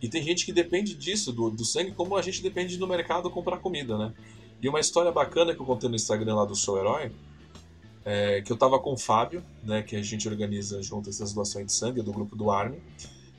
E 0.00 0.08
tem 0.08 0.22
gente 0.22 0.46
que 0.46 0.52
depende 0.52 0.94
disso, 0.94 1.30
do, 1.30 1.50
do 1.50 1.64
sangue, 1.66 1.92
como 1.92 2.16
a 2.16 2.22
gente 2.22 2.42
depende 2.42 2.78
no 2.78 2.86
mercado 2.86 3.28
comprar 3.28 3.58
comida, 3.58 3.98
né? 3.98 4.14
E 4.62 4.66
uma 4.66 4.80
história 4.80 5.12
bacana 5.12 5.54
que 5.54 5.60
eu 5.60 5.66
contei 5.66 5.90
no 5.90 5.96
Instagram 5.96 6.36
lá 6.36 6.46
do 6.46 6.56
Sou 6.56 6.78
Herói, 6.78 7.12
é 8.04 8.40
que 8.42 8.52
eu 8.52 8.56
tava 8.56 8.78
com 8.78 8.92
o 8.92 8.96
Fábio, 8.96 9.44
né, 9.62 9.82
que 9.82 9.96
a 9.96 10.02
gente 10.02 10.28
organiza 10.28 10.82
junto 10.82 11.10
essas 11.10 11.32
doações 11.32 11.66
de 11.66 11.72
sangue 11.72 12.02
do 12.02 12.12
grupo 12.12 12.34
do 12.34 12.50
Army. 12.50 12.82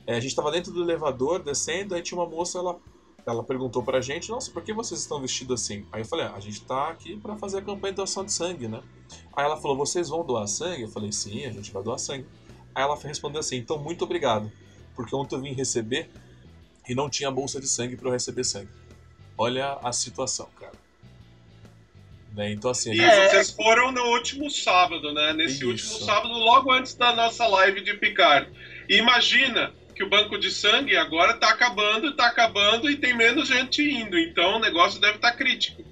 É, 0.06 0.16
a 0.16 0.20
gente 0.20 0.34
tava 0.34 0.50
dentro 0.50 0.72
do 0.72 0.82
elevador, 0.82 1.42
descendo, 1.42 1.94
aí 1.94 2.02
tinha 2.02 2.18
uma 2.18 2.28
moça, 2.28 2.58
ela 2.58 2.78
ela 3.24 3.44
perguntou 3.44 3.82
pra 3.82 4.00
gente, 4.00 4.28
nossa, 4.30 4.50
por 4.50 4.62
que 4.62 4.72
vocês 4.72 5.00
estão 5.00 5.20
vestidos 5.20 5.62
assim? 5.62 5.86
Aí 5.92 6.00
eu 6.00 6.04
falei, 6.04 6.26
ah, 6.26 6.34
a 6.34 6.40
gente 6.40 6.60
tá 6.62 6.90
aqui 6.90 7.16
pra 7.16 7.36
fazer 7.36 7.58
a 7.58 7.62
campanha 7.62 7.92
de 7.92 7.96
doação 7.96 8.24
de 8.24 8.32
sangue, 8.32 8.66
né? 8.66 8.82
Aí 9.36 9.44
ela 9.44 9.56
falou, 9.56 9.76
vocês 9.76 10.08
vão 10.08 10.24
doar 10.24 10.48
sangue? 10.48 10.82
Eu 10.82 10.88
falei, 10.88 11.12
sim, 11.12 11.44
a 11.44 11.52
gente 11.52 11.72
vai 11.72 11.82
doar 11.82 11.98
sangue. 11.98 12.26
Aí 12.74 12.82
ela 12.82 12.96
respondeu 12.96 13.40
assim, 13.40 13.58
então 13.58 13.78
muito 13.78 14.02
obrigado, 14.04 14.50
porque 14.96 15.14
ontem 15.14 15.36
eu 15.36 15.40
vim 15.40 15.52
receber 15.52 16.10
e 16.88 16.94
não 16.94 17.08
tinha 17.08 17.30
bolsa 17.30 17.60
de 17.60 17.68
sangue 17.68 17.96
pra 17.96 18.08
eu 18.08 18.12
receber 18.12 18.44
sangue. 18.44 18.70
Olha 19.38 19.78
a 19.82 19.92
situação, 19.92 20.48
cara. 20.58 20.81
Né? 22.34 22.52
Então 22.52 22.70
assim, 22.70 22.92
E 22.92 22.96
gente... 22.96 23.08
É. 23.08 23.28
vocês 23.28 23.50
foram 23.50 23.92
no 23.92 24.02
último 24.12 24.50
sábado, 24.50 25.12
né? 25.12 25.32
Nesse 25.32 25.56
Isso. 25.56 25.68
último 25.68 26.06
sábado, 26.06 26.32
logo 26.32 26.72
antes 26.72 26.94
da 26.94 27.14
nossa 27.14 27.46
live 27.46 27.82
de 27.82 27.94
Picard. 27.94 28.48
E 28.88 28.96
imagina 28.96 29.72
que 29.94 30.02
o 30.02 30.08
banco 30.08 30.38
de 30.38 30.50
sangue 30.50 30.96
agora 30.96 31.32
está 31.32 31.50
acabando, 31.50 32.08
está 32.08 32.26
acabando 32.26 32.90
e 32.90 32.96
tem 32.96 33.14
menos 33.14 33.48
gente 33.48 33.82
indo. 33.82 34.18
Então 34.18 34.56
o 34.56 34.58
negócio 34.58 35.00
deve 35.00 35.16
estar 35.16 35.32
tá 35.32 35.36
crítico. 35.36 35.82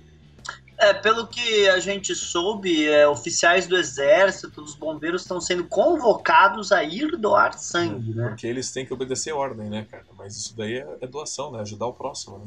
É, 0.78 0.94
pelo 0.94 1.26
que 1.26 1.68
a 1.68 1.78
gente 1.78 2.14
soube, 2.14 2.88
é, 2.88 3.06
oficiais 3.06 3.66
do 3.66 3.76
exército, 3.76 4.62
dos 4.62 4.74
bombeiros 4.74 5.20
estão 5.20 5.38
sendo 5.38 5.64
convocados 5.64 6.72
a 6.72 6.82
ir 6.82 7.18
doar 7.18 7.52
sangue, 7.52 8.14
né? 8.14 8.28
Porque 8.28 8.46
eles 8.46 8.72
têm 8.72 8.86
que 8.86 8.92
obedecer 8.94 9.34
ordem, 9.34 9.68
né, 9.68 9.86
cara? 9.90 10.06
Mas 10.16 10.38
isso 10.38 10.56
daí 10.56 10.78
é, 10.78 10.86
é 11.02 11.06
doação, 11.06 11.52
né? 11.52 11.60
Ajudar 11.60 11.86
o 11.86 11.92
próximo, 11.92 12.38
né? 12.38 12.46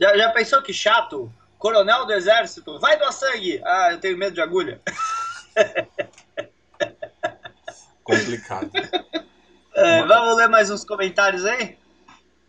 Já, 0.00 0.16
já 0.18 0.30
pensou 0.32 0.60
que 0.60 0.72
chato? 0.72 1.32
Coronel 1.58 2.06
do 2.06 2.12
exército, 2.12 2.78
vai 2.78 2.98
doar 2.98 3.12
sangue! 3.12 3.60
Ah, 3.64 3.92
eu 3.92 4.00
tenho 4.00 4.18
medo 4.18 4.34
de 4.34 4.40
agulha. 4.40 4.80
Complicado. 8.04 8.70
É, 9.78 10.02
vamos 10.04 10.38
ler 10.38 10.48
mais 10.48 10.70
uns 10.70 10.86
comentários 10.86 11.44
aí? 11.44 11.76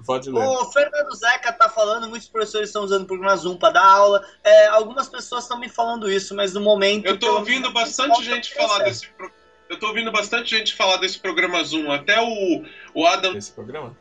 Pode 0.05 0.29
ler. 0.29 0.41
O 0.41 0.71
Fernando 0.71 1.13
Zeca 1.13 1.51
tá 1.51 1.67
falando, 1.67 2.07
muitos 2.07 2.29
professores 2.29 2.69
estão 2.69 2.83
usando 2.83 3.03
o 3.03 3.05
programa 3.05 3.35
Zoom 3.35 3.57
para 3.57 3.73
dar 3.73 3.85
aula. 3.85 4.25
É, 4.41 4.67
algumas 4.67 5.09
pessoas 5.09 5.43
estão 5.43 5.59
me 5.59 5.67
falando 5.67 6.09
isso, 6.09 6.33
mas 6.33 6.53
no 6.53 6.61
momento. 6.61 7.05
Eu 7.05 7.19
tô 7.19 7.35
ouvindo 7.35 7.69
bastante 7.73 8.23
gente 8.23 8.53
falar 8.53 8.79
desse. 8.85 9.09
Eu 9.69 9.77
tô 9.77 9.87
ouvindo 9.87 10.09
bastante 10.09 10.49
gente 10.51 10.73
falar 10.73 10.95
desse 10.97 11.19
programa 11.19 11.61
Zoom. 11.65 11.91
Até 11.91 12.21
o, 12.21 12.63
o 12.93 13.05
Adam. 13.05 13.35
Esse 13.35 13.51
programa? 13.51 13.93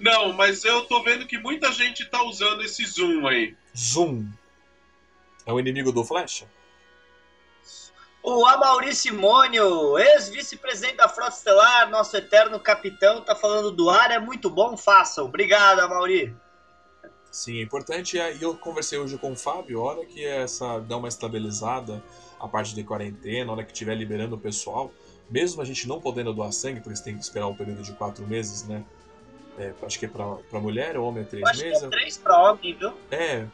Não, 0.00 0.32
mas 0.32 0.64
eu 0.64 0.84
tô 0.84 1.02
vendo 1.02 1.26
que 1.26 1.38
muita 1.38 1.72
gente 1.72 2.04
tá 2.04 2.22
usando 2.22 2.62
esse 2.62 2.84
Zoom 2.84 3.26
aí. 3.26 3.56
Zoom. 3.76 4.28
É 5.44 5.52
o 5.52 5.60
inimigo 5.60 5.92
do 5.92 6.04
Flash? 6.04 6.44
O 8.22 8.44
Amaury 8.44 8.92
Simônio, 8.92 9.96
ex-vice-presidente 9.98 10.96
da 10.96 11.08
Frota 11.08 11.36
Estelar, 11.36 11.88
nosso 11.88 12.16
eterno 12.16 12.58
capitão, 12.58 13.22
tá 13.22 13.36
falando 13.36 13.70
do 13.70 13.88
ar, 13.88 14.10
é 14.10 14.18
muito 14.18 14.50
bom, 14.50 14.76
façam. 14.76 15.26
Obrigado, 15.26 15.78
Amaury. 15.78 16.34
Sim, 17.30 17.58
é 17.58 17.62
importante. 17.62 18.16
E 18.18 18.42
eu 18.42 18.56
conversei 18.56 18.98
hoje 18.98 19.16
com 19.16 19.30
o 19.30 19.36
Fábio, 19.36 19.80
a 19.80 19.84
hora 19.84 20.06
que 20.06 20.24
essa 20.24 20.80
dá 20.80 20.96
uma 20.96 21.06
estabilizada, 21.06 22.02
a 22.40 22.48
parte 22.48 22.74
de 22.74 22.82
quarentena, 22.82 23.52
hora 23.52 23.62
que 23.62 23.72
estiver 23.72 23.94
liberando 23.94 24.34
o 24.34 24.38
pessoal, 24.38 24.92
mesmo 25.30 25.62
a 25.62 25.64
gente 25.64 25.86
não 25.86 26.00
podendo 26.00 26.32
doar 26.32 26.50
sangue, 26.50 26.80
porque 26.80 26.96
você 26.96 27.04
tem 27.04 27.14
que 27.14 27.22
esperar 27.22 27.46
o 27.46 27.54
período 27.54 27.82
de 27.82 27.92
quatro 27.92 28.26
meses, 28.26 28.66
né? 28.66 28.84
É, 29.58 29.72
acho 29.82 29.98
que 29.98 30.06
é 30.06 30.08
pra, 30.08 30.36
pra 30.50 30.60
mulher, 30.60 30.96
ou 30.96 31.08
homem 31.08 31.22
é 31.22 31.26
três 31.26 31.44
acho 31.48 31.62
meses. 31.62 31.80
Que 31.80 31.86
é 31.86 31.88
três 31.88 32.18
pra 32.18 32.50
homem, 32.50 32.74
viu? 32.74 32.92
É, 33.10 33.46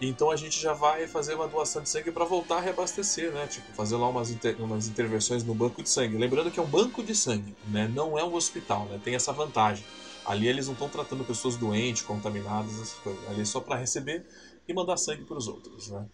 então 0.00 0.30
a 0.30 0.36
gente 0.36 0.60
já 0.60 0.72
vai 0.72 1.08
fazer 1.08 1.34
uma 1.34 1.48
doação 1.48 1.82
de 1.82 1.88
sangue 1.88 2.12
para 2.12 2.24
voltar 2.24 2.58
a 2.58 2.60
reabastecer, 2.60 3.32
né? 3.32 3.46
Tipo, 3.46 3.72
fazer 3.72 3.96
lá 3.96 4.08
umas, 4.08 4.30
inter... 4.30 4.56
umas 4.62 4.86
intervenções 4.86 5.42
no 5.42 5.54
banco 5.54 5.82
de 5.82 5.88
sangue. 5.90 6.16
Lembrando 6.16 6.50
que 6.50 6.60
é 6.60 6.62
um 6.62 6.66
banco 6.66 7.02
de 7.02 7.14
sangue, 7.14 7.54
né? 7.66 7.90
Não 7.92 8.16
é 8.18 8.24
um 8.24 8.34
hospital, 8.34 8.84
né? 8.86 9.00
Tem 9.02 9.14
essa 9.14 9.32
vantagem. 9.32 9.84
Ali 10.24 10.46
eles 10.46 10.66
não 10.66 10.74
estão 10.74 10.88
tratando 10.88 11.24
pessoas 11.24 11.56
doentes, 11.56 12.02
contaminadas, 12.02 12.74
essas 12.74 12.94
coisas. 12.94 13.28
Ali 13.28 13.40
é 13.40 13.44
só 13.44 13.60
para 13.60 13.76
receber 13.76 14.24
e 14.68 14.74
mandar 14.74 14.96
sangue 14.96 15.24
para 15.24 15.36
os 15.36 15.48
outros, 15.48 15.88
né? 15.88 16.06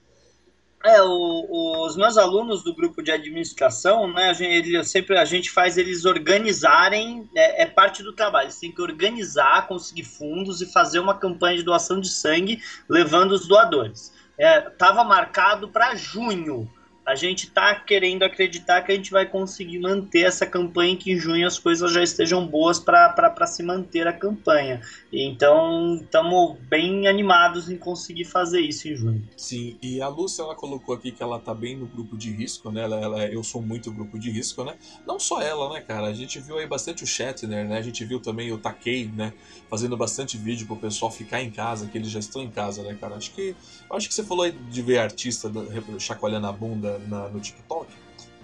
É, 0.85 1.01
o, 1.03 1.87
os 1.87 1.97
meus 1.97 2.19
alunos 2.19 2.63
do 2.63 2.75
grupo 2.75 3.03
de 3.03 3.11
administração, 3.11 4.13
né, 4.13 4.29
a 4.29 4.33
gente, 4.35 4.69
ele, 4.69 4.85
sempre 4.85 5.17
a 5.17 5.25
gente 5.25 5.51
faz 5.51 5.79
eles 5.79 6.05
organizarem, 6.05 7.27
é, 7.35 7.63
é, 7.63 7.67
parte 7.67 8.03
do 8.03 8.13
trabalho, 8.13 8.47
eles 8.47 8.59
têm 8.59 8.71
que 8.71 8.83
organizar, 8.83 9.67
conseguir 9.67 10.05
fundos 10.05 10.61
e 10.61 10.71
fazer 10.71 10.99
uma 10.99 11.17
campanha 11.17 11.57
de 11.57 11.63
doação 11.63 11.99
de 11.99 12.09
sangue 12.09 12.63
levando 12.87 13.33
os 13.33 13.49
doadores. 13.49 14.13
Estava 14.39 15.01
é, 15.01 15.05
marcado 15.05 15.69
para 15.69 15.95
junho, 15.95 16.71
a 17.07 17.15
gente 17.15 17.47
está 17.47 17.75
querendo 17.75 18.23
acreditar 18.23 18.81
que 18.81 18.91
a 18.91 18.95
gente 18.95 19.11
vai 19.11 19.27
conseguir 19.27 19.79
manter 19.79 20.23
essa 20.23 20.47
campanha 20.47 20.97
que 20.97 21.13
em 21.13 21.19
junho 21.19 21.47
as 21.47 21.59
coisas 21.59 21.93
já 21.93 22.03
estejam 22.03 22.47
boas 22.47 22.79
para 22.79 23.47
se 23.47 23.63
manter 23.63 24.07
a 24.07 24.13
campanha. 24.13 24.81
Então, 25.13 25.97
estamos 26.03 26.59
bem 26.61 27.07
animados 27.07 27.71
em 27.71 27.77
conseguir 27.77 28.25
fazer 28.25 28.61
isso 28.61 28.89
em 28.89 28.97
junho. 28.97 29.29
Sim, 29.37 29.77
e 29.83 30.01
a 30.01 30.09
Lúcia 30.09 30.43
ela 30.43 30.55
colocou 30.55 30.95
aqui 30.95 31.13
que 31.13 31.23
ela 31.23 31.39
tá 31.39 31.55
bem 31.55 31.77
no 31.77 31.87
grupo 31.87 32.17
de 32.17 32.31
risco, 32.31 32.71
né? 32.71 32.83
Ela, 32.83 33.01
ela, 33.01 33.27
eu 33.27 33.45
sou 33.45 33.61
muito 33.61 33.93
grupo 33.93 34.19
de 34.19 34.31
risco, 34.31 34.65
né? 34.65 34.75
Não 35.07 35.19
só 35.19 35.43
ela, 35.43 35.73
né, 35.75 35.81
cara? 35.81 36.07
A 36.07 36.15
gente 36.15 36.41
viu 36.41 36.59
aí 36.59 36.67
bastante 36.67 37.05
o 37.05 37.07
Shatner, 37.07 37.69
né? 37.69 37.79
A 37.79 37.83
gente 37.83 38.03
viu 38.05 38.19
também 38.19 38.51
o 38.51 38.59
Takei, 38.59 39.11
né? 39.15 39.35
Fazendo 39.69 39.97
bastante 39.97 40.39
vídeo 40.39 40.67
pro 40.67 40.77
pessoal 40.77 41.11
ficar 41.11 41.43
em 41.43 41.51
casa, 41.51 41.87
que 41.87 41.99
eles 41.99 42.11
já 42.11 42.19
estão 42.19 42.43
em 42.43 42.51
casa, 42.51 42.83
né, 42.83 42.97
cara? 42.99 43.17
Acho 43.17 43.31
que, 43.33 43.55
acho 43.91 44.09
que 44.09 44.15
você 44.15 44.25
falou 44.25 44.45
aí 44.45 44.53
de 44.53 44.81
ver 44.81 44.99
artista 44.99 45.53
chacoalhando 45.99 46.47
a 46.47 46.53
bunda 46.53 46.94
na, 46.99 47.29
no 47.29 47.41
TikTok, 47.41 47.93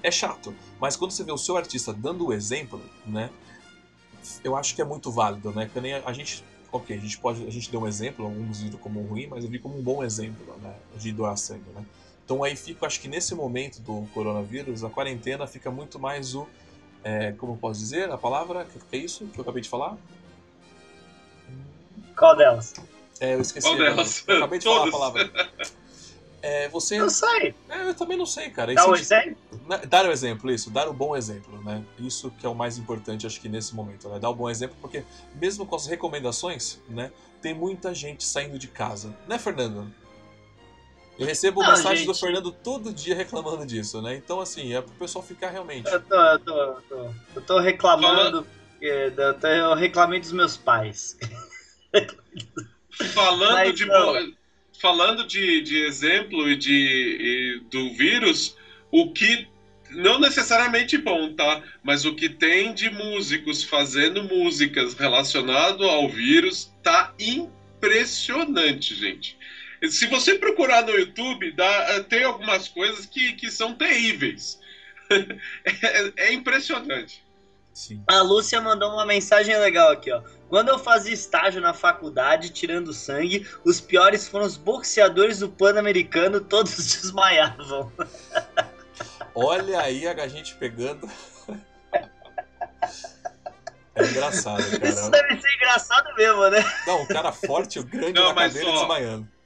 é 0.02 0.10
chato. 0.10 0.54
Mas 0.80 0.96
quando 0.96 1.10
você 1.10 1.24
vê 1.24 1.32
o 1.32 1.38
seu 1.38 1.56
artista 1.56 1.92
dando 1.92 2.26
o 2.26 2.32
exemplo, 2.32 2.80
né? 3.06 3.30
Eu 4.44 4.56
acho 4.56 4.74
que 4.74 4.82
é 4.82 4.84
muito 4.84 5.10
válido, 5.10 5.50
né? 5.52 5.68
Que 5.72 5.80
nem 5.80 5.94
a, 5.94 6.02
a 6.04 6.12
gente. 6.12 6.44
Ok, 6.72 6.96
a 6.96 7.00
gente 7.00 7.18
pode. 7.18 7.46
A 7.46 7.50
gente 7.50 7.70
deu 7.70 7.80
um 7.80 7.86
exemplo, 7.86 8.24
alguns 8.24 8.60
viram 8.60 8.78
como 8.78 9.02
ruim, 9.02 9.26
mas 9.26 9.44
eu 9.44 9.50
vi 9.50 9.58
como 9.58 9.78
um 9.78 9.82
bom 9.82 10.04
exemplo, 10.04 10.54
né? 10.62 10.74
De 10.96 11.12
doar 11.12 11.36
sangue, 11.36 11.68
né? 11.74 11.84
Então 12.24 12.44
aí 12.44 12.54
fica, 12.54 12.86
acho 12.86 13.00
que 13.00 13.08
nesse 13.08 13.34
momento 13.34 13.80
do 13.80 14.06
coronavírus, 14.14 14.84
a 14.84 14.90
quarentena 14.90 15.46
fica 15.46 15.70
muito 15.70 15.98
mais 15.98 16.34
o. 16.34 16.46
É, 17.02 17.32
como 17.32 17.54
eu 17.54 17.56
posso 17.56 17.80
dizer? 17.80 18.10
A 18.10 18.18
palavra, 18.18 18.66
que 18.66 18.96
é 18.96 19.00
isso 19.00 19.26
que 19.26 19.38
eu 19.38 19.42
acabei 19.42 19.62
de 19.62 19.68
falar? 19.68 19.96
Qual 22.16 22.36
delas? 22.36 22.74
É, 23.18 23.34
eu 23.34 23.40
esqueci. 23.40 23.66
Qual 23.66 23.76
delas? 23.76 24.24
Eu 24.28 24.36
acabei 24.36 24.58
de 24.58 24.64
falar 24.64 24.88
a 24.88 24.90
palavra. 24.90 25.30
É, 26.42 26.68
você. 26.68 26.98
Não 26.98 27.10
sei. 27.10 27.54
É, 27.68 27.88
eu 27.88 27.94
também 27.94 28.16
não 28.16 28.26
sei, 28.26 28.50
cara. 28.50 28.74
Dá 28.74 28.88
um 28.88 28.94
exemplo? 28.94 29.36
Dar 29.88 30.06
o 30.06 30.10
exemplo, 30.10 30.50
isso, 30.50 30.70
dar 30.70 30.88
o 30.88 30.92
bom 30.92 31.16
exemplo, 31.16 31.62
né? 31.62 31.84
Isso 31.98 32.30
que 32.30 32.46
é 32.46 32.48
o 32.48 32.54
mais 32.54 32.78
importante, 32.78 33.26
acho 33.26 33.40
que 33.40 33.48
nesse 33.48 33.74
momento, 33.74 34.08
né? 34.08 34.18
Dar 34.18 34.30
o 34.30 34.34
bom 34.34 34.48
exemplo, 34.48 34.76
porque 34.80 35.04
mesmo 35.34 35.66
com 35.66 35.76
as 35.76 35.86
recomendações, 35.86 36.80
né? 36.88 37.10
Tem 37.42 37.54
muita 37.54 37.94
gente 37.94 38.24
saindo 38.24 38.58
de 38.58 38.68
casa, 38.68 39.14
né, 39.28 39.38
Fernando? 39.38 39.92
Eu 41.18 41.26
recebo 41.26 41.62
não, 41.62 41.70
mensagens 41.70 41.98
gente... 42.00 42.06
do 42.06 42.14
Fernando 42.14 42.50
todo 42.50 42.92
dia 42.92 43.14
reclamando 43.14 43.66
disso, 43.66 44.00
né? 44.00 44.16
Então, 44.16 44.40
assim, 44.40 44.74
é 44.74 44.80
pro 44.80 44.92
pessoal 44.94 45.22
ficar 45.22 45.50
realmente. 45.50 45.90
Eu 45.90 46.00
tô, 46.00 46.16
eu 46.16 46.38
tô, 46.38 46.62
eu 46.62 46.82
tô, 46.88 47.10
eu 47.36 47.42
tô 47.42 47.58
reclamando. 47.58 48.46
Eu 48.80 49.74
reclamei 49.74 50.18
dos 50.18 50.32
meus 50.32 50.56
pais. 50.56 51.18
Falando 53.12 53.52
Mas, 53.52 53.74
de. 53.74 53.84
Não 53.84 54.39
falando 54.80 55.26
de, 55.26 55.60
de 55.60 55.76
exemplo 55.84 56.48
e 56.48 56.56
de, 56.56 56.72
e 56.72 57.60
do 57.70 57.92
vírus, 57.94 58.56
o 58.90 59.12
que 59.12 59.46
não 59.90 60.18
necessariamente 60.18 60.96
bom, 60.96 61.34
tá? 61.34 61.62
Mas 61.82 62.04
o 62.04 62.14
que 62.14 62.28
tem 62.28 62.72
de 62.72 62.88
músicos 62.88 63.62
fazendo 63.62 64.24
músicas 64.24 64.94
relacionado 64.94 65.84
ao 65.84 66.08
vírus 66.08 66.72
tá 66.82 67.12
impressionante, 67.18 68.94
gente. 68.94 69.36
Se 69.88 70.06
você 70.06 70.36
procurar 70.38 70.82
no 70.84 70.92
YouTube, 70.92 71.52
dá, 71.52 72.02
tem 72.04 72.24
algumas 72.24 72.68
coisas 72.68 73.04
que, 73.04 73.34
que 73.34 73.50
são 73.50 73.74
terríveis. 73.74 74.60
é, 75.10 76.28
é 76.28 76.32
impressionante. 76.32 77.22
Sim. 77.72 78.02
A 78.06 78.22
Lúcia 78.22 78.60
mandou 78.60 78.92
uma 78.92 79.06
mensagem 79.06 79.58
legal 79.58 79.90
aqui, 79.90 80.10
ó. 80.10 80.22
Quando 80.50 80.68
eu 80.68 80.78
fazia 80.80 81.14
estágio 81.14 81.60
na 81.60 81.72
faculdade, 81.72 82.50
tirando 82.50 82.92
sangue, 82.92 83.48
os 83.64 83.80
piores 83.80 84.28
foram 84.28 84.44
os 84.44 84.56
boxeadores 84.56 85.38
do 85.38 85.48
Pan-Americano, 85.48 86.40
todos 86.40 86.74
desmaiavam. 87.00 87.90
Olha 89.32 89.80
aí 89.80 90.08
a 90.08 90.26
gente 90.26 90.56
pegando. 90.56 91.08
É 93.94 94.04
engraçado, 94.04 94.62
cara. 94.70 94.88
Isso 94.88 95.10
deve 95.10 95.40
ser 95.40 95.54
engraçado 95.54 96.14
mesmo, 96.16 96.50
né? 96.50 96.64
Não, 96.84 97.02
o 97.02 97.06
cara 97.06 97.30
forte, 97.30 97.78
o 97.78 97.84
grande 97.84 98.18
Não, 98.18 98.30
na 98.30 98.34
cadeira 98.34 98.66
só... 98.70 98.78
desmaiando 98.80 99.39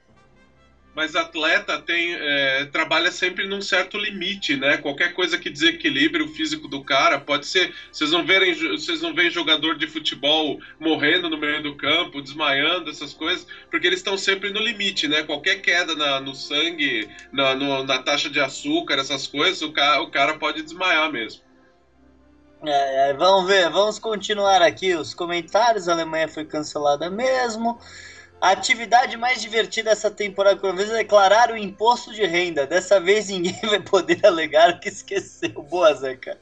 mas 0.95 1.17
atleta 1.17 1.79
tem 1.81 2.15
é, 2.15 2.67
trabalha 2.67 3.11
sempre 3.11 3.47
num 3.47 3.61
certo 3.61 3.99
limite, 3.99 4.57
né? 4.57 4.77
Qualquer 4.77 5.13
coisa 5.13 5.37
que 5.37 5.51
desequilibre 5.51 6.23
o 6.23 6.29
físico 6.29 6.69
do 6.69 6.85
cara 6.85 7.19
pode 7.19 7.47
ser. 7.47 7.75
Vocês 7.91 8.11
não 8.11 8.25
verem, 8.25 8.55
vocês 8.55 9.03
não 9.03 9.15
veem 9.15 9.31
jogador 9.31 9.77
de 9.77 9.87
futebol 9.87 10.61
morrendo 10.79 11.29
no 11.29 11.37
meio 11.37 11.63
do 11.63 11.77
campo, 11.77 12.23
desmaiando 12.23 12.91
essas 12.91 13.13
coisas, 13.13 13.47
porque 13.71 13.87
eles 13.87 13.99
estão 13.99 14.17
sempre 14.17 14.51
no 14.51 14.61
limite, 14.61 15.09
né? 15.09 15.23
Qualquer 15.23 15.61
queda 15.61 15.95
na, 15.97 16.21
no 16.21 16.35
sangue, 16.35 17.09
na, 17.33 17.55
no, 17.55 17.83
na 17.83 17.99
taxa 17.99 18.31
de 18.31 18.41
açúcar, 18.41 18.99
essas 18.99 19.27
coisas, 19.27 19.63
o 19.63 19.73
cara, 19.73 20.01
o 20.01 20.11
cara 20.11 20.39
pode 20.39 20.63
desmaiar 20.63 21.11
mesmo. 21.11 21.43
É, 22.67 23.13
vamos 23.13 23.47
ver, 23.47 23.69
vamos 23.69 23.99
continuar 23.99 24.63
aqui 24.63 24.95
os 24.95 25.13
comentários. 25.13 25.89
A 25.89 25.93
Alemanha 25.93 26.29
foi 26.29 26.45
cancelada 26.45 27.11
mesmo. 27.11 27.79
A 28.45 28.51
atividade 28.51 29.17
mais 29.17 29.41
divertida 29.41 29.89
dessa 29.89 30.11
temporada 30.11 30.61
com 30.61 30.69
é 30.69 30.85
declarar 30.85 31.51
o 31.51 31.57
imposto 31.57 32.13
de 32.13 32.27
renda. 32.27 32.67
Dessa 32.67 33.01
vez 33.01 33.31
ninguém 33.31 33.59
vai 33.65 33.81
poder 33.81 34.21
alegar 34.23 34.79
que 34.81 34.91
esqueceu. 34.91 35.63
Boa, 35.63 35.95
Zeca. 35.95 36.37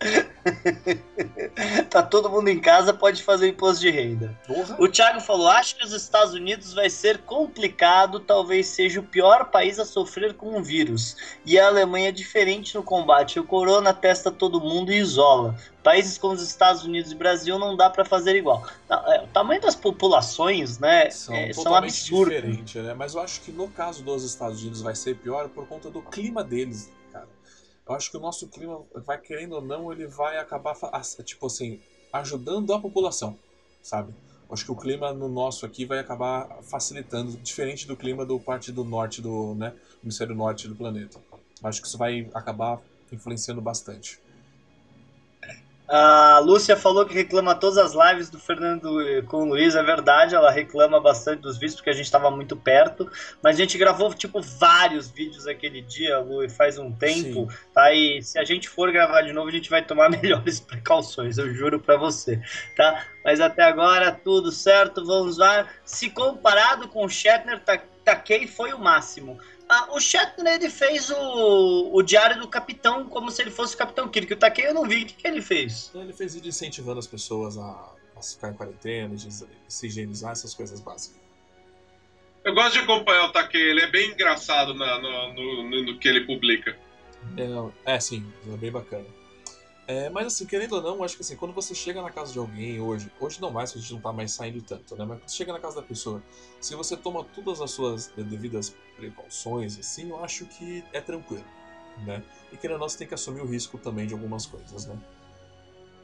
tá 1.88 2.02
todo 2.02 2.28
mundo 2.28 2.48
em 2.48 2.58
casa, 2.58 2.92
pode 2.92 3.22
fazer 3.22 3.46
o 3.46 3.48
imposto 3.50 3.82
de 3.82 3.90
renda. 3.90 4.36
Porra. 4.48 4.76
O 4.80 4.88
Thiago 4.88 5.20
falou: 5.20 5.46
acho 5.46 5.76
que 5.76 5.84
os 5.84 5.92
Estados 5.92 6.34
Unidos 6.34 6.74
vai 6.74 6.90
ser 6.90 7.18
complicado, 7.18 8.18
talvez 8.18 8.66
seja 8.66 8.98
o 8.98 9.04
pior 9.04 9.52
país 9.52 9.78
a 9.78 9.84
sofrer 9.84 10.34
com 10.34 10.58
o 10.58 10.62
vírus. 10.62 11.16
E 11.46 11.56
a 11.56 11.68
Alemanha 11.68 12.08
é 12.08 12.12
diferente 12.12 12.74
no 12.74 12.82
combate. 12.82 13.38
O 13.38 13.44
corona 13.44 13.94
testa 13.94 14.28
todo 14.28 14.60
mundo 14.60 14.90
e 14.90 14.96
isola. 14.96 15.56
Países 15.82 16.16
como 16.16 16.34
os 16.34 16.42
Estados 16.42 16.84
Unidos 16.84 17.10
e 17.10 17.14
Brasil 17.14 17.58
não 17.58 17.76
dá 17.76 17.90
para 17.90 18.04
fazer 18.04 18.36
igual. 18.36 18.64
É, 18.88 19.24
o 19.24 19.26
tamanho 19.28 19.60
das 19.60 19.74
populações, 19.74 20.78
né, 20.78 21.10
são, 21.10 21.34
é, 21.34 21.52
são 21.52 21.74
absurdos. 21.74 22.34
Diferente, 22.34 22.78
né? 22.78 22.94
Mas 22.94 23.14
eu 23.14 23.20
acho 23.20 23.40
que 23.40 23.50
no 23.50 23.68
caso 23.68 24.02
dos 24.04 24.22
Estados 24.22 24.60
Unidos 24.60 24.80
vai 24.80 24.94
ser 24.94 25.16
pior 25.16 25.48
por 25.48 25.66
conta 25.66 25.90
do 25.90 26.00
clima 26.00 26.44
deles, 26.44 26.90
cara. 27.12 27.28
Eu 27.88 27.94
acho 27.94 28.10
que 28.10 28.16
o 28.16 28.20
nosso 28.20 28.48
clima 28.48 28.80
vai 29.04 29.18
querendo 29.18 29.54
ou 29.54 29.62
não, 29.62 29.92
ele 29.92 30.06
vai 30.06 30.38
acabar 30.38 30.74
tipo 31.24 31.46
assim, 31.46 31.80
ajudando 32.12 32.72
a 32.72 32.80
população, 32.80 33.36
sabe? 33.82 34.14
Eu 34.48 34.54
acho 34.54 34.64
que 34.64 34.70
o 34.70 34.76
clima 34.76 35.12
no 35.12 35.28
nosso 35.28 35.64
aqui 35.64 35.84
vai 35.84 35.98
acabar 35.98 36.62
facilitando, 36.62 37.32
diferente 37.38 37.86
do 37.86 37.96
clima 37.96 38.24
do 38.24 38.38
parte 38.38 38.70
do 38.70 38.84
norte 38.84 39.20
do, 39.22 39.54
né, 39.54 39.72
hemisfério 40.02 40.34
norte 40.34 40.68
do 40.68 40.76
planeta. 40.76 41.18
Eu 41.62 41.68
acho 41.68 41.80
que 41.80 41.88
isso 41.88 41.96
vai 41.96 42.28
acabar 42.34 42.78
influenciando 43.10 43.60
bastante. 43.60 44.20
A 45.88 46.38
Lúcia 46.38 46.76
falou 46.76 47.04
que 47.04 47.12
reclama 47.12 47.54
todas 47.54 47.76
as 47.76 47.92
lives 47.92 48.30
do 48.30 48.38
Fernando 48.38 48.88
com 49.26 49.42
o 49.42 49.44
Luiz, 49.44 49.74
é 49.74 49.82
verdade, 49.82 50.34
ela 50.34 50.50
reclama 50.50 51.00
bastante 51.00 51.40
dos 51.40 51.58
vídeos 51.58 51.74
porque 51.74 51.90
a 51.90 51.92
gente 51.92 52.06
estava 52.06 52.30
muito 52.30 52.56
perto, 52.56 53.10
mas 53.42 53.56
a 53.56 53.58
gente 53.58 53.76
gravou 53.76 54.12
tipo 54.14 54.40
vários 54.40 55.10
vídeos 55.10 55.46
aquele 55.46 55.82
dia, 55.82 56.18
Lu, 56.18 56.48
faz 56.48 56.78
um 56.78 56.92
tempo, 56.92 57.50
Sim. 57.50 57.58
tá? 57.74 57.92
E 57.92 58.22
se 58.22 58.38
a 58.38 58.44
gente 58.44 58.68
for 58.68 58.90
gravar 58.90 59.22
de 59.22 59.32
novo, 59.32 59.48
a 59.48 59.52
gente 59.52 59.68
vai 59.68 59.84
tomar 59.84 60.08
melhores 60.10 60.60
precauções, 60.60 61.36
eu 61.36 61.52
juro 61.52 61.78
para 61.78 61.96
você, 61.96 62.40
tá? 62.76 63.04
Mas 63.24 63.40
até 63.40 63.62
agora 63.62 64.12
tudo 64.12 64.50
certo, 64.50 65.04
vamos 65.04 65.36
lá. 65.36 65.68
Se 65.84 66.08
comparado 66.10 66.88
com 66.88 67.04
o 67.04 67.08
Shatner, 67.08 67.60
Takei 68.04 68.46
foi 68.46 68.72
o 68.72 68.78
máximo. 68.78 69.38
Ah, 69.74 69.88
o 69.92 69.98
Shatner 69.98 70.56
ele 70.56 70.68
fez 70.68 71.08
o, 71.08 71.90
o 71.94 72.02
Diário 72.02 72.38
do 72.38 72.46
Capitão 72.46 73.08
como 73.08 73.30
se 73.30 73.40
ele 73.40 73.50
fosse 73.50 73.74
o 73.74 73.78
Capitão 73.78 74.06
Kirk. 74.06 74.30
O 74.34 74.36
Takei 74.36 74.66
eu 74.66 74.74
não 74.74 74.84
vi. 74.84 75.04
O 75.04 75.06
que, 75.06 75.14
que 75.14 75.26
ele 75.26 75.40
fez? 75.40 75.90
Ele 75.94 76.12
fez 76.12 76.34
vídeo 76.34 76.50
incentivando 76.50 76.98
as 76.98 77.06
pessoas 77.06 77.56
a, 77.56 77.94
a 78.14 78.22
ficar 78.22 78.50
em 78.50 78.54
quarentena, 78.54 79.16
se 79.66 79.86
higienizar, 79.86 80.32
essas 80.32 80.52
coisas 80.52 80.78
básicas. 80.78 81.18
Eu 82.44 82.54
gosto 82.54 82.74
de 82.74 82.80
acompanhar 82.80 83.24
o 83.24 83.32
Takei, 83.32 83.62
ele 83.62 83.80
é 83.80 83.90
bem 83.90 84.10
engraçado 84.10 84.74
na, 84.74 84.98
no, 84.98 85.32
no, 85.32 85.84
no, 85.84 85.98
que 85.98 86.06
ele 86.06 86.26
publica. 86.26 86.76
É, 87.86 87.94
é, 87.94 87.98
sim, 87.98 88.30
é 88.52 88.56
bem 88.58 88.70
bacana. 88.70 89.06
É, 89.86 90.08
mas 90.10 90.28
assim, 90.28 90.46
querendo 90.46 90.74
ou 90.74 90.82
não, 90.82 91.02
acho 91.02 91.16
que 91.16 91.22
assim, 91.22 91.36
quando 91.36 91.52
você 91.52 91.74
chega 91.74 92.00
na 92.00 92.10
casa 92.10 92.32
de 92.32 92.38
alguém 92.38 92.80
hoje, 92.80 93.10
hoje 93.18 93.40
não 93.40 93.50
mais, 93.50 93.70
porque 93.70 93.80
a 93.80 93.82
gente 93.82 93.94
não 93.94 94.00
tá 94.00 94.12
mais 94.12 94.32
saindo 94.32 94.62
tanto, 94.62 94.94
né? 94.96 95.04
Mas 95.04 95.18
quando 95.18 95.28
você 95.28 95.36
chega 95.36 95.52
na 95.52 95.58
casa 95.58 95.76
da 95.76 95.82
pessoa, 95.82 96.22
se 96.60 96.74
você 96.76 96.96
toma 96.96 97.24
todas 97.24 97.60
as 97.60 97.70
suas 97.72 98.06
devidas 98.08 98.76
precauções, 98.96 99.78
assim, 99.78 100.10
eu 100.10 100.22
acho 100.22 100.46
que 100.46 100.84
é 100.92 101.00
tranquilo, 101.00 101.44
né? 102.06 102.22
E 102.52 102.56
querendo 102.56 102.74
ou 102.74 102.80
não, 102.80 102.88
você 102.88 102.98
tem 102.98 103.08
que 103.08 103.14
assumir 103.14 103.40
o 103.40 103.46
risco 103.46 103.76
também 103.76 104.06
de 104.06 104.14
algumas 104.14 104.46
coisas, 104.46 104.86
né? 104.86 104.96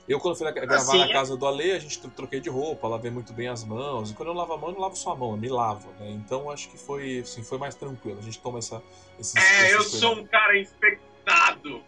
Eu, 0.09 0.19
quando 0.19 0.37
fui 0.37 0.51
gravar 0.51 0.75
assim, 0.75 0.99
na 0.99 1.05
é 1.05 1.13
casa 1.13 1.37
do 1.37 1.47
Ale, 1.47 1.71
a 1.71 1.79
gente 1.79 2.01
troquei 2.09 2.41
de 2.41 2.49
roupa, 2.49 2.89
lavei 2.89 3.11
muito 3.11 3.35
bem 3.35 3.47
as 3.47 3.63
mãos. 3.63 4.11
E 4.11 4.15
quando 4.15 4.31
eu 4.31 4.35
lavo 4.35 4.55
a 4.55 4.57
mão, 4.57 4.71
eu 4.71 4.75
não 4.75 4.81
lavo 4.81 4.97
só 4.97 5.13
a 5.13 5.17
mão, 5.17 5.33
eu 5.33 5.37
me 5.37 5.51
lavo, 5.51 5.91
né? 6.01 6.11
Então 6.13 6.51
acho 6.51 6.71
que 6.71 6.79
foi, 6.79 7.19
assim, 7.19 7.45
foi 7.45 7.59
mais 7.59 7.75
tranquilo. 7.75 8.19
A 8.19 8.23
gente 8.23 8.39
toma 8.39 8.59
essa. 8.59 8.83
Esses, 9.21 9.37
é, 9.37 9.75
eu 9.75 9.83
sou 9.83 10.15
um 10.15 10.27
cara 10.27 10.59
infectado. 10.59 11.83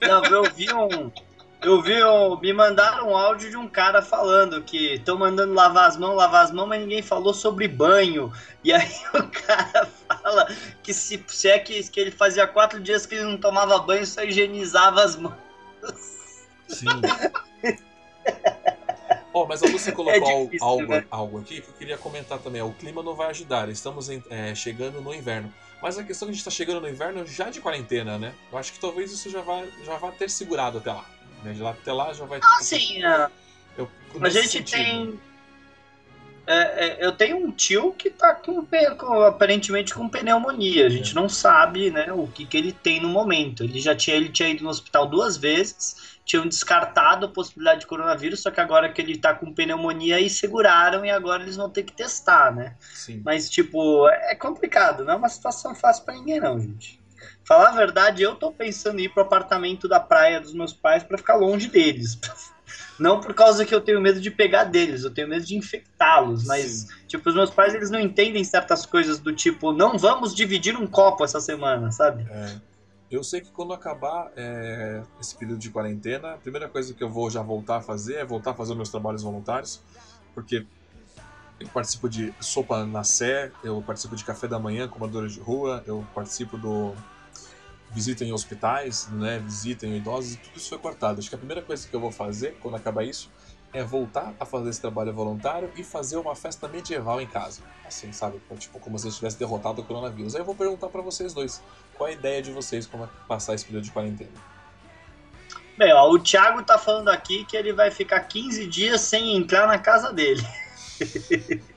Não, 0.00 0.24
eu 0.24 0.44
vi 0.52 0.72
um. 0.72 1.10
Eu 1.64 1.80
vi, 1.80 1.94
me 2.42 2.52
mandaram 2.52 3.08
um 3.08 3.16
áudio 3.16 3.48
de 3.48 3.56
um 3.56 3.66
cara 3.66 4.02
falando 4.02 4.62
que 4.62 4.94
estão 4.94 5.18
mandando 5.18 5.54
lavar 5.54 5.88
as 5.88 5.96
mãos, 5.96 6.14
lavar 6.14 6.44
as 6.44 6.52
mãos, 6.52 6.68
mas 6.68 6.80
ninguém 6.80 7.00
falou 7.00 7.32
sobre 7.32 7.66
banho. 7.66 8.30
E 8.62 8.70
aí 8.72 8.92
o 9.14 9.28
cara 9.28 9.88
fala 10.06 10.46
que 10.82 10.92
se, 10.92 11.24
se 11.26 11.48
é 11.48 11.58
que, 11.58 11.82
que 11.88 11.98
ele 11.98 12.10
fazia 12.10 12.46
quatro 12.46 12.78
dias 12.80 13.06
que 13.06 13.14
ele 13.14 13.24
não 13.24 13.38
tomava 13.38 13.78
banho, 13.78 14.06
só 14.06 14.22
higienizava 14.22 15.02
as 15.02 15.16
mãos. 15.16 15.34
Sim. 16.68 16.86
oh, 19.32 19.46
mas 19.46 19.62
a 19.62 19.66
Lúcia 19.66 19.92
colocou 19.92 20.30
é 20.30 20.44
difícil, 20.44 20.66
algo, 20.66 20.86
né? 20.86 21.06
algo 21.10 21.38
aqui 21.40 21.62
que 21.62 21.68
eu 21.68 21.74
queria 21.74 21.96
comentar 21.96 22.38
também. 22.38 22.60
O 22.60 22.72
clima 22.72 23.02
não 23.02 23.14
vai 23.14 23.28
ajudar, 23.30 23.70
estamos 23.70 24.10
em, 24.10 24.22
é, 24.28 24.54
chegando 24.54 25.00
no 25.00 25.14
inverno. 25.14 25.52
Mas 25.80 25.98
a 25.98 26.04
questão 26.04 26.26
é 26.26 26.28
que 26.28 26.32
a 26.32 26.34
gente 26.34 26.40
está 26.40 26.50
chegando 26.50 26.80
no 26.80 26.88
inverno 26.88 27.26
já 27.26 27.50
de 27.50 27.60
quarentena, 27.60 28.18
né? 28.18 28.34
Eu 28.50 28.58
acho 28.58 28.72
que 28.72 28.80
talvez 28.80 29.12
isso 29.12 29.30
já 29.30 29.40
vá, 29.40 29.62
já 29.84 29.96
vá 29.96 30.10
ter 30.10 30.30
segurado 30.30 30.78
até 30.78 30.92
lá. 30.92 31.04
Né? 31.44 31.52
De 31.52 31.62
lá 31.62 31.70
até 31.70 31.92
lá 31.92 32.12
já 32.12 32.24
vai. 32.24 32.40
Ah, 32.42 32.62
sim. 32.62 33.04
É. 33.04 33.28
Eu, 33.76 33.88
a 34.20 34.28
gente 34.28 34.48
sentido. 34.48 34.70
tem. 34.70 35.20
É, 36.46 36.56
é, 36.56 37.06
eu 37.06 37.12
tenho 37.12 37.38
um 37.38 37.50
tio 37.50 37.92
que 37.92 38.10
tá 38.10 38.34
com, 38.34 38.66
com, 38.98 39.22
aparentemente 39.22 39.94
com 39.94 40.08
pneumonia. 40.08 40.86
A 40.86 40.90
gente 40.90 41.12
é. 41.12 41.14
não 41.14 41.28
sabe 41.28 41.90
né, 41.90 42.12
o 42.12 42.26
que, 42.26 42.44
que 42.44 42.56
ele 42.56 42.72
tem 42.72 43.00
no 43.00 43.08
momento. 43.08 43.64
Ele 43.64 43.80
já 43.80 43.94
tinha, 43.94 44.16
ele 44.16 44.28
tinha 44.28 44.50
ido 44.50 44.62
no 44.62 44.68
hospital 44.68 45.06
duas 45.06 45.38
vezes, 45.38 46.18
tinham 46.22 46.46
descartado 46.46 47.24
a 47.24 47.30
possibilidade 47.30 47.80
de 47.80 47.86
coronavírus, 47.86 48.42
só 48.42 48.50
que 48.50 48.60
agora 48.60 48.92
que 48.92 49.00
ele 49.00 49.16
tá 49.16 49.32
com 49.32 49.54
pneumonia 49.54 50.16
aí 50.16 50.28
seguraram 50.28 51.02
e 51.04 51.10
agora 51.10 51.42
eles 51.42 51.56
vão 51.56 51.70
ter 51.70 51.82
que 51.82 51.94
testar, 51.94 52.54
né? 52.54 52.76
Sim. 52.92 53.22
Mas, 53.24 53.48
tipo, 53.48 54.06
é 54.08 54.34
complicado, 54.34 55.02
não 55.02 55.14
é 55.14 55.16
uma 55.16 55.30
situação 55.30 55.74
fácil 55.74 56.04
para 56.04 56.14
ninguém, 56.14 56.40
não, 56.40 56.60
gente. 56.60 57.03
Falar 57.44 57.68
a 57.68 57.76
verdade, 57.76 58.22
eu 58.22 58.34
tô 58.34 58.52
pensando 58.52 59.00
em 59.00 59.04
ir 59.04 59.08
pro 59.08 59.22
apartamento 59.22 59.88
da 59.88 60.00
praia 60.00 60.40
dos 60.40 60.54
meus 60.54 60.72
pais 60.72 61.02
para 61.02 61.18
ficar 61.18 61.36
longe 61.36 61.68
deles. 61.68 62.18
Não 62.98 63.20
por 63.20 63.34
causa 63.34 63.64
que 63.64 63.74
eu 63.74 63.80
tenho 63.80 64.00
medo 64.00 64.20
de 64.20 64.30
pegar 64.30 64.64
deles, 64.64 65.02
eu 65.02 65.12
tenho 65.12 65.28
medo 65.28 65.44
de 65.44 65.56
infectá-los, 65.56 66.44
mas, 66.44 66.70
Sim. 66.70 66.88
tipo, 67.08 67.28
os 67.28 67.34
meus 67.34 67.50
pais, 67.50 67.74
eles 67.74 67.90
não 67.90 67.98
entendem 67.98 68.42
certas 68.44 68.86
coisas 68.86 69.18
do 69.18 69.34
tipo, 69.34 69.72
não 69.72 69.98
vamos 69.98 70.34
dividir 70.34 70.76
um 70.76 70.86
copo 70.86 71.24
essa 71.24 71.40
semana, 71.40 71.90
sabe? 71.90 72.24
É. 72.30 72.56
Eu 73.10 73.22
sei 73.22 73.40
que 73.40 73.50
quando 73.50 73.72
acabar 73.72 74.32
é, 74.36 75.02
esse 75.20 75.36
período 75.36 75.58
de 75.58 75.70
quarentena, 75.70 76.34
a 76.34 76.38
primeira 76.38 76.68
coisa 76.68 76.94
que 76.94 77.02
eu 77.02 77.08
vou 77.08 77.30
já 77.30 77.42
voltar 77.42 77.76
a 77.76 77.80
fazer 77.80 78.14
é 78.14 78.24
voltar 78.24 78.52
a 78.52 78.54
fazer 78.54 78.74
meus 78.74 78.88
trabalhos 78.88 79.22
voluntários, 79.22 79.80
porque 80.34 80.66
eu 81.60 81.68
participo 81.68 82.08
de 82.08 82.34
sopa 82.40 82.84
na 82.84 83.04
Sé, 83.04 83.52
eu 83.62 83.80
participo 83.82 84.16
de 84.16 84.24
café 84.24 84.48
da 84.48 84.58
manhã 84.58 84.88
com 84.88 84.98
moradores 84.98 85.34
de 85.34 85.40
rua, 85.40 85.82
eu 85.86 86.04
participo 86.14 86.58
do 86.58 86.94
visitem 87.94 88.32
hospitais, 88.32 89.08
né, 89.12 89.38
visitem 89.38 89.96
idosos, 89.96 90.36
tudo 90.36 90.56
isso 90.56 90.68
foi 90.68 90.78
cortado. 90.78 91.20
Acho 91.20 91.28
que 91.28 91.34
a 91.34 91.38
primeira 91.38 91.62
coisa 91.62 91.86
que 91.86 91.94
eu 91.94 92.00
vou 92.00 92.10
fazer 92.10 92.56
quando 92.60 92.74
acabar 92.74 93.04
isso 93.04 93.30
é 93.72 93.82
voltar 93.82 94.34
a 94.38 94.44
fazer 94.44 94.70
esse 94.70 94.80
trabalho 94.80 95.12
voluntário 95.12 95.70
e 95.76 95.82
fazer 95.82 96.16
uma 96.16 96.34
festa 96.34 96.68
medieval 96.68 97.20
em 97.20 97.26
casa. 97.26 97.62
Assim, 97.84 98.12
sabe? 98.12 98.40
Tipo, 98.58 98.78
como 98.78 98.98
se 98.98 99.06
eu 99.08 99.12
tivesse 99.12 99.38
derrotado 99.38 99.80
o 99.80 99.84
coronavírus. 99.84 100.34
Aí 100.34 100.40
eu 100.40 100.44
vou 100.44 100.54
perguntar 100.54 100.88
para 100.88 101.02
vocês 101.02 101.32
dois, 101.32 101.62
qual 101.94 102.08
a 102.08 102.12
ideia 102.12 102.40
de 102.42 102.52
vocês 102.52 102.86
como 102.86 103.08
passar 103.28 103.54
esse 103.54 103.64
período 103.64 103.84
de 103.84 103.90
quarentena? 103.90 104.30
Bem, 105.76 105.92
ó, 105.92 106.08
o 106.08 106.18
Thiago 106.20 106.62
tá 106.62 106.78
falando 106.78 107.08
aqui 107.08 107.44
que 107.44 107.56
ele 107.56 107.72
vai 107.72 107.90
ficar 107.90 108.20
15 108.20 108.66
dias 108.66 109.00
sem 109.00 109.36
entrar 109.36 109.66
na 109.66 109.78
casa 109.78 110.12
dele. 110.12 110.42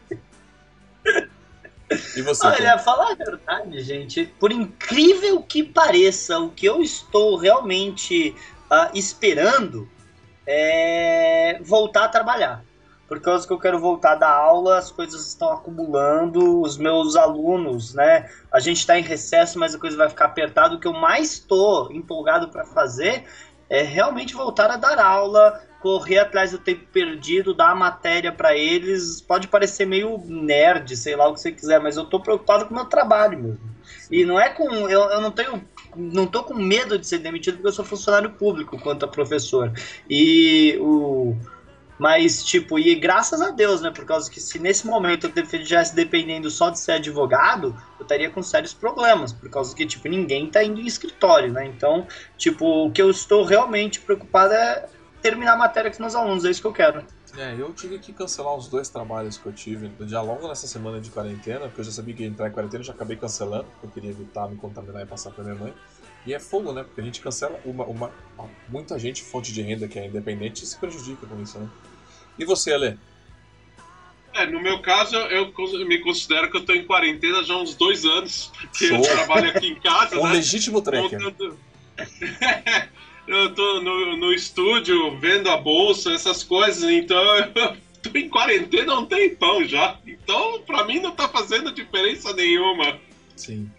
E 2.15 2.21
você? 2.21 2.45
Olha, 2.45 2.77
falar 2.77 3.11
a 3.11 3.15
verdade, 3.15 3.79
gente, 3.81 4.25
por 4.39 4.51
incrível 4.51 5.41
que 5.41 5.63
pareça, 5.63 6.37
o 6.39 6.49
que 6.49 6.65
eu 6.65 6.81
estou 6.81 7.37
realmente 7.37 8.35
uh, 8.69 8.89
esperando 8.93 9.89
é 10.45 11.59
voltar 11.61 12.05
a 12.05 12.09
trabalhar. 12.09 12.63
Por 13.07 13.21
causa 13.21 13.47
que 13.47 13.53
eu 13.53 13.59
quero 13.59 13.79
voltar 13.79 14.15
da 14.15 14.29
aula, 14.29 14.77
as 14.77 14.91
coisas 14.91 15.25
estão 15.25 15.49
acumulando, 15.49 16.61
os 16.61 16.77
meus 16.77 17.15
alunos, 17.15 17.93
né? 17.93 18.29
A 18.51 18.59
gente 18.59 18.79
está 18.79 18.99
em 18.99 19.01
recesso, 19.01 19.57
mas 19.57 19.73
a 19.73 19.79
coisa 19.79 19.95
vai 19.95 20.09
ficar 20.09 20.25
apertada. 20.25 20.75
O 20.75 20.79
que 20.79 20.87
eu 20.87 20.93
mais 20.93 21.33
estou 21.33 21.89
empolgado 21.93 22.49
para 22.49 22.65
fazer 22.65 23.23
é 23.69 23.81
realmente 23.81 24.33
voltar 24.33 24.69
a 24.71 24.75
dar 24.75 24.99
aula, 24.99 25.61
correr 25.87 26.19
atrás 26.19 26.51
do 26.51 26.57
tempo 26.57 26.83
perdido, 26.91 27.53
dar 27.53 27.71
a 27.71 27.75
matéria 27.75 28.29
para 28.29 28.53
eles, 28.53 29.21
pode 29.21 29.47
parecer 29.47 29.85
meio 29.85 30.21
nerd, 30.25 30.97
sei 30.97 31.15
lá 31.15 31.29
o 31.29 31.33
que 31.33 31.39
você 31.39 31.49
quiser, 31.49 31.79
mas 31.79 31.95
eu 31.95 32.03
tô 32.03 32.19
preocupado 32.19 32.65
com 32.65 32.73
o 32.73 32.75
meu 32.75 32.83
trabalho 32.83 33.39
mesmo. 33.39 33.77
E 34.11 34.25
não 34.25 34.37
é 34.37 34.49
com. 34.49 34.65
Eu, 34.89 35.03
eu 35.03 35.21
não 35.21 35.31
tenho. 35.31 35.63
Não 35.95 36.27
tô 36.27 36.43
com 36.43 36.53
medo 36.53 36.99
de 36.99 37.07
ser 37.07 37.19
demitido 37.19 37.55
porque 37.55 37.69
eu 37.69 37.71
sou 37.71 37.85
funcionário 37.85 38.31
público 38.31 38.77
quanto 38.77 39.05
a 39.05 39.07
professor. 39.07 39.71
E 40.09 40.77
o. 40.81 41.37
Mas, 41.97 42.43
tipo, 42.43 42.77
e 42.77 42.93
graças 42.93 43.41
a 43.41 43.49
Deus, 43.49 43.81
né? 43.81 43.89
Por 43.89 44.05
causa 44.05 44.29
que 44.29 44.41
se 44.41 44.59
nesse 44.59 44.85
momento 44.85 45.31
eu 45.33 45.43
estivesse 45.43 45.95
dependendo 45.95 46.49
só 46.49 46.69
de 46.69 46.79
ser 46.79 46.91
advogado, 46.91 47.75
eu 47.97 48.03
estaria 48.03 48.29
com 48.29 48.43
sérios 48.43 48.73
problemas. 48.73 49.31
Por 49.31 49.49
causa 49.49 49.73
que, 49.73 49.85
tipo, 49.85 50.07
ninguém 50.09 50.47
tá 50.47 50.61
indo 50.63 50.81
em 50.81 50.85
escritório, 50.85 51.51
né? 51.51 51.65
Então, 51.65 52.05
tipo, 52.37 52.85
o 52.85 52.91
que 52.91 53.01
eu 53.01 53.09
estou 53.09 53.43
realmente 53.45 54.01
preocupado 54.01 54.53
é 54.53 54.85
terminar 55.21 55.53
a 55.53 55.57
matéria 55.57 55.89
com 55.89 55.95
os 55.95 55.99
meus 55.99 56.15
alunos, 56.15 56.45
é 56.45 56.51
isso 56.51 56.61
que 56.61 56.67
eu 56.67 56.73
quero. 56.73 57.05
É, 57.37 57.55
eu 57.57 57.73
tive 57.73 57.99
que 57.99 58.13
cancelar 58.13 58.55
os 58.55 58.67
dois 58.67 58.89
trabalhos 58.89 59.37
que 59.37 59.45
eu 59.45 59.53
tive 59.53 59.91
já 60.01 60.21
logo 60.21 60.47
nessa 60.47 60.67
semana 60.67 60.99
de 60.99 61.09
quarentena, 61.09 61.61
porque 61.67 61.81
eu 61.81 61.85
já 61.85 61.91
sabia 61.91 62.13
que 62.13 62.23
ia 62.23 62.29
entrar 62.29 62.47
em 62.47 62.51
quarentena, 62.51 62.83
já 62.83 62.93
acabei 62.93 63.17
cancelando, 63.17 63.65
porque 63.65 63.87
eu 63.87 63.91
queria 63.91 64.09
evitar 64.11 64.47
me 64.49 64.55
contaminar 64.55 65.03
e 65.03 65.05
passar 65.05 65.31
pra 65.31 65.43
minha 65.43 65.55
mãe. 65.55 65.73
E 66.25 66.33
é 66.33 66.39
fogo, 66.39 66.73
né? 66.73 66.83
Porque 66.83 66.99
a 66.99 67.03
gente 67.03 67.21
cancela 67.21 67.59
uma, 67.63 67.85
uma, 67.85 68.11
muita 68.67 68.97
gente, 68.99 69.23
fonte 69.23 69.53
de 69.53 69.61
renda 69.61 69.87
que 69.87 69.97
é 69.97 70.07
independente, 70.07 70.65
se 70.65 70.77
prejudica 70.77 71.25
com 71.25 71.41
isso, 71.41 71.59
né? 71.59 71.69
E 72.37 72.45
você, 72.45 72.73
Ale? 72.73 72.99
É, 74.33 74.45
no 74.45 74.61
meu 74.61 74.81
caso, 74.81 75.15
eu 75.15 75.51
me 75.87 75.99
considero 75.99 76.51
que 76.51 76.57
eu 76.57 76.65
tô 76.65 76.73
em 76.73 76.85
quarentena 76.85 77.43
já 77.43 77.53
há 77.53 77.61
uns 77.61 77.75
dois 77.75 78.05
anos, 78.05 78.51
porque 78.59 78.87
Show. 78.87 78.97
eu 78.97 79.01
trabalho 79.01 79.49
aqui 79.49 79.67
em 79.67 79.75
casa. 79.79 80.17
um 80.19 80.27
né? 80.27 80.33
legítimo 80.33 80.81
tracker. 80.81 81.33
eu 83.27 83.53
tô 83.53 83.81
no, 83.81 84.17
no 84.17 84.33
estúdio 84.33 85.17
vendo 85.19 85.49
a 85.49 85.57
bolsa, 85.57 86.13
essas 86.13 86.43
coisas, 86.43 86.83
então 86.83 87.21
eu 87.37 87.77
tô 88.01 88.17
em 88.17 88.29
quarentena 88.29 88.93
há 88.93 88.99
um 88.99 89.05
tempão 89.05 89.63
já. 89.65 89.97
Então, 90.05 90.61
pra 90.61 90.83
mim 90.83 90.99
não 90.99 91.11
tá 91.11 91.27
fazendo 91.27 91.71
diferença 91.71 92.33
nenhuma. 92.33 92.97
Sim. 93.35 93.69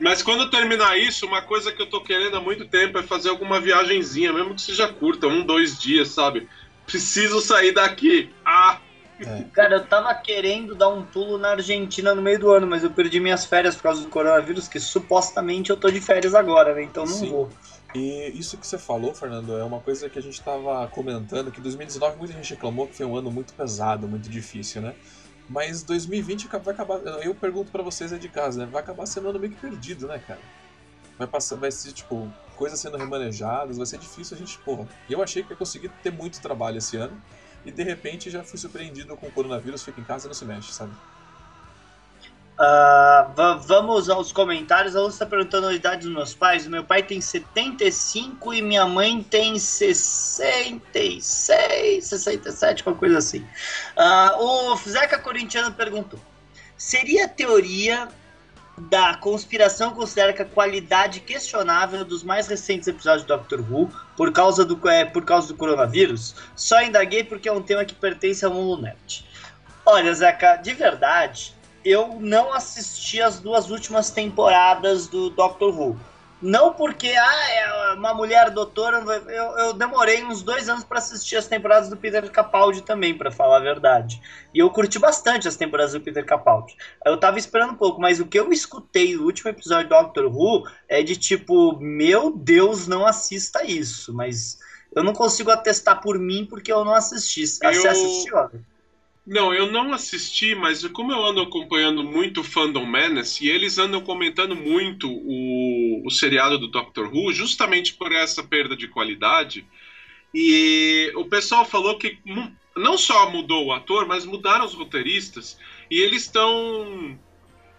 Mas 0.00 0.22
quando 0.22 0.50
terminar 0.50 0.98
isso, 0.98 1.24
uma 1.24 1.40
coisa 1.40 1.70
que 1.70 1.80
eu 1.80 1.86
tô 1.86 2.00
querendo 2.00 2.36
há 2.36 2.40
muito 2.40 2.66
tempo 2.66 2.98
é 2.98 3.02
fazer 3.02 3.28
alguma 3.28 3.60
viagenzinha, 3.60 4.32
mesmo 4.32 4.54
que 4.54 4.62
seja 4.62 4.88
curta, 4.88 5.28
um, 5.28 5.46
dois 5.46 5.78
dias, 5.78 6.08
sabe? 6.08 6.48
Preciso 6.84 7.40
sair 7.40 7.72
daqui. 7.72 8.30
Ah! 8.44 8.80
É. 9.24 9.44
Cara, 9.52 9.76
eu 9.76 9.86
tava 9.86 10.12
querendo 10.12 10.74
dar 10.74 10.88
um 10.88 11.04
pulo 11.04 11.38
na 11.38 11.50
Argentina 11.50 12.14
no 12.14 12.20
meio 12.20 12.38
do 12.38 12.50
ano, 12.50 12.66
mas 12.66 12.82
eu 12.82 12.90
perdi 12.90 13.20
minhas 13.20 13.46
férias 13.46 13.76
por 13.76 13.84
causa 13.84 14.02
do 14.02 14.08
coronavírus, 14.08 14.66
que 14.66 14.80
supostamente 14.80 15.70
eu 15.70 15.76
tô 15.76 15.88
de 15.88 16.00
férias 16.00 16.34
agora, 16.34 16.74
né? 16.74 16.82
Então 16.82 17.06
não 17.06 17.12
Sim. 17.12 17.30
vou. 17.30 17.50
E 17.94 18.32
isso 18.34 18.58
que 18.58 18.66
você 18.66 18.76
falou, 18.76 19.14
Fernando, 19.14 19.56
é 19.56 19.62
uma 19.62 19.78
coisa 19.78 20.10
que 20.10 20.18
a 20.18 20.22
gente 20.22 20.34
estava 20.34 20.86
comentando, 20.88 21.52
que 21.52 21.60
2019 21.60 22.16
muita 22.16 22.34
gente 22.34 22.52
reclamou 22.52 22.88
que 22.88 22.94
foi 22.94 23.06
um 23.06 23.16
ano 23.16 23.30
muito 23.30 23.54
pesado, 23.54 24.08
muito 24.08 24.28
difícil, 24.28 24.82
né? 24.82 24.96
Mas 25.48 25.84
2020 25.84 26.48
vai 26.48 26.74
acabar, 26.74 26.98
eu 27.22 27.34
pergunto 27.34 27.70
para 27.70 27.82
vocês 27.84 28.12
aí 28.12 28.18
de 28.18 28.28
casa, 28.28 28.64
né? 28.64 28.66
Vai 28.70 28.82
acabar 28.82 29.06
sendo 29.06 29.26
um 29.26 29.30
ano 29.30 29.38
meio 29.38 29.52
que 29.52 29.60
perdido, 29.60 30.08
né, 30.08 30.18
cara? 30.18 30.40
Vai 31.16 31.28
passar, 31.28 31.54
vai 31.54 31.70
ser 31.70 31.92
tipo 31.92 32.28
coisas 32.56 32.80
sendo 32.80 32.96
remanejadas, 32.96 33.76
vai 33.76 33.86
ser 33.86 33.98
difícil 33.98 34.36
a 34.36 34.40
gente, 34.40 34.58
porra. 34.58 34.88
Eu 35.08 35.22
achei 35.22 35.44
que 35.44 35.50
ia 35.50 35.56
conseguir 35.56 35.88
ter 36.02 36.10
muito 36.10 36.40
trabalho 36.40 36.78
esse 36.78 36.96
ano 36.96 37.16
e 37.64 37.70
de 37.70 37.82
repente 37.84 38.28
já 38.28 38.42
fui 38.42 38.58
surpreendido 38.58 39.16
com 39.16 39.28
o 39.28 39.30
coronavírus, 39.30 39.84
fica 39.84 40.00
em 40.00 40.04
casa 40.04 40.26
e 40.26 40.28
não 40.28 40.34
se 40.34 40.44
mexe, 40.44 40.72
sabe? 40.72 40.92
Uh, 42.54 43.58
vamos 43.66 44.08
aos 44.08 44.30
comentários. 44.30 44.94
A 44.94 45.00
Lúcia 45.00 45.16
está 45.16 45.26
perguntando 45.26 45.66
a 45.66 45.74
idade 45.74 46.02
dos 46.02 46.12
meus 46.14 46.32
pais. 46.34 46.68
Meu 46.68 46.84
pai 46.84 47.02
tem 47.02 47.20
75 47.20 48.54
e 48.54 48.62
minha 48.62 48.86
mãe 48.86 49.20
tem 49.22 49.58
66, 49.58 52.06
67, 52.06 52.82
alguma 52.82 52.96
coisa 52.96 53.18
assim. 53.18 53.44
Uh, 53.96 54.38
o 54.38 54.76
Zeca 54.76 55.18
Corintiano 55.18 55.72
perguntou: 55.72 56.20
seria 56.76 57.24
a 57.24 57.28
teoria 57.28 58.08
da 58.76 59.14
conspiração 59.14 59.92
considera 59.92 60.32
que 60.32 60.42
a 60.42 60.44
qualidade 60.44 61.20
questionável 61.20 62.04
dos 62.04 62.24
mais 62.24 62.48
recentes 62.48 62.88
episódios 62.88 63.24
do 63.24 63.36
Doctor 63.36 63.60
Who 63.60 63.88
por 64.16 64.32
causa 64.32 64.64
do, 64.64 64.88
é, 64.88 65.04
por 65.04 65.24
causa 65.24 65.46
do 65.48 65.54
coronavírus? 65.54 66.34
Só 66.56 66.82
indaguei 66.82 67.22
porque 67.24 67.48
é 67.48 67.52
um 67.52 67.62
tema 67.62 67.84
que 67.84 67.94
pertence 67.94 68.44
ao 68.44 68.52
mundo 68.52 68.82
nerd. 68.82 69.24
Olha, 69.86 70.12
Zeca, 70.14 70.56
de 70.56 70.72
verdade, 70.72 71.54
eu 71.84 72.18
não 72.20 72.52
assisti 72.52 73.20
as 73.20 73.40
duas 73.40 73.70
últimas 73.70 74.10
temporadas 74.10 75.06
do 75.06 75.30
Doctor 75.30 75.78
Who. 75.78 75.96
Não 76.40 76.74
porque 76.74 77.08
ah, 77.08 77.50
é 77.50 77.94
uma 77.94 78.12
mulher 78.12 78.50
doutora, 78.50 78.98
eu, 78.98 79.58
eu 79.58 79.72
demorei 79.72 80.22
uns 80.24 80.42
dois 80.42 80.68
anos 80.68 80.84
para 80.84 80.98
assistir 80.98 81.36
as 81.36 81.46
temporadas 81.46 81.88
do 81.88 81.96
Peter 81.96 82.30
Capaldi 82.30 82.82
também, 82.82 83.16
para 83.16 83.30
falar 83.30 83.56
a 83.56 83.60
verdade. 83.60 84.20
E 84.52 84.58
eu 84.58 84.68
curti 84.68 84.98
bastante 84.98 85.48
as 85.48 85.56
temporadas 85.56 85.94
do 85.94 86.00
Peter 86.00 86.24
Capaldi. 86.24 86.76
Eu 87.04 87.16
tava 87.16 87.38
esperando 87.38 87.72
um 87.72 87.76
pouco, 87.76 87.98
mas 88.00 88.20
o 88.20 88.26
que 88.26 88.38
eu 88.38 88.52
escutei 88.52 89.16
no 89.16 89.24
último 89.24 89.48
episódio 89.48 89.88
do 89.88 89.94
Doctor 89.94 90.26
Who 90.26 90.68
é 90.86 91.02
de 91.02 91.16
tipo, 91.16 91.78
meu 91.80 92.30
Deus, 92.30 92.86
não 92.86 93.06
assista 93.06 93.64
isso. 93.64 94.12
Mas 94.12 94.58
eu 94.94 95.02
não 95.02 95.14
consigo 95.14 95.50
atestar 95.50 96.02
por 96.02 96.18
mim 96.18 96.44
porque 96.44 96.70
eu 96.70 96.84
não 96.84 96.94
assisti. 96.94 97.46
Você 97.46 97.66
eu... 97.66 97.90
assistiu, 97.90 98.36
não, 99.26 99.54
eu 99.54 99.70
não 99.70 99.92
assisti, 99.92 100.54
mas 100.54 100.86
como 100.88 101.12
eu 101.12 101.24
ando 101.24 101.40
acompanhando 101.40 102.04
muito 102.04 102.40
o 102.40 102.44
Fandom 102.44 102.84
Menace, 102.84 103.44
e 103.44 103.50
eles 103.50 103.78
andam 103.78 104.00
comentando 104.00 104.54
muito 104.54 105.10
o, 105.10 106.06
o 106.06 106.10
seriado 106.10 106.58
do 106.58 106.68
Doctor 106.68 107.10
Who, 107.14 107.32
justamente 107.32 107.94
por 107.94 108.12
essa 108.12 108.42
perda 108.42 108.76
de 108.76 108.86
qualidade, 108.86 109.66
e 110.34 111.10
o 111.14 111.24
pessoal 111.24 111.64
falou 111.64 111.96
que 111.96 112.18
não 112.76 112.98
só 112.98 113.30
mudou 113.30 113.66
o 113.66 113.72
ator, 113.72 114.06
mas 114.06 114.26
mudaram 114.26 114.64
os 114.66 114.74
roteiristas, 114.74 115.58
e 115.90 116.00
eles 116.00 116.22
estão. 116.22 117.18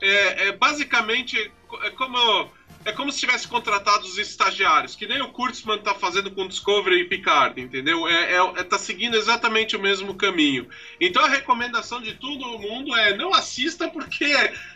É, 0.01 0.47
é, 0.47 0.51
basicamente, 0.51 1.51
é 1.83 1.89
como 1.91 2.49
é 2.85 2.91
como 2.91 3.11
se 3.11 3.19
tivesse 3.19 3.47
contratado 3.47 4.05
os 4.05 4.19
estagiários, 4.19 4.95
que 4.95 5.07
nem 5.07 5.19
o 5.19 5.29
Kurtzman 5.29 5.79
tá 5.79 5.95
fazendo 5.95 6.29
com 6.29 6.47
Discovery 6.47 7.01
e 7.01 7.05
Picard, 7.05 7.59
entendeu? 7.59 8.07
É, 8.07 8.35
é, 8.35 8.37
é, 8.37 8.63
tá 8.63 8.77
seguindo 8.77 9.17
exatamente 9.17 9.75
o 9.75 9.81
mesmo 9.81 10.13
caminho. 10.13 10.69
Então 11.01 11.25
a 11.25 11.27
recomendação 11.27 11.99
de 11.99 12.13
todo 12.13 12.59
mundo 12.59 12.95
é 12.95 13.17
não 13.17 13.33
assista 13.33 13.87
porque 13.87 14.31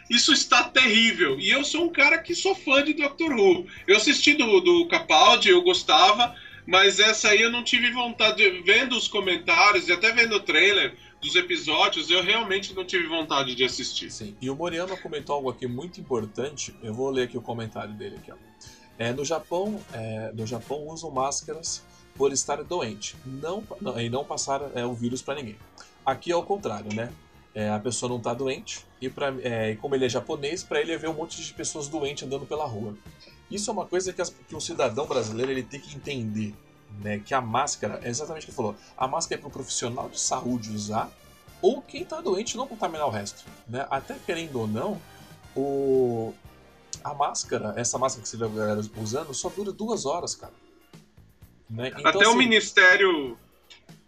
isso 0.09 0.33
está 0.33 0.63
terrível. 0.63 1.39
E 1.39 1.51
eu 1.51 1.63
sou 1.63 1.85
um 1.85 1.91
cara 1.91 2.17
que 2.17 2.33
sou 2.33 2.55
fã 2.55 2.83
de 2.83 2.93
Doctor 2.93 3.31
Who. 3.31 3.67
Eu 3.87 3.97
assisti 3.97 4.33
do, 4.33 4.59
do 4.59 4.87
Capaldi, 4.87 5.49
eu 5.49 5.61
gostava, 5.61 6.35
mas 6.65 6.99
essa 6.99 7.29
aí 7.29 7.41
eu 7.43 7.51
não 7.51 7.63
tive 7.63 7.91
vontade, 7.91 8.61
vendo 8.65 8.97
os 8.97 9.07
comentários 9.07 9.87
e 9.87 9.91
até 9.91 10.11
vendo 10.11 10.35
o 10.35 10.39
trailer, 10.39 10.95
dos 11.21 11.35
episódios, 11.35 12.09
eu 12.09 12.23
realmente 12.23 12.73
não 12.73 12.85
tive 12.85 13.07
vontade 13.07 13.55
de 13.55 13.63
assistir. 13.63 14.11
Sim. 14.11 14.35
E 14.41 14.49
o 14.49 14.55
Moriano 14.55 14.97
comentou 14.97 15.35
algo 15.35 15.49
aqui 15.49 15.67
muito 15.67 15.99
importante. 15.99 16.73
Eu 16.81 16.93
vou 16.93 17.09
ler 17.09 17.23
aqui 17.23 17.37
o 17.37 17.41
comentário 17.41 17.93
dele 17.93 18.15
aqui, 18.17 18.31
ó. 18.31 18.35
É, 18.97 19.13
no 19.13 19.23
Japão, 19.23 19.79
é, 19.93 20.31
no 20.33 20.45
Japão 20.45 20.87
usam 20.87 21.09
máscaras 21.09 21.83
por 22.15 22.33
estar 22.33 22.61
doente, 22.63 23.15
não, 23.25 23.63
não 23.79 23.99
e 23.99 24.09
não 24.09 24.25
passar 24.25 24.61
é, 24.75 24.85
o 24.85 24.93
vírus 24.93 25.21
para 25.21 25.35
ninguém. 25.35 25.55
Aqui 26.05 26.31
é 26.31 26.35
o 26.35 26.43
contrário, 26.43 26.93
né? 26.93 27.09
É, 27.55 27.69
a 27.69 27.79
pessoa 27.79 28.09
não 28.09 28.17
está 28.17 28.33
doente 28.33 28.85
e, 29.01 29.09
pra, 29.09 29.33
é, 29.41 29.75
como 29.75 29.95
ele 29.95 30.05
é 30.05 30.09
japonês, 30.09 30.63
para 30.63 30.81
ele 30.81 30.91
é 30.91 30.97
ver 30.97 31.09
um 31.09 31.13
monte 31.13 31.41
de 31.41 31.53
pessoas 31.53 31.87
doentes 31.87 32.23
andando 32.23 32.45
pela 32.45 32.65
rua. 32.65 32.95
Isso 33.49 33.69
é 33.69 33.73
uma 33.73 33.85
coisa 33.85 34.11
que, 34.11 34.21
as, 34.21 34.29
que 34.29 34.55
um 34.55 34.59
cidadão 34.59 35.07
brasileiro 35.07 35.51
ele 35.51 35.63
tem 35.63 35.79
que 35.79 35.95
entender 35.95 36.53
né, 37.01 37.19
que 37.19 37.33
a 37.33 37.41
máscara, 37.41 37.99
é 38.03 38.09
exatamente 38.09 38.43
o 38.43 38.49
que 38.49 38.55
falou, 38.55 38.75
a 38.97 39.07
máscara 39.07 39.39
é 39.39 39.41
para 39.41 39.47
o 39.47 39.51
profissional 39.51 40.09
de 40.09 40.19
saúde 40.19 40.71
usar 40.71 41.09
ou 41.61 41.81
quem 41.81 42.03
está 42.03 42.21
doente 42.21 42.57
não 42.57 42.67
contaminar 42.67 43.07
o 43.07 43.09
resto. 43.09 43.43
Né? 43.67 43.85
Até 43.89 44.15
querendo 44.25 44.59
ou 44.59 44.67
não, 44.67 45.01
o... 45.55 46.33
a 47.03 47.13
máscara, 47.13 47.73
essa 47.77 47.97
máscara 47.97 48.23
que 48.23 48.29
você 48.29 48.37
vê 48.37 48.45
a 48.45 48.47
galera 48.47 48.81
usando, 48.97 49.33
só 49.33 49.49
dura 49.49 49.71
duas 49.71 50.05
horas, 50.05 50.35
cara. 50.35 50.53
Né? 51.69 51.89
Então, 51.89 52.07
Até 52.07 52.23
assim, 52.23 52.33
o 52.33 52.35
Ministério. 52.35 53.37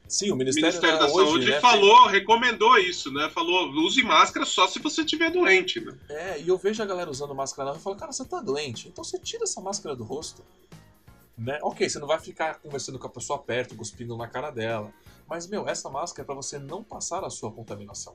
Sim, 0.08 0.32
o 0.32 0.36
Ministério, 0.36 0.68
Ministério 0.68 1.00
da, 1.00 1.06
da 1.06 1.14
hoje, 1.14 1.30
Saúde 1.30 1.50
né, 1.52 1.60
falou, 1.62 2.04
tem... 2.04 2.12
recomendou 2.12 2.78
isso, 2.78 3.14
né? 3.14 3.30
Falou, 3.30 3.70
use 3.86 4.04
máscara 4.04 4.46
só 4.46 4.68
se 4.68 4.78
você 4.80 5.02
estiver 5.02 5.32
doente, 5.32 5.80
né? 5.80 5.98
É, 6.10 6.42
e 6.42 6.50
eu 6.50 6.58
vejo 6.58 6.84
a 6.84 6.86
galera 6.86 7.10
usando 7.10 7.34
máscara 7.34 7.72
lá 7.72 7.78
e 7.78 7.80
falo, 7.80 7.96
cara, 7.96 8.12
você 8.12 8.26
tá 8.26 8.42
doente, 8.42 8.90
então 8.90 9.06
você 9.06 9.18
tira 9.18 9.44
essa 9.44 9.62
máscara 9.62 9.96
do 9.96 10.04
rosto. 10.04 10.44
Né? 11.42 11.58
Ok, 11.64 11.90
você 11.90 11.98
não 11.98 12.08
vai 12.08 12.20
ficar 12.20 12.60
conversando 12.60 13.00
com 13.00 13.08
a 13.08 13.10
pessoa 13.10 13.40
perto, 13.40 13.76
cuspindo 13.76 14.16
na 14.16 14.28
cara 14.28 14.52
dela. 14.52 14.94
Mas, 15.28 15.48
meu, 15.48 15.68
essa 15.68 15.90
máscara 15.90 16.24
é 16.24 16.26
para 16.26 16.36
você 16.36 16.60
não 16.60 16.84
passar 16.84 17.24
a 17.24 17.32
sua 17.32 17.52
contaminação. 17.52 18.14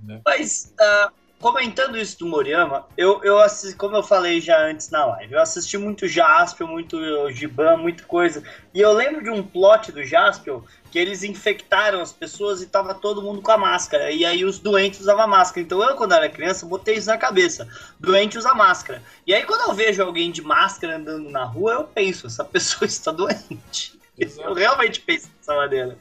Né? 0.00 0.22
Mas, 0.24 0.72
uh, 0.80 1.12
comentando 1.40 1.96
isso 1.98 2.18
do 2.18 2.26
Moriyama, 2.26 2.86
eu, 2.96 3.22
eu 3.22 3.38
assisti, 3.38 3.76
como 3.76 3.96
eu 3.96 4.02
falei 4.02 4.40
já 4.40 4.58
antes 4.66 4.90
na 4.90 5.04
live, 5.04 5.34
eu 5.34 5.40
assisti 5.40 5.76
muito 5.76 6.08
Jaspion, 6.08 6.66
muito 6.66 6.98
Giban, 7.30 7.76
muita 7.76 8.04
coisa. 8.04 8.42
E 8.72 8.80
eu 8.80 8.92
lembro 8.92 9.22
de 9.22 9.30
um 9.30 9.42
plot 9.42 9.92
do 9.92 10.02
Jaspion 10.02 10.62
que 10.90 10.98
eles 10.98 11.22
infectaram 11.22 12.00
as 12.00 12.12
pessoas 12.12 12.62
e 12.62 12.66
tava 12.66 12.94
todo 12.94 13.22
mundo 13.22 13.42
com 13.42 13.50
a 13.50 13.58
máscara. 13.58 14.10
E 14.10 14.24
aí 14.24 14.44
os 14.44 14.58
doentes 14.58 15.00
usavam 15.00 15.28
máscara. 15.28 15.60
Então 15.60 15.82
eu, 15.82 15.94
quando 15.94 16.14
era 16.14 16.28
criança, 16.28 16.64
botei 16.64 16.96
isso 16.96 17.08
na 17.08 17.18
cabeça. 17.18 17.68
Doente 18.00 18.38
usa 18.38 18.54
máscara. 18.54 19.02
E 19.26 19.34
aí 19.34 19.44
quando 19.44 19.68
eu 19.68 19.74
vejo 19.74 20.02
alguém 20.02 20.30
de 20.30 20.42
máscara 20.42 20.96
andando 20.96 21.28
na 21.28 21.44
rua, 21.44 21.74
eu 21.74 21.84
penso, 21.84 22.26
essa 22.26 22.44
pessoa 22.46 22.86
está 22.86 23.12
doente. 23.12 23.98
Exato. 24.18 24.48
Eu 24.48 24.54
realmente 24.54 25.00
penso 25.00 25.28
dessa 25.36 25.54
maneira. 25.54 25.98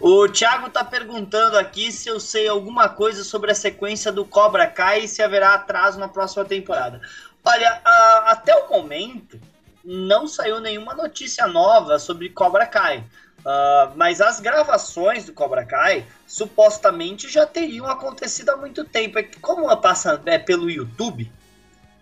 O 0.00 0.28
Thiago 0.28 0.68
tá 0.70 0.84
perguntando 0.84 1.56
aqui 1.58 1.92
se 1.92 2.08
eu 2.08 2.18
sei 2.18 2.48
alguma 2.48 2.88
coisa 2.88 3.22
sobre 3.22 3.52
a 3.52 3.54
sequência 3.54 4.10
do 4.10 4.24
Cobra 4.24 4.66
Kai 4.66 5.04
e 5.04 5.08
se 5.08 5.22
haverá 5.22 5.54
atraso 5.54 5.98
na 5.98 6.08
próxima 6.08 6.44
temporada. 6.44 7.00
Olha, 7.44 7.80
a, 7.84 8.32
até 8.32 8.54
o 8.54 8.68
momento 8.68 9.38
não 9.84 10.26
saiu 10.26 10.60
nenhuma 10.60 10.94
notícia 10.94 11.46
nova 11.46 11.98
sobre 11.98 12.28
Cobra 12.28 12.66
Kai. 12.66 13.04
Uh, 13.40 13.90
mas 13.96 14.20
as 14.20 14.38
gravações 14.38 15.24
do 15.24 15.32
Cobra 15.32 15.64
Kai 15.64 16.06
supostamente 16.26 17.28
já 17.28 17.44
teriam 17.44 17.86
acontecido 17.86 18.50
há 18.50 18.56
muito 18.56 18.84
tempo. 18.84 19.18
É 19.18 19.22
que 19.22 19.40
como 19.40 19.76
passa 19.78 20.20
é, 20.26 20.38
pelo 20.38 20.70
YouTube, 20.70 21.30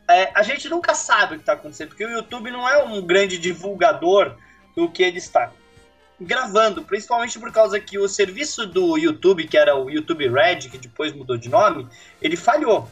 é, 0.08 0.30
a 0.34 0.42
gente 0.42 0.68
nunca 0.68 0.94
sabe 0.94 1.34
o 1.34 1.36
que 1.36 1.42
está 1.42 1.54
acontecendo, 1.54 1.88
porque 1.88 2.04
o 2.04 2.10
YouTube 2.10 2.50
não 2.50 2.68
é 2.68 2.82
um 2.82 3.00
grande 3.00 3.38
divulgador 3.38 4.36
do 4.76 4.90
que 4.90 5.02
ele 5.02 5.18
está. 5.18 5.50
Gravando, 6.20 6.82
principalmente 6.82 7.38
por 7.38 7.50
causa 7.50 7.80
que 7.80 7.98
o 7.98 8.08
serviço 8.08 8.66
do 8.66 8.98
YouTube, 8.98 9.46
que 9.46 9.56
era 9.56 9.74
o 9.74 9.90
YouTube 9.90 10.28
Red, 10.28 10.68
que 10.68 10.78
depois 10.78 11.12
mudou 11.12 11.36
de 11.36 11.48
nome, 11.48 11.88
ele 12.20 12.36
falhou. 12.36 12.88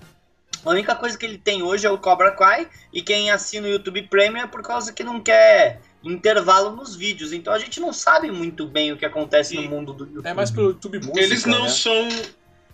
A 0.65 0.71
única 0.71 0.95
coisa 0.95 1.17
que 1.17 1.25
ele 1.25 1.39
tem 1.39 1.63
hoje 1.63 1.87
é 1.87 1.91
o 1.91 1.99
Cobra 1.99 2.33
Kai, 2.33 2.69
e 2.93 3.03
quem 3.03 3.31
assina 3.31 3.69
o 3.69 3.71
YouTube 3.71 4.03
Premium 4.05 4.43
é 4.43 4.47
por 4.47 4.63
causa 4.63 4.93
que 4.93 5.05
não 5.05 5.21
quer 5.21 5.81
intervalo 6.03 6.75
nos 6.75 6.97
vídeos. 6.97 7.33
Então 7.33 7.53
a 7.53 7.59
gente 7.59 7.79
não 7.81 7.93
sabe 7.93 8.31
muito 8.31 8.67
bem 8.67 8.93
o 8.93 8.97
que 8.97 9.05
acontece 9.05 9.57
e 9.57 9.63
no 9.63 9.69
mundo 9.69 9.93
do 9.93 10.05
YouTube. 10.05 10.27
É 10.27 10.35
mais 10.35 10.51
pelo 10.51 10.69
YouTube 10.69 10.99
Música, 10.99 11.21
Eles 11.21 11.45
não 11.45 11.65
né? 11.65 11.69
são 11.69 12.09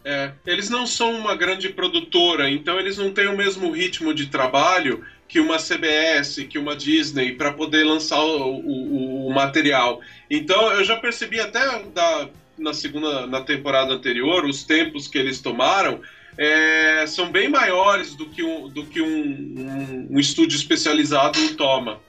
é, 0.05 0.33
eles 0.45 0.69
não 0.69 0.87
são 0.87 1.13
uma 1.13 1.35
grande 1.35 1.71
produtora, 1.71 2.51
então 2.51 2.79
eles 2.79 2.99
não 2.99 3.11
têm 3.11 3.27
o 3.27 3.37
mesmo 3.37 3.71
ritmo 3.71 4.13
de 4.13 4.27
trabalho 4.27 5.03
que 5.29 5.41
uma 5.41 5.57
CBS, 5.57 6.45
que 6.49 6.59
uma 6.59 6.77
Disney, 6.77 7.33
para 7.33 7.53
poder 7.53 7.85
lançar 7.85 8.22
o, 8.22 8.57
o, 8.57 9.27
o, 9.27 9.35
material. 9.35 10.01
Então 10.31 10.70
eu 10.72 10.85
já 10.85 10.97
percebi 10.97 11.41
até 11.41 11.83
da, 11.87 12.29
na 12.59 12.72
segunda, 12.72 13.27
na 13.27 13.41
temporada 13.41 13.93
anterior, 13.93 14.45
os 14.45 14.64
tempos 14.64 15.09
que 15.09 15.18
eles 15.18 15.41
tomaram 15.41 16.01
é, 16.37 17.07
são 17.07 17.31
bem 17.31 17.49
maiores 17.49 18.14
do 18.14 18.27
que 18.27 18.43
um, 18.43 18.68
do 18.68 18.85
que 18.87 19.01
um, 19.01 19.07
um, 19.07 20.09
um 20.11 20.20
estúdio 20.20 20.57
especializado 20.57 21.39
toma. 21.57 22.01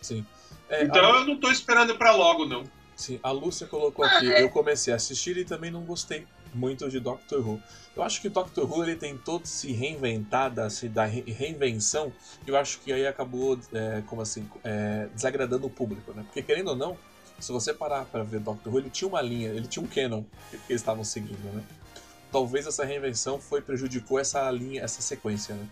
Sim. 0.00 0.24
É, 0.68 0.84
então 0.84 1.04
a... 1.04 1.20
eu 1.20 1.26
não 1.26 1.34
estou 1.34 1.50
esperando 1.50 1.96
para 1.96 2.12
logo, 2.12 2.46
não. 2.46 2.64
Sim, 2.96 3.20
a 3.22 3.30
Lúcia 3.30 3.66
colocou 3.66 4.04
aqui. 4.04 4.26
Eu 4.26 4.50
comecei 4.50 4.92
a 4.92 4.96
assistir 4.96 5.36
e 5.36 5.44
também 5.44 5.70
não 5.70 5.82
gostei 5.82 6.26
muito 6.54 6.88
de 6.88 7.00
Doctor 7.00 7.46
Who. 7.46 7.62
Eu 7.96 8.02
acho 8.02 8.20
que 8.20 8.28
Doctor 8.28 8.70
Who 8.70 8.84
ele 8.84 8.96
tentou 8.96 9.40
se 9.44 9.72
reinventar 9.72 10.52
da, 10.52 10.70
se, 10.70 10.88
da 10.88 11.04
reinvenção, 11.04 12.12
e 12.46 12.50
eu 12.50 12.56
acho 12.56 12.80
que 12.80 12.92
aí 12.92 13.06
acabou, 13.06 13.58
é, 13.72 14.02
como 14.06 14.22
assim, 14.22 14.48
é, 14.62 15.08
desagradando 15.14 15.66
o 15.66 15.70
público, 15.70 16.12
né? 16.12 16.22
Porque 16.24 16.42
querendo 16.42 16.68
ou 16.68 16.76
não, 16.76 16.96
se 17.38 17.52
você 17.52 17.72
parar 17.72 18.04
para 18.04 18.22
ver 18.22 18.40
Doctor 18.40 18.72
Who, 18.72 18.80
ele 18.80 18.90
tinha 18.90 19.08
uma 19.08 19.20
linha, 19.20 19.48
ele 19.48 19.66
tinha 19.66 19.84
um 19.84 19.88
canon 19.88 20.22
que, 20.50 20.56
eles 20.68 20.80
estavam 20.80 21.04
seguindo, 21.04 21.42
né? 21.54 21.62
Talvez 22.30 22.66
essa 22.66 22.84
reinvenção 22.84 23.40
foi 23.40 23.62
prejudicou 23.62 24.18
essa 24.18 24.50
linha, 24.50 24.82
essa 24.82 25.00
sequência, 25.00 25.54
né? 25.54 25.66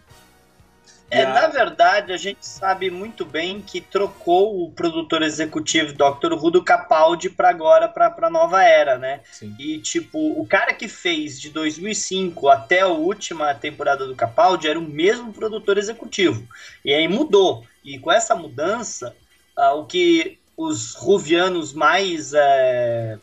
Na 1.46 1.52
verdade, 1.52 2.12
a 2.12 2.16
gente 2.16 2.44
sabe 2.44 2.90
muito 2.90 3.24
bem 3.24 3.60
que 3.60 3.80
trocou 3.80 4.64
o 4.64 4.72
produtor 4.72 5.22
executivo 5.22 5.92
Dr. 5.92 6.32
Who 6.32 6.50
do 6.50 6.64
Capaldi 6.64 7.30
para 7.30 7.50
agora, 7.50 7.88
para 7.88 8.28
nova 8.28 8.64
era, 8.64 8.98
né? 8.98 9.20
Sim. 9.30 9.54
E, 9.56 9.78
tipo, 9.78 10.18
o 10.18 10.44
cara 10.44 10.74
que 10.74 10.88
fez 10.88 11.40
de 11.40 11.50
2005 11.50 12.48
até 12.48 12.80
a 12.80 12.88
última 12.88 13.54
temporada 13.54 14.08
do 14.08 14.16
Capaldi 14.16 14.66
era 14.66 14.76
o 14.76 14.82
mesmo 14.82 15.32
produtor 15.32 15.78
executivo. 15.78 16.44
E 16.84 16.92
aí 16.92 17.06
mudou. 17.06 17.64
E 17.84 17.96
com 17.96 18.10
essa 18.10 18.34
mudança, 18.34 19.14
ah, 19.56 19.72
o 19.74 19.86
que 19.86 20.40
os 20.56 20.94
ruvianos 20.94 21.72
mais 21.72 22.32
é, 22.34 23.20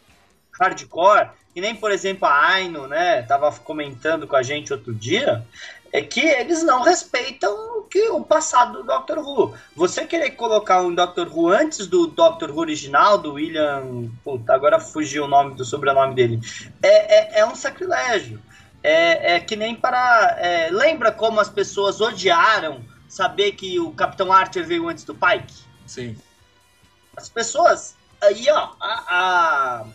hardcore, 0.57 1.27
e 1.53 1.59
nem, 1.59 1.75
por 1.75 1.91
exemplo, 1.91 2.25
a 2.25 2.51
Aino, 2.53 2.87
né, 2.87 3.21
tava 3.23 3.51
comentando 3.51 4.25
com 4.25 4.37
a 4.37 4.41
gente 4.41 4.71
outro 4.71 4.95
dia, 4.95 5.45
é 5.93 6.01
que 6.01 6.21
eles 6.21 6.63
não 6.63 6.81
respeitam 6.81 7.53
o, 7.77 7.83
que, 7.83 8.09
o 8.09 8.25
passado 8.25 8.79
do 8.79 8.83
Doctor 8.83 9.19
Who. 9.19 9.53
Você 9.75 10.07
querer 10.07 10.31
colocar 10.31 10.81
um 10.81 10.93
Doctor 10.93 11.27
Who 11.31 11.49
antes 11.49 11.85
do 11.85 12.07
Doctor 12.07 12.49
Who 12.49 12.61
original, 12.61 13.19
do 13.19 13.33
William. 13.33 14.09
Puta, 14.23 14.55
agora 14.55 14.79
fugiu 14.79 15.25
o 15.25 15.27
nome 15.27 15.53
do 15.53 15.63
sobrenome 15.63 16.15
dele. 16.15 16.39
É, 16.81 17.37
é, 17.37 17.39
é 17.41 17.45
um 17.45 17.53
sacrilégio. 17.53 18.41
É, 18.81 19.35
é 19.35 19.39
que 19.39 19.55
nem 19.55 19.75
para. 19.75 20.35
É, 20.39 20.69
lembra 20.71 21.11
como 21.11 21.39
as 21.39 21.47
pessoas 21.47 22.01
odiaram 22.01 22.83
saber 23.07 23.51
que 23.51 23.79
o 23.79 23.91
Capitão 23.91 24.33
Archer 24.33 24.65
veio 24.65 24.89
antes 24.89 25.03
do 25.03 25.13
Pike? 25.13 25.53
Sim. 25.85 26.17
As 27.15 27.29
pessoas. 27.29 27.95
Aí, 28.19 28.47
ó, 28.49 28.71
a, 28.81 29.03
a 29.09 29.85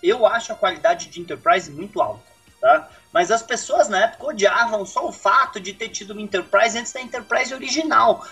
eu 0.00 0.24
acho 0.24 0.52
a 0.52 0.54
qualidade 0.54 1.08
de 1.08 1.20
Enterprise 1.20 1.68
muito 1.68 2.00
alta, 2.00 2.22
tá? 2.60 2.88
Mas 3.12 3.30
as 3.30 3.42
pessoas 3.42 3.88
na 3.88 4.04
época 4.04 4.26
odiavam 4.26 4.84
só 4.84 5.06
o 5.06 5.12
fato 5.12 5.58
de 5.58 5.72
ter 5.72 5.88
tido 5.88 6.12
uma 6.12 6.22
Enterprise 6.22 6.78
antes 6.78 6.92
da 6.92 7.00
Enterprise 7.00 7.54
original. 7.54 8.26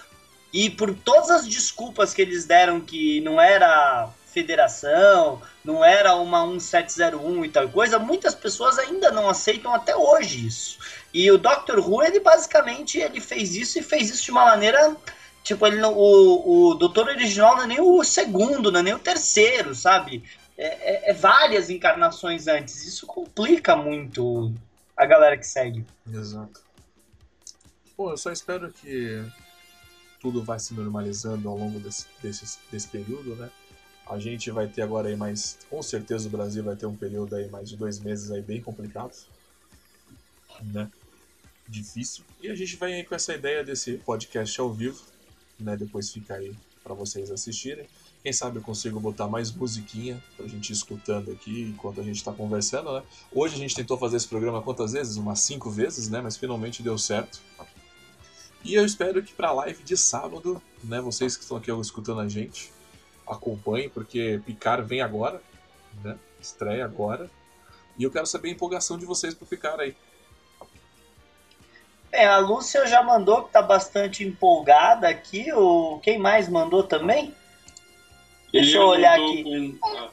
E 0.52 0.70
por 0.70 0.94
todas 0.94 1.30
as 1.30 1.46
desculpas 1.46 2.14
que 2.14 2.22
eles 2.22 2.44
deram 2.44 2.80
que 2.80 3.20
não 3.20 3.40
era 3.40 4.08
federação, 4.32 5.40
não 5.64 5.84
era 5.84 6.14
uma 6.14 6.46
1701 6.46 7.44
e 7.44 7.48
tal 7.48 7.68
coisa, 7.70 7.98
muitas 7.98 8.34
pessoas 8.34 8.78
ainda 8.78 9.10
não 9.10 9.30
aceitam 9.30 9.74
até 9.74 9.96
hoje 9.96 10.46
isso. 10.46 10.78
E 11.12 11.30
o 11.30 11.38
Doctor 11.38 11.78
Who, 11.78 12.02
ele 12.02 12.20
basicamente 12.20 12.98
ele 12.98 13.20
fez 13.20 13.56
isso 13.56 13.78
e 13.78 13.82
fez 13.82 14.10
isso 14.10 14.24
de 14.24 14.30
uma 14.30 14.44
maneira 14.44 14.94
Tipo, 15.46 15.64
ele 15.64 15.76
não, 15.76 15.94
o, 15.94 16.70
o 16.70 16.74
doutor 16.74 17.06
original 17.06 17.54
não 17.54 17.62
é 17.62 17.66
nem 17.68 17.80
o 17.80 18.02
segundo, 18.02 18.72
não 18.72 18.80
é 18.80 18.82
nem 18.82 18.94
o 18.94 18.98
terceiro, 18.98 19.76
sabe? 19.76 20.24
É, 20.58 20.66
é, 20.66 21.10
é, 21.10 21.12
várias 21.12 21.70
encarnações 21.70 22.48
antes. 22.48 22.84
Isso 22.84 23.06
complica 23.06 23.76
muito 23.76 24.52
a 24.96 25.06
galera 25.06 25.36
que 25.36 25.46
segue. 25.46 25.84
Exato. 26.10 26.64
Pô, 27.96 28.10
eu 28.10 28.16
só 28.16 28.30
espero 28.32 28.72
que 28.72 29.24
tudo 30.20 30.42
vai 30.42 30.58
se 30.58 30.74
normalizando 30.74 31.48
ao 31.48 31.56
longo 31.56 31.78
desse, 31.78 32.06
desse, 32.22 32.58
desse 32.70 32.88
período, 32.88 33.36
né? 33.36 33.50
A 34.08 34.18
gente 34.18 34.50
vai 34.50 34.68
ter 34.68 34.82
agora 34.82 35.08
aí 35.08 35.16
mais. 35.16 35.58
Com 35.68 35.82
certeza 35.82 36.28
o 36.28 36.30
Brasil 36.30 36.62
vai 36.62 36.76
ter 36.76 36.86
um 36.86 36.96
período 36.96 37.34
aí 37.34 37.48
mais 37.48 37.68
de 37.68 37.76
dois 37.76 37.98
meses 37.98 38.30
aí 38.30 38.40
bem 38.40 38.60
complicado. 38.60 39.14
Né? 40.62 40.90
Difícil. 41.68 42.24
E 42.40 42.48
a 42.48 42.54
gente 42.54 42.76
vai 42.76 42.94
aí 42.94 43.04
com 43.04 43.14
essa 43.14 43.34
ideia 43.34 43.64
desse 43.64 43.98
podcast 43.98 44.60
ao 44.60 44.72
vivo, 44.72 45.02
né? 45.58 45.76
Depois 45.76 46.12
fica 46.12 46.34
aí 46.34 46.54
para 46.84 46.94
vocês 46.94 47.30
assistirem. 47.30 47.88
Quem 48.26 48.32
sabe 48.32 48.56
eu 48.56 48.62
consigo 48.62 48.98
botar 48.98 49.28
mais 49.28 49.52
musiquinha 49.52 50.20
pra 50.36 50.48
gente 50.48 50.70
ir 50.70 50.72
escutando 50.72 51.30
aqui 51.30 51.62
enquanto 51.72 52.00
a 52.00 52.02
gente 52.02 52.24
tá 52.24 52.32
conversando, 52.32 52.92
né? 52.92 53.04
Hoje 53.32 53.54
a 53.54 53.58
gente 53.58 53.72
tentou 53.72 53.96
fazer 53.96 54.16
esse 54.16 54.26
programa 54.26 54.60
quantas 54.60 54.94
vezes? 54.94 55.16
Umas 55.16 55.38
cinco 55.38 55.70
vezes, 55.70 56.08
né? 56.08 56.20
Mas 56.20 56.36
finalmente 56.36 56.82
deu 56.82 56.98
certo. 56.98 57.40
E 58.64 58.74
eu 58.74 58.84
espero 58.84 59.22
que 59.22 59.32
pra 59.32 59.52
live 59.52 59.80
de 59.84 59.96
sábado, 59.96 60.60
né? 60.82 61.00
Vocês 61.00 61.36
que 61.36 61.44
estão 61.44 61.56
aqui 61.56 61.70
escutando 61.70 62.20
a 62.20 62.28
gente, 62.28 62.72
acompanhem, 63.24 63.88
porque 63.88 64.42
Picar 64.44 64.84
vem 64.84 65.00
agora, 65.00 65.40
né? 66.02 66.18
Estreia 66.40 66.84
agora. 66.84 67.30
E 67.96 68.02
eu 68.02 68.10
quero 68.10 68.26
saber 68.26 68.48
a 68.48 68.52
empolgação 68.54 68.98
de 68.98 69.06
vocês 69.06 69.34
pro 69.34 69.46
Picar 69.46 69.78
aí. 69.78 69.94
É, 72.10 72.26
a 72.26 72.38
Lúcia 72.38 72.88
já 72.88 73.04
mandou 73.04 73.44
que 73.44 73.52
tá 73.52 73.62
bastante 73.62 74.24
empolgada 74.24 75.08
aqui. 75.08 75.52
O... 75.52 76.00
Quem 76.00 76.18
mais 76.18 76.48
mandou 76.48 76.82
também? 76.82 77.32
Deixa 78.60 78.76
eu, 78.76 78.82
eu 78.82 78.88
olhar 78.88 79.14
aqui. 79.14 79.78
Com... 79.80 80.08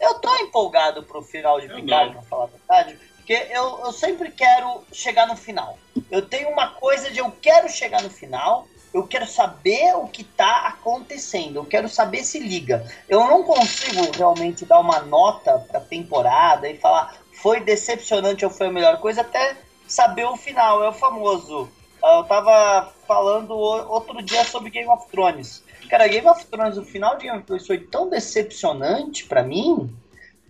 Eu 0.00 0.14
tô 0.14 0.34
empolgado 0.36 1.02
pro 1.02 1.22
final 1.22 1.60
de 1.60 1.68
Picard, 1.68 2.12
pra 2.12 2.22
falar 2.22 2.44
a 2.44 2.48
verdade, 2.48 2.98
porque 3.16 3.32
eu, 3.50 3.80
eu 3.84 3.92
sempre 3.92 4.30
quero 4.30 4.84
chegar 4.92 5.26
no 5.26 5.36
final. 5.36 5.78
Eu 6.10 6.22
tenho 6.22 6.48
uma 6.50 6.68
coisa 6.68 7.10
de 7.10 7.20
eu 7.20 7.30
quero 7.40 7.68
chegar 7.68 8.02
no 8.02 8.10
final, 8.10 8.66
eu 8.92 9.06
quero 9.06 9.26
saber 9.26 9.94
o 9.96 10.06
que 10.06 10.22
tá 10.22 10.66
acontecendo, 10.66 11.56
eu 11.56 11.64
quero 11.64 11.88
saber 11.88 12.22
se 12.22 12.38
liga. 12.38 12.86
Eu 13.08 13.20
não 13.26 13.42
consigo 13.42 14.10
realmente 14.14 14.64
dar 14.64 14.78
uma 14.80 15.00
nota 15.00 15.58
pra 15.70 15.80
temporada 15.80 16.68
e 16.68 16.76
falar 16.76 17.16
foi 17.32 17.60
decepcionante 17.60 18.44
ou 18.44 18.50
foi 18.50 18.68
a 18.68 18.72
melhor 18.72 18.98
coisa, 19.00 19.22
até 19.22 19.56
saber 19.86 20.24
o 20.24 20.36
final. 20.36 20.84
É 20.84 20.88
o 20.88 20.92
famoso. 20.92 21.68
Eu 22.02 22.24
tava 22.24 22.92
falando 23.06 23.52
outro 23.56 24.22
dia 24.22 24.44
sobre 24.44 24.70
Game 24.70 24.88
of 24.88 25.08
Thrones. 25.10 25.64
Cara, 25.94 26.08
Game 26.08 26.26
of 26.26 26.44
Thrones, 26.46 26.76
o 26.76 26.84
final 26.84 27.16
de 27.16 27.26
Game 27.26 27.38
of 27.38 27.46
Thrones 27.46 27.68
foi 27.68 27.78
tão 27.78 28.10
decepcionante 28.10 29.26
para 29.26 29.44
mim 29.44 29.96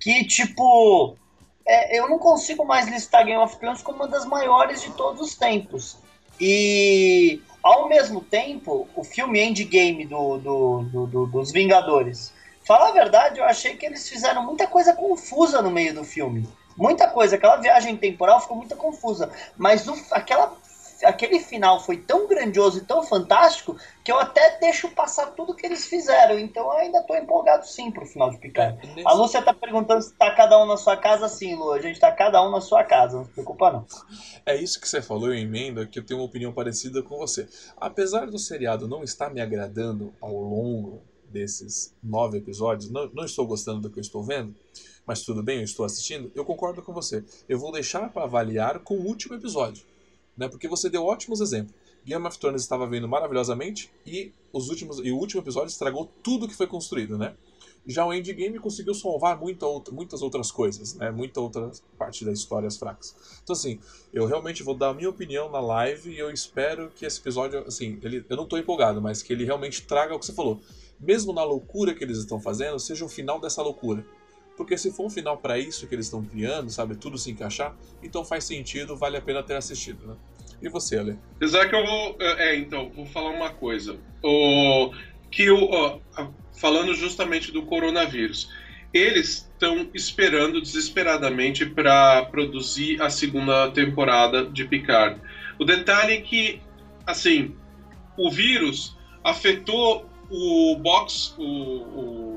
que, 0.01 0.25
tipo, 0.25 1.19
é, 1.67 2.01
eu 2.01 2.09
não 2.09 2.19
consigo 2.19 2.65
mais 2.65 2.89
listar 2.89 3.27
Game 3.27 3.43
of 3.43 3.59
Thrones 3.59 3.83
como 3.83 3.99
uma 3.99 4.09
das 4.09 4.25
maiores 4.25 4.81
de 4.81 4.91
todos 4.93 5.21
os 5.21 5.35
tempos. 5.35 5.99
E, 6.41 7.43
ao 7.63 7.91
mesmo 7.91 8.23
tempo, 8.23 8.89
o 8.97 9.05
filme 9.05 9.39
Endgame 9.39 10.07
do, 10.07 10.39
do, 10.39 10.83
do, 10.85 11.07
do 11.09 11.27
dos 11.27 11.53
Vingadores. 11.53 12.33
Falar 12.67 12.89
a 12.89 12.93
verdade, 12.93 13.39
eu 13.39 13.45
achei 13.45 13.77
que 13.77 13.85
eles 13.85 14.09
fizeram 14.09 14.47
muita 14.47 14.67
coisa 14.67 14.95
confusa 14.95 15.61
no 15.61 15.71
meio 15.71 15.95
do 15.95 16.05
filme. 16.05 16.49
Muita 16.75 17.07
coisa, 17.07 17.37
aquela 17.37 17.57
viagem 17.57 17.99
temporal 17.99 18.41
ficou 18.41 18.57
muito 18.57 18.75
confusa. 18.77 19.31
Mas 19.59 19.87
o, 19.87 19.95
aquela 20.11 20.57
aquele 21.05 21.41
final 21.41 21.81
foi 21.81 21.99
tão 21.99 22.27
grandioso 22.27 22.79
e 22.79 22.81
tão 22.85 23.03
fantástico 23.03 23.77
que 24.03 24.11
eu 24.11 24.19
até 24.19 24.59
deixo 24.59 24.89
passar 24.91 25.27
tudo 25.33 25.55
que 25.55 25.67
eles 25.67 25.87
fizeram. 25.87 26.39
Então 26.39 26.65
eu 26.65 26.73
ainda 26.73 27.03
tô 27.03 27.15
empolgado 27.15 27.67
sim 27.67 27.91
pro 27.91 28.07
final 28.07 28.31
de 28.31 28.39
Picard. 28.39 28.79
É, 28.83 28.95
nesse... 28.95 29.07
A 29.07 29.13
Lúcia 29.13 29.43
tá 29.43 29.55
perguntando 29.55 30.03
se 30.03 30.13
tá 30.15 30.35
cada 30.35 30.63
um 30.63 30.67
na 30.67 30.77
sua 30.77 30.97
casa, 30.97 31.29
sim, 31.29 31.55
Lu. 31.55 31.73
A 31.73 31.81
gente 31.81 31.99
tá 32.01 32.11
cada 32.13 32.43
um 32.47 32.51
na 32.51 32.61
sua 32.61 32.85
casa, 32.85 33.19
não 33.19 33.25
se 33.25 33.31
preocupa 33.31 33.73
não. 33.73 33.87
É 34.45 34.57
isso 34.57 34.81
que 34.81 34.89
você 34.89 35.01
falou, 35.01 35.29
eu 35.29 35.35
emendo, 35.35 35.87
que 35.87 35.99
eu 35.99 36.05
tenho 36.05 36.21
uma 36.21 36.27
opinião 36.27 36.53
parecida 36.53 37.03
com 37.03 37.17
você. 37.17 37.49
Apesar 37.77 38.27
do 38.27 38.39
seriado 38.39 38.89
não 38.89 39.03
estar 39.03 39.31
me 39.31 39.41
agradando 39.41 40.13
ao 40.21 40.35
longo 40.35 41.03
desses 41.29 41.95
nove 42.03 42.39
episódios, 42.39 42.91
não, 42.91 43.11
não 43.13 43.25
estou 43.25 43.47
gostando 43.47 43.81
do 43.81 43.91
que 43.91 43.99
eu 43.99 44.03
estou 44.03 44.23
vendo, 44.23 44.55
mas 45.05 45.23
tudo 45.23 45.43
bem, 45.43 45.59
eu 45.59 45.65
estou 45.65 45.85
assistindo, 45.85 46.31
eu 46.35 46.45
concordo 46.45 46.83
com 46.83 46.93
você. 46.93 47.25
Eu 47.49 47.59
vou 47.59 47.73
deixar 47.73 48.13
para 48.13 48.23
avaliar 48.23 48.79
com 48.79 48.97
o 48.97 49.07
último 49.07 49.35
episódio 49.35 49.85
né? 50.37 50.49
Porque 50.49 50.69
você 50.69 50.89
deu 50.89 51.05
ótimos 51.05 51.41
exemplos. 51.41 51.75
Game 52.05 52.27
of 52.27 52.39
Thrones 52.39 52.63
estava 52.63 52.87
vindo 52.87 53.09
maravilhosamente 53.09 53.91
e 54.07 54.33
os 54.53 54.69
últimos 54.69 54.99
e 54.99 55.11
o 55.11 55.17
último 55.17 55.41
episódio 55.41 55.69
estragou 55.69 56.11
tudo 56.23 56.47
que 56.47 56.55
foi 56.55 56.67
construído, 56.67 57.17
né? 57.17 57.35
Já 57.87 58.07
o 58.07 58.15
Endgame 58.15 58.59
conseguiu 58.59 58.95
salvar 58.95 59.39
muita 59.39 59.67
muitas 59.93 60.23
outras 60.23 60.51
coisas, 60.51 60.95
né? 60.95 61.11
Muita 61.11 61.41
outra 61.41 61.71
parte 61.99 62.25
das 62.25 62.39
histórias 62.39 62.77
fracas. 62.77 63.15
Então, 63.43 63.53
assim, 63.53 63.79
eu 64.13 64.27
realmente 64.27 64.63
vou 64.63 64.75
dar 64.75 64.89
a 64.89 64.95
minha 64.95 65.09
opinião 65.09 65.51
na 65.51 65.61
live 65.61 66.11
e 66.11 66.19
eu 66.19 66.31
espero 66.31 66.91
que 66.91 67.05
esse 67.05 67.21
episódio, 67.21 67.61
assim, 67.67 67.99
ele, 68.03 68.25
eu 68.29 68.37
não 68.37 68.47
tô 68.47 68.57
empolgado, 68.57 69.03
mas 69.03 69.23
que 69.23 69.33
ele 69.33 69.45
realmente 69.45 69.83
traga 69.83 70.15
o 70.15 70.19
que 70.19 70.25
você 70.27 70.33
falou. 70.33 70.61
Mesmo 70.99 71.33
na 71.33 71.43
loucura 71.43 71.95
que 71.95 72.03
eles 72.03 72.19
estão 72.19 72.41
fazendo, 72.41 72.79
seja 72.79 73.05
o 73.05 73.09
final 73.09 73.41
dessa 73.41 73.61
loucura. 73.63 74.05
Porque 74.57 74.79
se 74.79 74.93
for 74.93 75.07
um 75.07 75.11
final 75.11 75.37
para 75.37 75.59
isso 75.59 75.87
que 75.87 75.95
eles 75.95 76.07
estão 76.07 76.25
criando, 76.25 76.71
sabe, 76.71 76.95
tudo 76.97 77.19
se 77.19 77.31
encaixar, 77.31 77.75
então 78.03 78.25
faz 78.25 78.45
sentido, 78.45 78.97
vale 78.97 79.17
a 79.17 79.21
pena 79.21 79.43
ter 79.43 79.57
assistido, 79.57 80.07
né? 80.07 80.17
E 80.63 80.69
você, 80.69 80.99
Ale? 80.99 81.19
Apesar 81.37 81.69
que 81.69 81.75
eu 81.75 81.85
vou. 81.85 82.17
É, 82.21 82.57
então, 82.57 82.91
vou 82.95 83.05
falar 83.07 83.31
uma 83.31 83.51
coisa. 83.51 83.99
O, 84.23 84.93
que 85.31 85.51
o, 85.51 86.01
falando 86.57 86.95
justamente 86.95 87.53
do 87.53 87.63
coronavírus. 87.63 88.51
Eles 88.93 89.51
estão 89.53 89.91
esperando 89.93 90.61
desesperadamente 90.61 91.67
para 91.67 92.25
produzir 92.27 93.03
a 93.03 93.11
segunda 93.11 93.69
temporada 93.73 94.47
de 94.47 94.65
Picard. 94.65 95.21
O 95.59 95.65
detalhe 95.65 96.13
é 96.13 96.21
que, 96.21 96.63
assim, 97.05 97.57
o 98.17 98.31
vírus 98.31 98.97
afetou 99.25 100.09
o 100.31 100.77
box, 100.77 101.35
o, 101.37 101.43
o 101.45 102.34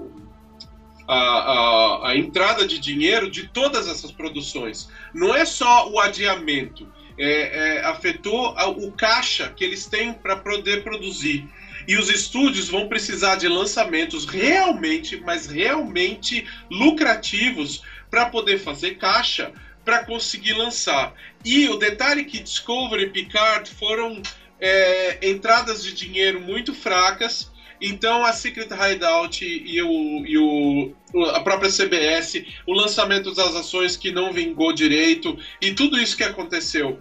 a, 1.07 1.15
a, 1.15 2.09
a, 2.09 2.17
entrada 2.17 2.67
de 2.67 2.79
dinheiro 2.79 3.29
de 3.29 3.47
todas 3.47 3.87
essas 3.87 4.11
produções. 4.11 4.89
Não 5.13 5.33
é 5.33 5.45
só 5.45 5.89
o 5.89 5.99
adiamento, 5.99 6.87
é, 7.17 7.77
é, 7.77 7.85
afetou 7.85 8.55
o 8.77 8.91
caixa 8.91 9.51
que 9.55 9.63
eles 9.63 9.85
têm 9.85 10.13
para 10.13 10.35
poder 10.35 10.83
produzir. 10.83 11.47
E 11.87 11.95
os 11.95 12.09
estúdios 12.09 12.67
vão 12.67 12.89
precisar 12.89 13.37
de 13.37 13.47
lançamentos 13.47 14.25
realmente, 14.25 15.17
mas 15.21 15.47
realmente 15.47 16.45
lucrativos 16.69 17.81
para 18.11 18.25
poder 18.25 18.59
fazer 18.59 18.95
caixa 18.95 19.53
para 19.85 20.03
conseguir 20.03 20.51
lançar. 20.53 21.13
E 21.45 21.69
o 21.69 21.77
detalhe 21.77 22.25
que 22.25 22.39
Discovery 22.39 23.03
e 23.03 23.09
Picard 23.09 23.69
foram 23.71 24.21
é, 24.59 25.29
entradas 25.29 25.81
de 25.81 25.93
dinheiro 25.93 26.41
muito 26.41 26.73
fracas. 26.73 27.49
Então 27.81 28.25
a 28.25 28.33
Secret 28.33 28.69
Hideout 28.71 29.45
e, 29.45 29.81
o, 29.81 30.25
e 30.25 30.37
o, 30.37 30.93
a 31.33 31.39
própria 31.41 31.69
CBS, 31.69 32.43
o 32.65 32.73
lançamento 32.73 33.33
das 33.33 33.55
ações 33.55 33.95
que 33.95 34.11
não 34.11 34.33
vingou 34.33 34.73
direito 34.73 35.37
e 35.61 35.73
tudo 35.73 35.99
isso 35.99 36.17
que 36.17 36.23
aconteceu 36.23 36.99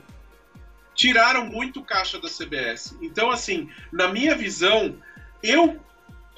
tiraram 0.94 1.44
muito 1.46 1.82
caixa 1.82 2.18
da 2.18 2.28
CBS. 2.28 2.96
Então, 3.02 3.30
assim, 3.30 3.68
na 3.92 4.08
minha 4.08 4.34
visão, 4.34 4.96
eu 5.42 5.78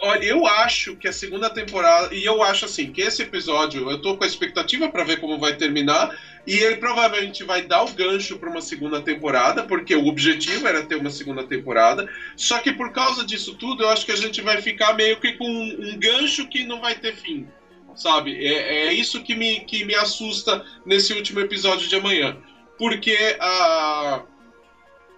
olha, 0.01 0.25
eu 0.25 0.47
acho 0.47 0.97
que 0.97 1.09
a 1.09 1.13
segunda 1.13 1.51
temporada 1.51 2.15
e 2.15 2.25
eu 2.25 2.43
acho 2.43 2.65
assim 2.65 2.93
que 2.93 3.01
esse 3.01 3.23
episódio 3.23 3.91
eu 3.91 4.01
tô 4.01 4.17
com 4.17 4.25
a 4.25 4.27
expectativa 4.27 4.89
para 4.89 5.05
ver 5.05 5.19
como 5.19 5.39
vai 5.39 5.57
terminar 5.57 6.17
e 6.49 6.61
ele 6.61 6.77
provavelmente 6.77 7.45
vai 7.45 7.61
dar 7.61 7.83
o 7.83 7.93
gancho 7.93 8.39
para 8.39 8.49
uma 8.49 8.63
segunda 8.63 9.03
temporada, 9.03 9.65
porque 9.65 9.95
o 9.95 10.07
objetivo 10.07 10.67
era 10.67 10.83
ter 10.83 10.95
uma 10.95 11.11
segunda 11.11 11.45
temporada. 11.45 12.09
Só 12.35 12.59
que 12.59 12.73
por 12.73 12.91
causa 12.91 13.23
disso 13.23 13.53
tudo, 13.53 13.83
eu 13.83 13.91
acho 13.91 14.07
que 14.07 14.13
a 14.13 14.17
gente 14.17 14.41
vai 14.41 14.63
ficar 14.63 14.95
meio 14.95 15.21
que 15.21 15.35
com 15.35 15.47
um, 15.47 15.95
gancho 15.99 16.49
que 16.49 16.65
não 16.65 16.81
vai 16.81 16.95
ter 16.95 17.15
fim, 17.15 17.47
sabe? 17.95 18.43
É, 18.43 18.87
é 18.87 18.93
isso 18.95 19.23
que 19.23 19.35
me, 19.35 19.61
que 19.61 19.85
me 19.85 19.95
assusta 19.95 20.65
nesse 20.87 21.13
último 21.13 21.39
episódio 21.39 21.87
de 21.87 21.95
amanhã, 21.95 22.39
porque 22.79 23.37
a 23.39 24.23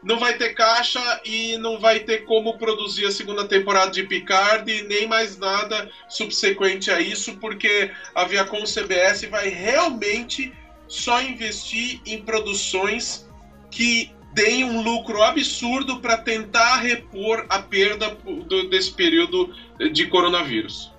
não 0.03 0.19
vai 0.19 0.35
ter 0.37 0.55
caixa 0.55 1.21
e 1.27 1.59
não 1.59 1.79
vai 1.79 2.01
ter 2.01 2.25
como 2.25 2.57
produzir 2.57 3.05
a 3.05 3.11
segunda 3.11 3.45
temporada 3.45 3.91
de 3.91 4.03
Picard 4.03 4.71
e 4.73 4.83
nem 4.83 5.07
mais 5.07 5.37
nada 5.37 5.91
subsequente 6.09 6.91
a 6.91 6.99
isso, 6.99 7.35
porque 7.37 7.91
a 8.15 8.25
Viacom 8.25 8.65
CBS 8.65 9.29
vai 9.29 9.49
realmente 9.49 10.51
só 10.91 11.23
investir 11.23 12.01
em 12.05 12.23
produções 12.23 13.27
que 13.71 14.13
deem 14.33 14.65
um 14.65 14.83
lucro 14.83 15.23
absurdo 15.23 16.01
para 16.01 16.19
tentar 16.19 16.77
repor 16.81 17.47
a 17.49 17.61
perda 17.61 18.11
do, 18.11 18.69
desse 18.69 18.93
período 18.93 19.55
de 19.93 20.07
coronavírus. 20.09 20.93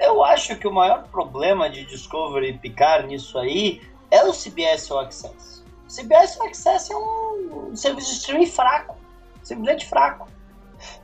Eu 0.00 0.24
acho 0.24 0.56
que 0.56 0.66
o 0.66 0.72
maior 0.72 1.06
problema 1.08 1.68
de 1.68 1.84
Discovery 1.84 2.58
Picard 2.58 3.06
nisso 3.06 3.38
aí 3.38 3.82
é 4.10 4.24
o 4.24 4.32
CBS 4.32 4.90
All 4.90 5.00
Access 5.00 5.56
CBS 5.88 6.40
Access 6.40 6.92
é 6.92 6.96
um, 6.96 7.74
serviço 7.74 8.10
de 8.10 8.16
streaming 8.16 8.46
fraco, 8.46 8.96
simplesmente 9.42 9.86
fraco. 9.86 10.28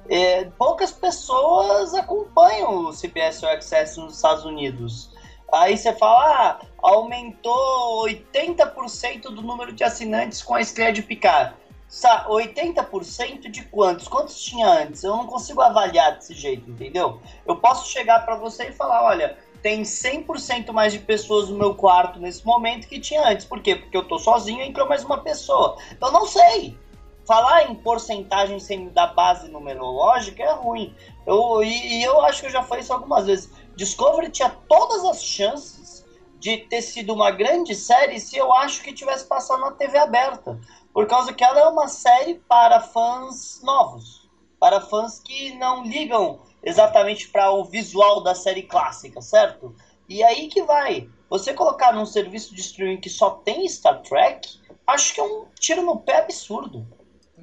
É, 0.09 0.45
poucas 0.59 0.93
pessoas 0.93 1.95
acompanham 1.95 2.87
o 2.87 2.93
CBS 2.93 3.43
Access 3.45 3.99
nos 3.99 4.17
Estados 4.17 4.45
Unidos. 4.45 5.12
Aí 5.53 5.77
você 5.77 5.93
fala, 5.93 6.61
ah, 6.61 6.67
aumentou 6.79 8.07
80% 8.07 9.25
do 9.25 9.43
número 9.43 9.73
de 9.73 9.85
assinantes 9.85 10.43
com 10.43 10.55
a 10.55 10.63
estreia 10.63 10.93
de 10.93 11.03
Picard. 11.03 11.55
80% 11.91 13.51
de 13.51 13.63
quantos? 13.65 14.09
Quantos 14.09 14.43
tinha 14.43 14.67
antes? 14.67 15.05
Eu 15.05 15.15
não 15.15 15.27
consigo 15.27 15.61
avaliar 15.61 16.15
desse 16.15 16.33
jeito, 16.33 16.71
entendeu? 16.71 17.21
Eu 17.47 17.57
posso 17.57 17.91
chegar 17.91 18.25
para 18.25 18.37
você 18.37 18.69
e 18.69 18.73
falar, 18.73 19.05
olha, 19.05 19.37
tem 19.63 19.83
100% 19.83 20.73
mais 20.73 20.93
de 20.93 20.99
pessoas 20.99 21.51
no 21.51 21.57
meu 21.57 21.75
quarto 21.75 22.19
nesse 22.19 22.45
momento 22.47 22.89
que 22.89 22.99
tinha 22.99 23.29
antes. 23.29 23.45
Por 23.45 23.61
quê? 23.61 23.77
Porque 23.77 23.97
eu 23.97 24.09
tô 24.09 24.19
sozinho 24.19 24.63
e 24.63 24.69
entrou 24.69 24.89
mais 24.89 25.05
uma 25.05 25.19
pessoa. 25.19 25.77
Eu 26.01 26.11
não 26.11 26.27
sei. 26.27 26.79
Falar 27.27 27.71
em 27.71 27.75
porcentagem 27.75 28.59
sem 28.59 28.89
da 28.89 29.07
base 29.07 29.49
numerológica 29.49 30.43
é 30.43 30.53
ruim. 30.53 30.95
Eu, 31.25 31.63
e, 31.63 32.01
e 32.01 32.03
eu 32.03 32.21
acho 32.23 32.41
que 32.41 32.47
eu 32.47 32.51
já 32.51 32.63
falei 32.63 32.83
isso 32.83 32.93
algumas 32.93 33.27
vezes. 33.27 33.53
Discovery 33.77 34.31
tinha 34.31 34.51
todas 34.69 35.05
as 35.05 35.23
chances 35.23 36.05
de 36.39 36.59
ter 36.59 36.83
sido 36.83 37.13
uma 37.13 37.31
grande 37.31 37.75
série 37.75 38.19
se 38.19 38.37
eu 38.37 38.53
acho 38.53 38.83
que 38.83 38.93
tivesse 38.93 39.25
passado 39.27 39.61
na 39.61 39.73
TV 39.73 39.97
aberta. 39.97 40.61
Por 40.93 41.07
causa 41.07 41.33
que 41.33 41.45
ela 41.45 41.61
é 41.61 41.67
uma 41.67 41.89
série 41.89 42.35
para 42.49 42.81
fãs 42.81 43.61
novos. 43.63 44.29
Para 44.59 44.81
fãs 44.81 45.21
que 45.21 45.55
não 45.55 45.85
ligam 45.85 46.41
exatamente 46.63 47.29
para 47.29 47.51
o 47.51 47.65
visual 47.65 48.23
da 48.23 48.35
série 48.35 48.63
clássica, 48.63 49.21
certo? 49.21 49.75
E 50.09 50.23
aí 50.23 50.49
que 50.49 50.63
vai. 50.63 51.09
Você 51.31 51.55
colocar 51.55 51.93
num 51.93 52.05
serviço 52.05 52.55
de 52.55 52.61
streaming 52.61 53.01
que 53.01 53.09
só 53.09 53.31
tem 53.31 53.67
Star 53.69 54.03
Trek, 54.03 54.61
acho 54.87 55.15
que 55.15 55.21
é 55.21 55.25
um 55.25 55.47
tiro 55.59 55.83
no 55.83 55.99
pé 55.99 56.19
absurdo. 56.19 56.87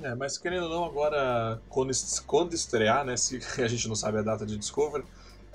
É, 0.02 0.16
mas 0.16 0.38
querendo 0.38 0.64
ou 0.64 0.70
não, 0.70 0.86
agora, 0.86 1.62
quando, 1.70 1.92
quando 2.26 2.54
estrear, 2.54 3.04
né, 3.04 3.18
se 3.18 3.40
a 3.62 3.68
gente 3.68 3.88
não 3.88 3.96
sabe 3.96 4.20
a 4.20 4.22
data 4.22 4.46
de 4.46 4.58
Discovery, 4.58 5.06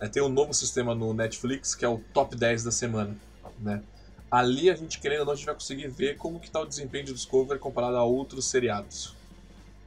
é, 0.01 0.09
tem 0.09 0.23
um 0.23 0.29
novo 0.29 0.53
sistema 0.53 0.95
no 0.95 1.15
Netflix 1.15 1.75
que 1.75 1.85
é 1.85 1.89
o 1.89 1.99
Top 2.13 2.35
10 2.37 2.65
da 2.65 2.71
semana, 2.71 3.17
né? 3.59 3.83
Ali 4.31 4.69
a 4.69 4.75
gente, 4.75 4.99
querendo 4.99 5.21
ou 5.21 5.27
não, 5.27 5.33
a 5.33 5.37
gente 5.37 5.47
vai 5.47 5.55
conseguir 5.55 5.87
ver 5.89 6.17
como 6.17 6.41
que 6.41 6.51
tá 6.51 6.61
o 6.61 6.67
desempenho 6.67 7.05
de 7.05 7.13
Discovery 7.13 7.59
comparado 7.61 7.97
a 7.97 8.05
outros 8.05 8.47
seriados, 8.47 9.15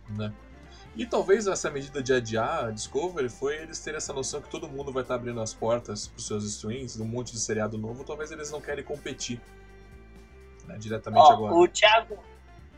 né? 0.10 0.34
E 0.95 1.05
talvez 1.05 1.45
essa 1.45 1.70
medida 1.70 2.01
de 2.01 2.12
adiar 2.12 2.66
a 2.66 2.72
Discovery 2.72 3.30
foi 3.30 3.58
eles 3.58 3.80
terem 3.80 3.97
essa 3.97 4.14
noção 4.14 4.41
que 4.41 4.49
todo 4.49 4.68
mundo 4.68 4.91
vai 4.91 5.03
estar 5.03 5.16
abrindo 5.16 5.39
as 5.39 5.53
portas 5.53 6.08
para 6.08 6.18
os 6.18 6.26
seus 6.26 6.43
streams, 6.43 6.99
um 6.99 7.05
monte 7.05 7.34
de 7.34 7.39
seriado 7.39 7.78
novo, 7.78 8.03
talvez 8.03 8.32
eles 8.32 8.49
não 8.49 8.60
querem 8.60 8.84
competir 8.84 9.39
né, 10.66 10.78
diretamente 10.80 11.24
Ó, 11.24 11.32
agora. 11.32 11.53
O 11.53 11.68
Thiago, 11.68 12.18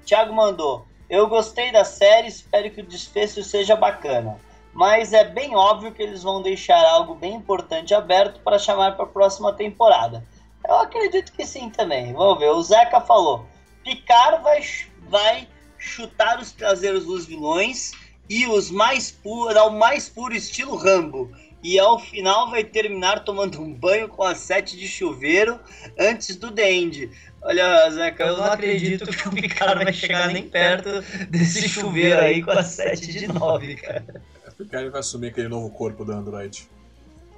Thiago 0.06 0.34
mandou. 0.34 0.86
Eu 1.10 1.28
gostei 1.28 1.72
da 1.72 1.84
série, 1.84 2.28
espero 2.28 2.70
que 2.72 2.82
o 2.82 2.86
desfecho 2.86 3.44
seja 3.44 3.76
bacana. 3.76 4.38
Mas 4.74 5.14
é 5.14 5.24
bem 5.24 5.56
óbvio 5.56 5.92
que 5.92 6.02
eles 6.02 6.24
vão 6.24 6.42
deixar 6.42 6.84
algo 6.86 7.16
bem 7.16 7.36
importante 7.36 7.94
aberto 7.94 8.40
para 8.42 8.60
chamar 8.60 8.96
para 8.96 9.06
a 9.06 9.10
próxima 9.10 9.54
temporada. 9.54 10.26
Eu 10.68 10.76
acredito 10.76 11.32
que 11.32 11.46
sim 11.46 11.70
também. 11.70 12.14
Vamos 12.14 12.40
ver. 12.40 12.50
O 12.50 12.62
Zeca 12.62 13.02
falou: 13.02 13.46
Picard 13.84 14.44
vai, 14.44 14.62
vai 15.10 15.48
chutar 15.78 16.40
os 16.40 16.52
traseiros 16.52 17.06
dos 17.06 17.26
vilões 17.26 17.92
e 18.30 18.46
os 18.46 18.70
mais 18.70 19.10
puros, 19.10 19.56
ao 19.56 19.72
mais 19.72 20.08
puro 20.08 20.36
estilo 20.36 20.76
Rambo. 20.76 21.32
E 21.62 21.78
ao 21.78 22.00
final 22.00 22.50
vai 22.50 22.64
terminar 22.64 23.26
tomando 23.26 23.62
um 23.62 23.74
banho 23.74 24.08
com 24.08 24.24
a 24.24 24.34
sete 24.34 24.78
de 24.78 24.88
chuveiro 24.88 25.60
antes 25.98 26.38
do 26.38 26.52
The 26.52 26.72
End. 26.72 27.12
Olha, 27.42 27.90
Zeca, 27.92 28.24
eu, 28.24 28.30
eu 28.30 28.38
não 28.38 28.46
acredito 28.46 29.10
que 29.10 29.28
o 29.28 29.32
Picard 29.32 29.84
vai 29.84 29.92
chegar 29.92 30.28
nem 30.28 30.48
perto 30.48 31.02
desse 31.30 31.68
chuveiro 31.68 32.20
aí 32.20 32.42
com 32.42 32.52
a 32.52 32.64
sete 32.64 33.12
de 33.12 33.28
nove, 33.28 33.76
cara. 33.76 34.22
O 34.60 34.64
Picard 34.64 34.89
vai 34.89 34.99
assumir 34.99 35.28
aquele 35.28 35.47
novo 35.47 35.70
corpo 35.70 36.03
do 36.03 36.12
Android. 36.12 36.70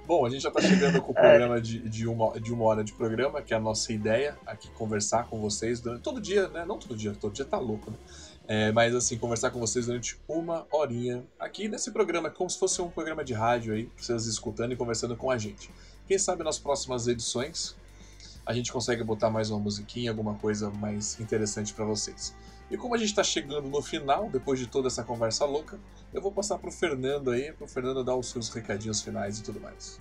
Bom, 0.07 0.25
a 0.25 0.29
gente 0.31 0.41
já 0.41 0.49
está 0.49 0.59
chegando 0.59 0.99
com 1.03 1.11
o 1.11 1.15
é. 1.19 1.21
programa 1.21 1.61
de, 1.61 1.77
de, 1.87 2.07
uma, 2.07 2.39
de 2.39 2.51
uma 2.51 2.65
hora 2.65 2.83
de 2.83 2.93
programa, 2.93 3.43
que 3.43 3.53
é 3.53 3.57
a 3.57 3.59
nossa 3.59 3.93
ideia 3.93 4.35
aqui, 4.43 4.71
conversar 4.71 5.27
com 5.27 5.39
vocês 5.39 5.79
durante 5.79 6.01
todo 6.01 6.19
dia, 6.19 6.47
né? 6.47 6.65
Não 6.65 6.79
todo 6.79 6.95
dia, 6.95 7.13
todo 7.13 7.31
dia 7.31 7.45
tá 7.45 7.59
louco, 7.59 7.91
né? 7.91 7.97
É, 8.47 8.71
mas 8.71 8.95
assim, 8.95 9.19
conversar 9.19 9.51
com 9.51 9.59
vocês 9.59 9.85
durante 9.85 10.19
uma 10.27 10.65
horinha 10.71 11.23
aqui 11.39 11.67
nesse 11.67 11.91
programa, 11.91 12.31
como 12.31 12.49
se 12.49 12.57
fosse 12.57 12.81
um 12.81 12.89
programa 12.89 13.23
de 13.23 13.33
rádio 13.33 13.75
aí, 13.75 13.87
vocês 13.95 14.25
escutando 14.25 14.71
e 14.71 14.75
conversando 14.75 15.15
com 15.15 15.29
a 15.29 15.37
gente. 15.37 15.69
Quem 16.07 16.17
sabe 16.17 16.43
nas 16.43 16.57
próximas 16.57 17.07
edições 17.07 17.75
a 18.43 18.51
gente 18.51 18.73
consegue 18.73 19.03
botar 19.03 19.29
mais 19.29 19.51
uma 19.51 19.59
musiquinha, 19.59 20.09
alguma 20.09 20.33
coisa 20.33 20.71
mais 20.71 21.19
interessante 21.19 21.71
para 21.71 21.85
vocês. 21.85 22.35
E 22.71 22.77
como 22.77 22.95
a 22.95 22.97
gente 22.97 23.09
está 23.09 23.23
chegando 23.23 23.67
no 23.67 23.81
final, 23.81 24.29
depois 24.29 24.57
de 24.57 24.65
toda 24.65 24.87
essa 24.87 25.03
conversa 25.03 25.43
louca, 25.43 25.77
eu 26.13 26.21
vou 26.21 26.31
passar 26.31 26.57
pro 26.57 26.71
Fernando 26.71 27.29
aí, 27.29 27.51
pro 27.51 27.67
Fernando 27.67 28.01
dar 28.01 28.15
os 28.15 28.29
seus 28.29 28.47
recadinhos 28.47 29.01
finais 29.01 29.39
e 29.39 29.43
tudo 29.43 29.59
mais. 29.59 29.99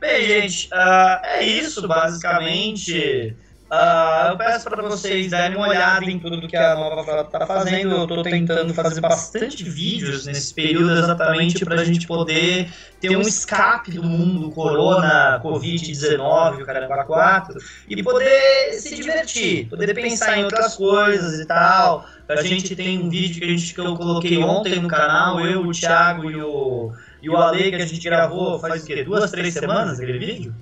Bem, 0.00 0.26
gente, 0.26 0.68
uh, 0.74 1.24
é 1.24 1.44
isso 1.44 1.86
basicamente. 1.86 3.36
Uh, 3.68 4.28
eu 4.28 4.36
peço 4.36 4.70
para 4.70 4.80
vocês 4.80 5.32
darem 5.32 5.56
uma 5.56 5.66
olhada 5.66 6.04
em 6.04 6.20
tudo 6.20 6.46
que 6.46 6.56
a 6.56 6.76
Nova 6.76 7.02
Frota 7.02 7.36
está 7.36 7.46
fazendo. 7.46 7.96
Eu 7.96 8.02
estou 8.04 8.22
tentando 8.22 8.72
fazer 8.72 9.00
bastante 9.00 9.64
vídeos 9.64 10.24
nesse 10.24 10.54
período 10.54 10.92
exatamente 10.92 11.64
para 11.64 11.80
a 11.80 11.84
gente 11.84 12.06
poder 12.06 12.70
ter 13.00 13.16
um 13.16 13.22
escape 13.22 13.90
do 13.90 14.04
mundo 14.04 14.52
Corona, 14.52 15.40
Covid-19, 15.42 16.62
o 16.62 16.64
Caramba 16.64 17.04
4 17.04 17.58
e 17.88 18.00
poder 18.04 18.74
se 18.74 18.94
divertir, 18.94 19.68
poder 19.68 19.92
pensar 19.94 20.38
em 20.38 20.44
outras 20.44 20.76
coisas 20.76 21.40
e 21.40 21.44
tal. 21.44 22.06
A 22.28 22.42
gente 22.42 22.76
tem 22.76 23.00
um 23.00 23.10
vídeo 23.10 23.40
que, 23.40 23.44
a 23.44 23.48
gente, 23.48 23.74
que 23.74 23.80
eu 23.80 23.96
coloquei 23.96 24.38
ontem 24.38 24.80
no 24.80 24.86
canal, 24.86 25.40
eu, 25.40 25.62
o 25.62 25.72
Thiago 25.72 26.30
e 26.30 26.40
o, 26.40 26.92
e 27.20 27.28
o 27.28 27.36
Ale, 27.36 27.70
que 27.70 27.82
a 27.82 27.86
gente 27.86 28.04
gravou 28.04 28.60
faz 28.60 28.84
o 28.84 28.86
quê? 28.86 29.02
Duas, 29.02 29.28
três 29.32 29.52
semanas 29.54 29.98
aquele 29.98 30.18
vídeo? 30.20 30.54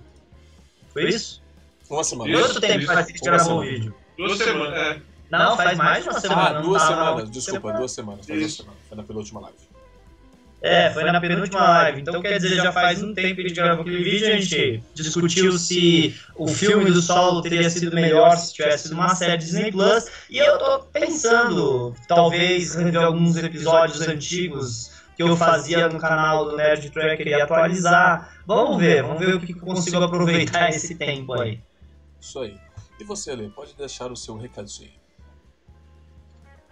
Foi 0.91 1.07
isso? 1.07 1.44
Uma 1.95 2.05
semana. 2.05 2.39
Quanto 2.39 2.61
tempo 2.61 2.87
faz 2.87 3.07
que 3.07 3.13
a 3.13 3.17
gente 3.17 3.25
gravou 3.25 3.59
o 3.59 3.61
vídeo? 3.61 3.95
Duas 4.17 4.39
semanas, 4.39 4.75
é. 4.75 5.01
Não, 5.31 5.57
faz 5.57 5.79
mais 5.79 6.05
de 6.05 6.11
uma 6.11 6.21
semana. 6.21 6.59
Ah, 6.59 6.63
duas 6.63 6.83
não, 6.83 6.89
semanas, 6.89 7.31
desculpa, 7.31 7.73
duas 7.73 7.93
semanas. 7.93 8.27
Faz 8.27 8.39
duas 8.39 8.53
semanas. 8.53 8.79
Foi 8.89 8.97
na 8.97 9.03
penúltima 9.03 9.41
live. 9.41 9.59
É, 10.63 10.91
foi 10.91 11.05
na 11.05 11.21
penúltima 11.21 11.61
live. 11.61 12.01
Então 12.01 12.23
quer 12.23 12.39
dizer, 12.39 12.57
já 12.57 12.73
faz 12.73 13.03
um 13.03 13.13
tempo 13.13 13.37
que 13.37 13.43
a 13.43 13.49
gente 13.49 13.55
gravou 13.55 13.83
aquele 13.83 14.03
vídeo, 14.03 14.29
a 14.29 14.41
gente 14.41 14.83
discutiu 14.95 15.59
se 15.59 16.15
o 16.37 16.49
filme 16.49 16.91
do 16.91 17.03
solo 17.03 17.43
teria 17.43 17.69
sido 17.69 17.95
melhor 17.95 18.35
se 18.37 18.55
tivesse 18.55 18.85
sido 18.85 18.95
uma 18.95 19.15
série 19.15 19.37
Disney 19.37 19.71
Plus. 19.71 20.07
E 20.31 20.39
eu 20.39 20.59
tô 20.59 20.79
pensando, 20.85 21.95
talvez, 22.09 22.75
rever 22.75 23.03
alguns 23.03 23.37
episódios 23.37 24.01
antigos 24.09 24.91
que 25.15 25.23
eu 25.23 25.37
fazia 25.37 25.89
no 25.89 25.99
canal 25.99 26.47
do 26.47 26.57
Nerd 26.57 26.89
Tracker 26.91 27.29
e 27.29 27.35
atualizar. 27.35 28.35
Vamos 28.47 28.79
ver, 28.79 29.03
vamos 29.03 29.19
ver 29.19 29.35
o 29.35 29.41
que 29.41 29.53
consigo 29.53 30.03
aproveitar 30.03 30.71
esse 30.75 30.95
tempo 30.95 31.35
aí. 31.35 31.61
Isso 32.25 32.41
aí. 32.41 32.59
E 32.99 33.05
você, 33.05 33.33
Ale, 33.33 33.51
pode 33.51 33.75
deixar 33.75 34.11
o 34.11 34.17
seu 34.17 34.37
recadinho. 34.37 34.91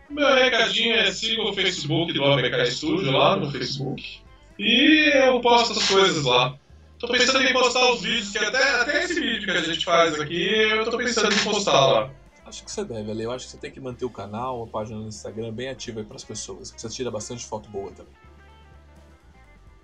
Meu 0.09 0.35
recadinho 0.35 0.95
é 0.95 1.13
siga 1.13 1.43
o 1.43 1.53
Facebook 1.53 2.13
do 2.15 2.25
ABK 2.25 2.71
Studio 2.71 3.13
lá 3.13 3.37
no 3.37 3.51
Facebook. 3.51 4.21
E 4.59 5.11
eu 5.15 5.41
posto 5.43 5.79
as 5.79 5.89
coisas 5.89 6.25
lá. 6.25 6.59
Tô 6.99 7.07
pensando 7.09 7.43
em 7.43 7.53
postar 7.53 7.93
os 7.93 8.01
vídeos, 8.01 8.31
que 8.31 8.39
até, 8.39 8.81
até 8.81 9.05
esse 9.05 9.21
vídeo 9.21 9.45
que 9.45 9.51
a 9.51 9.61
gente 9.61 9.85
faz 9.85 10.19
aqui, 10.19 10.47
eu 10.47 10.91
tô 10.91 10.97
pensando 10.97 11.35
em 11.35 11.45
postar 11.45 11.87
lá. 11.87 12.11
Acho 12.47 12.65
que 12.65 12.71
você 12.71 12.85
deve, 12.85 13.11
Ale. 13.11 13.25
Eu 13.25 13.33
acho 13.33 13.45
que 13.45 13.51
você 13.51 13.59
tem 13.59 13.71
que 13.71 13.81
manter 13.81 14.05
o 14.05 14.11
canal, 14.11 14.63
a 14.63 14.67
página 14.67 14.99
no 14.99 15.09
Instagram 15.09 15.53
bem 15.53 15.69
ativa 15.69 16.01
aí 16.01 16.07
pras 16.07 16.25
pessoas. 16.25 16.73
Você 16.75 16.89
tira 16.89 17.11
bastante 17.11 17.45
foto 17.45 17.69
boa 17.69 17.91
também. 17.93 18.15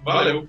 Valeu! 0.02 0.48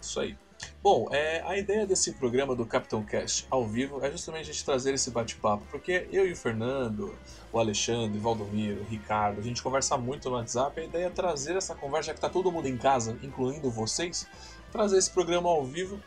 Isso 0.00 0.18
aí. 0.20 0.36
Bom, 0.80 1.08
é, 1.10 1.42
a 1.44 1.58
ideia 1.58 1.84
desse 1.84 2.12
programa 2.12 2.54
do 2.54 2.64
Capitão 2.64 3.02
Cast 3.02 3.44
ao 3.50 3.66
vivo 3.66 4.02
é 4.04 4.12
justamente 4.12 4.48
a 4.48 4.52
gente 4.52 4.64
trazer 4.64 4.94
esse 4.94 5.10
bate-papo, 5.10 5.64
porque 5.72 6.06
eu 6.12 6.24
e 6.24 6.30
o 6.30 6.36
Fernando, 6.36 7.18
o 7.52 7.58
Alexandre, 7.58 8.16
o 8.16 8.20
Valdomiro, 8.20 8.82
o 8.82 8.84
Ricardo, 8.84 9.40
a 9.40 9.42
gente 9.42 9.60
conversa 9.60 9.98
muito 9.98 10.30
no 10.30 10.36
WhatsApp, 10.36 10.80
a 10.80 10.84
ideia 10.84 11.06
é 11.06 11.10
trazer 11.10 11.56
essa 11.56 11.74
conversa, 11.74 12.06
já 12.06 12.12
que 12.12 12.18
está 12.18 12.28
todo 12.28 12.52
mundo 12.52 12.68
em 12.68 12.76
casa, 12.76 13.18
incluindo 13.24 13.68
vocês, 13.68 14.28
trazer 14.70 14.98
esse 14.98 15.10
programa 15.10 15.48
ao 15.48 15.64
vivo, 15.64 16.00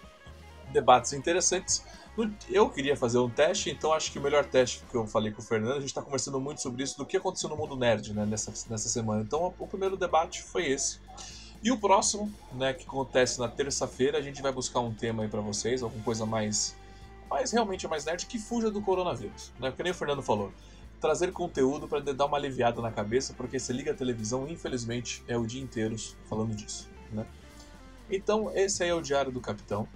debates 0.72 1.11
interessantes. 1.11 1.84
Eu 2.49 2.69
queria 2.69 2.95
fazer 2.95 3.17
um 3.17 3.30
teste, 3.30 3.69
então 3.69 3.91
acho 3.91 4.09
que 4.09 4.19
o 4.19 4.22
melhor 4.22 4.45
teste 4.45 4.86
que 4.89 4.95
eu 4.95 5.05
falei 5.05 5.34
com 5.34 5.41
o 5.41 5.45
Fernando, 5.45 5.74
a 5.74 5.80
gente 5.80 5.89
está 5.89 6.01
conversando 6.01 6.39
muito 6.39 6.61
sobre 6.61 6.82
isso, 6.82 6.97
do 6.97 7.05
que 7.05 7.17
aconteceu 7.17 7.49
no 7.49 7.57
mundo 7.57 7.76
nerd 7.76 8.13
né, 8.13 8.26
nessa, 8.26 8.53
nessa 8.69 8.88
semana. 8.88 9.22
Então 9.22 9.53
o 9.59 9.67
primeiro 9.67 9.97
debate 9.97 10.41
foi 10.41 10.67
esse. 10.67 11.01
E 11.64 11.72
o 11.72 11.78
próximo, 11.78 12.32
né, 12.53 12.74
que 12.74 12.86
acontece 12.86 13.39
na 13.39 13.47
terça-feira, 13.47 14.18
a 14.18 14.22
gente 14.22 14.41
vai 14.41 14.51
buscar 14.51 14.80
um 14.80 14.93
tema 14.93 15.24
aí 15.24 15.30
para 15.30 15.41
vocês, 15.41 15.84
alguma 15.84 16.03
coisa 16.03 16.26
mais, 16.26 16.76
mais 17.30 17.51
realmente 17.51 17.88
mais 17.88 18.03
nerd 18.03 18.26
que 18.26 18.39
fuja 18.39 18.72
do 18.72 18.82
coronavírus, 18.82 19.51
né? 19.59 19.70
Porque 19.70 19.84
nem 19.84 19.91
o 19.91 19.95
Fernando 19.95 20.24
falou, 20.24 20.51
trazer 20.99 21.32
conteúdo 21.32 21.88
para 21.88 21.99
dar 21.99 22.26
uma 22.26 22.38
aliviada 22.38 22.82
na 22.82 22.91
cabeça, 22.91 23.34
porque 23.34 23.59
se 23.59 23.72
liga 23.74 23.91
a 23.91 23.93
televisão, 23.93 24.47
infelizmente, 24.47 25.24
é 25.28 25.38
o 25.38 25.45
dia 25.45 25.62
inteiro 25.62 25.95
falando 26.28 26.55
disso, 26.55 26.89
né? 27.12 27.26
Então, 28.09 28.51
esse 28.55 28.84
aí 28.84 28.89
é 28.89 28.93
o 28.93 29.01
Diário 29.01 29.32
do 29.32 29.39
Capitão. 29.39 29.88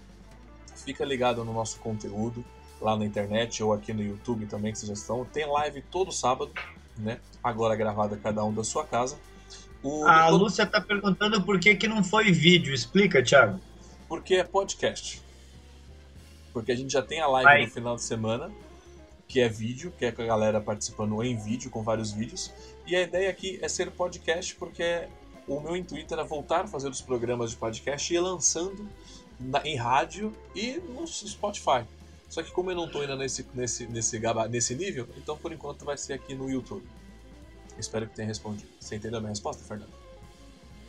Fica 0.76 1.04
ligado 1.04 1.44
no 1.44 1.52
nosso 1.52 1.80
conteúdo 1.80 2.46
lá 2.80 2.96
na 2.96 3.06
internet 3.06 3.62
ou 3.64 3.74
aqui 3.74 3.94
no 3.94 4.02
YouTube 4.02 4.46
também, 4.46 4.72
que 4.72 4.80
vocês 4.80 4.88
já 4.88 4.94
estão. 4.94 5.26
Tem 5.26 5.46
live 5.46 5.82
todo 5.82 6.12
sábado, 6.12 6.52
né? 6.98 7.20
Agora 7.44 7.76
gravada 7.76 8.16
cada 8.18 8.44
um 8.44 8.54
da 8.54 8.64
sua 8.64 8.86
casa. 8.86 9.18
O... 9.86 10.04
A 10.08 10.28
Lúcia 10.30 10.66
tá 10.66 10.82
perguntando 10.82 11.40
por 11.44 11.60
que, 11.60 11.76
que 11.76 11.88
não 11.88 12.04
foi 12.04 12.32
vídeo. 12.32 12.74
Explica, 12.74 13.22
Thiago. 13.22 13.60
Porque 14.10 14.34
é 14.34 14.44
podcast. 14.44 15.22
Porque 16.52 16.72
a 16.72 16.76
gente 16.76 16.92
já 16.92 17.04
tem 17.04 17.22
a 17.22 17.28
live 17.28 17.48
Aí. 17.48 17.66
no 17.66 17.72
final 17.72 17.96
de 17.96 18.02
semana, 18.02 18.52
que 19.28 19.40
é 19.40 19.48
vídeo, 19.48 19.94
que 19.96 20.06
é 20.06 20.12
com 20.12 20.24
a 20.24 20.26
galera 20.26 20.60
participando 20.60 21.22
em 21.24 21.38
vídeo, 21.38 21.70
com 21.70 21.84
vários 21.84 22.12
vídeos. 22.12 22.52
E 22.88 22.96
a 22.96 23.02
ideia 23.04 23.30
aqui 23.30 23.60
é 23.62 23.70
ser 23.70 23.92
podcast, 23.92 24.56
porque 24.56 25.08
o 25.48 25.60
meu 25.60 25.76
intuito 25.76 26.16
era 26.16 26.24
voltar 26.24 26.62
a 26.62 26.68
fazer 26.68 26.90
os 26.90 27.02
programas 27.02 27.52
de 27.52 27.58
podcast 27.58 28.12
e 28.12 28.18
ir 28.18 28.20
lançando 28.20 28.90
na, 29.40 29.62
em 29.68 29.76
rádio 29.76 30.36
e 30.56 30.78
no 30.78 31.06
Spotify. 31.06 31.86
Só 32.28 32.42
que 32.42 32.50
como 32.50 32.72
eu 32.72 32.76
não 32.76 32.86
estou 32.86 33.02
ainda 33.02 33.16
nesse, 33.16 33.46
nesse, 33.54 33.86
nesse, 33.86 34.20
nesse 34.50 34.74
nível, 34.74 35.08
então 35.16 35.38
por 35.38 35.54
enquanto 35.54 35.86
vai 35.86 35.96
ser 35.96 36.14
aqui 36.14 36.34
no 36.34 36.50
YouTube. 36.50 36.84
Espero 37.78 38.08
que 38.08 38.16
tenha 38.16 38.28
respondido. 38.28 38.70
Você 38.80 38.96
entendeu 38.96 39.18
a 39.18 39.22
minha 39.22 39.30
resposta, 39.30 39.64
Fernando? 39.64 39.90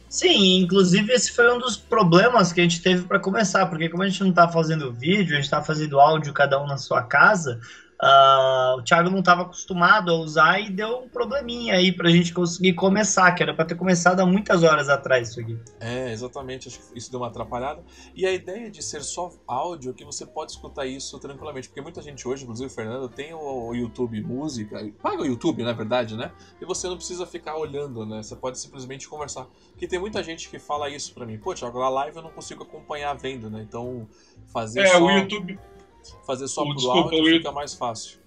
Sim, 0.08 0.58
inclusive 0.58 1.12
esse 1.12 1.32
foi 1.32 1.52
um 1.52 1.58
dos 1.58 1.76
problemas 1.76 2.52
que 2.52 2.60
a 2.60 2.62
gente 2.62 2.80
teve 2.80 3.02
para 3.04 3.18
começar, 3.18 3.66
porque 3.66 3.88
como 3.88 4.02
a 4.02 4.08
gente 4.08 4.22
não 4.22 4.30
está 4.30 4.48
fazendo 4.48 4.92
vídeo, 4.92 5.32
a 5.32 5.36
gente 5.36 5.44
está 5.44 5.62
fazendo 5.62 6.00
áudio 6.00 6.32
cada 6.32 6.62
um 6.62 6.66
na 6.66 6.78
sua 6.78 7.02
casa, 7.02 7.60
Uh, 8.02 8.78
o 8.78 8.82
Thiago 8.82 9.08
não 9.08 9.20
estava 9.20 9.42
acostumado 9.42 10.10
a 10.10 10.14
usar 10.14 10.60
e 10.60 10.70
deu 10.70 11.04
um 11.04 11.08
probleminha 11.08 11.74
aí 11.74 11.90
para 11.90 12.08
a 12.08 12.12
gente 12.12 12.32
conseguir 12.32 12.74
começar, 12.74 13.32
que 13.32 13.42
era 13.42 13.54
para 13.54 13.64
ter 13.64 13.74
começado 13.74 14.20
há 14.20 14.26
muitas 14.26 14.62
horas 14.62 14.90
atrás 14.90 15.30
isso 15.30 15.40
aqui. 15.40 15.58
É, 15.80 16.12
exatamente, 16.12 16.68
acho 16.68 16.78
que 16.78 16.98
isso 16.98 17.10
deu 17.10 17.20
uma 17.20 17.28
atrapalhada. 17.28 17.82
E 18.14 18.26
a 18.26 18.32
ideia 18.32 18.70
de 18.70 18.82
ser 18.82 19.02
só 19.02 19.32
áudio 19.46 19.92
é 19.92 19.94
que 19.94 20.04
você 20.04 20.26
pode 20.26 20.52
escutar 20.52 20.84
isso 20.84 21.18
tranquilamente, 21.18 21.68
porque 21.68 21.80
muita 21.80 22.02
gente 22.02 22.28
hoje, 22.28 22.42
inclusive 22.42 22.70
o 22.70 22.74
Fernando, 22.74 23.08
tem 23.08 23.32
o 23.32 23.74
YouTube 23.74 24.22
Música, 24.22 24.78
paga 25.00 25.22
o 25.22 25.26
YouTube, 25.26 25.62
na 25.62 25.72
verdade, 25.72 26.16
né? 26.16 26.32
E 26.60 26.66
você 26.66 26.88
não 26.88 26.96
precisa 26.96 27.26
ficar 27.26 27.56
olhando, 27.56 28.04
né? 28.04 28.22
Você 28.22 28.36
pode 28.36 28.58
simplesmente 28.58 29.08
conversar. 29.08 29.46
Porque 29.70 29.86
tem 29.86 29.98
muita 29.98 30.22
gente 30.22 30.50
que 30.50 30.58
fala 30.58 30.90
isso 30.90 31.14
para 31.14 31.24
mim, 31.24 31.38
pô, 31.38 31.54
Thiago, 31.54 31.80
a 31.80 31.88
live 31.88 32.16
eu 32.16 32.22
não 32.22 32.30
consigo 32.30 32.62
acompanhar 32.62 33.14
vendo, 33.14 33.48
né? 33.48 33.64
Então, 33.66 34.06
fazer 34.52 34.80
é, 34.80 34.88
só... 34.88 35.02
o 35.02 35.10
YouTube 35.10 35.58
fazer 36.26 36.48
só 36.48 36.64
pro 36.64 36.74
desculpa, 36.74 37.14
áudio 37.14 37.36
fica 37.36 37.52
mais 37.52 37.74
fácil. 37.74 38.18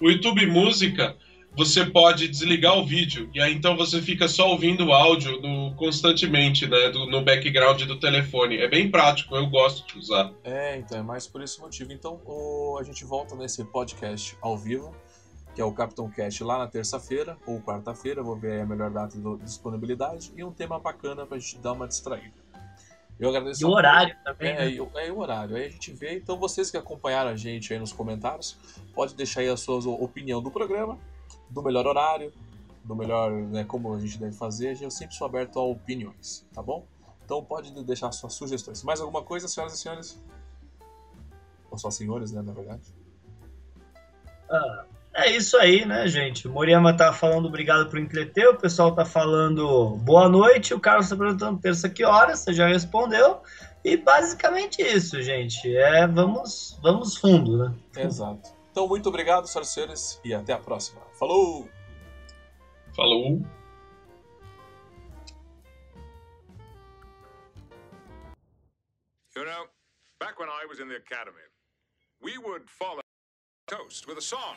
O 0.00 0.10
YouTube 0.10 0.46
Música, 0.46 1.16
você 1.56 1.86
pode 1.86 2.26
desligar 2.26 2.76
o 2.76 2.84
vídeo 2.84 3.30
e 3.32 3.40
aí 3.40 3.54
então 3.54 3.76
você 3.76 4.02
fica 4.02 4.26
só 4.26 4.50
ouvindo 4.50 4.86
o 4.86 4.92
áudio 4.92 5.40
no, 5.40 5.74
constantemente, 5.76 6.66
né, 6.66 6.90
do, 6.90 7.06
no 7.06 7.22
background 7.22 7.82
do 7.84 7.98
telefone. 7.98 8.58
É 8.58 8.68
bem 8.68 8.90
prático, 8.90 9.36
eu 9.36 9.46
gosto 9.48 9.86
de 9.86 9.98
usar. 9.98 10.32
É, 10.42 10.76
então 10.76 10.98
é 10.98 11.02
mais 11.02 11.26
por 11.28 11.42
esse 11.42 11.60
motivo. 11.60 11.92
Então 11.92 12.20
o, 12.26 12.76
a 12.80 12.82
gente 12.82 13.04
volta 13.04 13.36
nesse 13.36 13.64
podcast 13.64 14.36
ao 14.40 14.58
vivo, 14.58 14.94
que 15.54 15.60
é 15.60 15.64
o 15.64 15.72
Capitão 15.72 16.10
Cast 16.10 16.42
lá 16.42 16.58
na 16.58 16.66
terça-feira 16.66 17.38
ou 17.46 17.60
quarta-feira, 17.60 18.22
vou 18.22 18.36
ver 18.36 18.60
a 18.60 18.66
melhor 18.66 18.90
data 18.90 19.16
de 19.16 19.44
disponibilidade 19.44 20.32
e 20.36 20.42
um 20.42 20.52
tema 20.52 20.80
bacana 20.80 21.24
pra 21.24 21.38
gente 21.38 21.58
dar 21.58 21.72
uma 21.72 21.86
distraída. 21.86 22.43
Eu 23.18 23.28
agradeço. 23.28 23.62
E 23.62 23.64
o 23.64 23.70
horário 23.70 24.16
também. 24.24 24.50
É, 24.50 24.70
né? 24.70 24.76
é, 24.76 25.12
o 25.12 25.18
horário. 25.18 25.56
Aí 25.56 25.66
a 25.66 25.70
gente 25.70 25.92
vê. 25.92 26.16
Então, 26.16 26.36
vocês 26.38 26.70
que 26.70 26.76
acompanharam 26.76 27.30
a 27.30 27.36
gente 27.36 27.72
aí 27.72 27.78
nos 27.78 27.92
comentários, 27.92 28.58
pode 28.92 29.14
deixar 29.14 29.40
aí 29.40 29.48
a 29.48 29.56
sua 29.56 29.78
opinião 29.88 30.42
do 30.42 30.50
programa, 30.50 30.98
do 31.48 31.62
melhor 31.62 31.86
horário, 31.86 32.32
do 32.82 32.94
melhor, 32.94 33.30
né, 33.30 33.64
como 33.64 33.94
a 33.94 34.00
gente 34.00 34.18
deve 34.18 34.36
fazer. 34.36 34.76
Eu 34.80 34.90
sempre 34.90 35.14
sou 35.14 35.26
aberto 35.26 35.58
a 35.58 35.62
opiniões, 35.62 36.46
tá 36.52 36.62
bom? 36.62 36.86
Então, 37.24 37.42
pode 37.42 37.70
deixar 37.84 38.10
suas 38.12 38.34
sugestões. 38.34 38.82
Mais 38.82 39.00
alguma 39.00 39.22
coisa, 39.22 39.48
senhoras 39.48 39.74
e 39.74 39.78
senhores? 39.78 40.22
Ou 41.70 41.78
só 41.78 41.90
senhores, 41.90 42.32
né, 42.32 42.42
na 42.42 42.52
verdade? 42.52 42.82
Ah, 44.50 44.84
é 45.14 45.30
isso 45.30 45.56
aí, 45.56 45.84
né, 45.84 46.08
gente? 46.08 46.48
O 46.48 46.50
Moriyama 46.50 46.96
tá 46.96 47.12
falando 47.12 47.46
obrigado 47.46 47.88
por 47.88 47.98
entreter, 47.98 48.48
o 48.48 48.56
pessoal 48.56 48.92
tá 48.94 49.04
falando 49.04 49.96
boa 49.98 50.28
noite, 50.28 50.74
o 50.74 50.80
Carlos 50.80 51.08
tá 51.08 51.16
perguntando 51.16 51.60
terça 51.60 51.88
que 51.88 52.04
horas, 52.04 52.40
você 52.40 52.52
já 52.52 52.66
respondeu. 52.66 53.40
E 53.84 53.96
basicamente 53.96 54.82
isso, 54.82 55.22
gente. 55.22 55.76
É, 55.76 56.06
vamos, 56.06 56.78
vamos 56.82 57.16
fundo, 57.16 57.58
né? 57.58 57.74
Exato. 57.96 58.50
Então, 58.70 58.88
muito 58.88 59.08
obrigado, 59.08 59.46
senhoras 59.46 59.68
e 59.68 59.72
senhores, 59.72 60.20
e 60.24 60.34
até 60.34 60.52
a 60.52 60.58
próxima. 60.58 61.00
Falou! 61.18 61.68
Falou! 62.96 63.40
You 69.36 69.44
know, 69.44 69.66
back 70.18 70.38
when 70.38 70.48
I 70.48 70.64
was 70.68 70.80
in 70.80 70.88
the 70.88 70.96
academy, 70.96 71.36
we 72.22 72.38
would 72.38 72.70
follow 72.70 73.02
toast 73.66 74.06
with 74.06 74.16
a 74.16 74.22
song. 74.22 74.56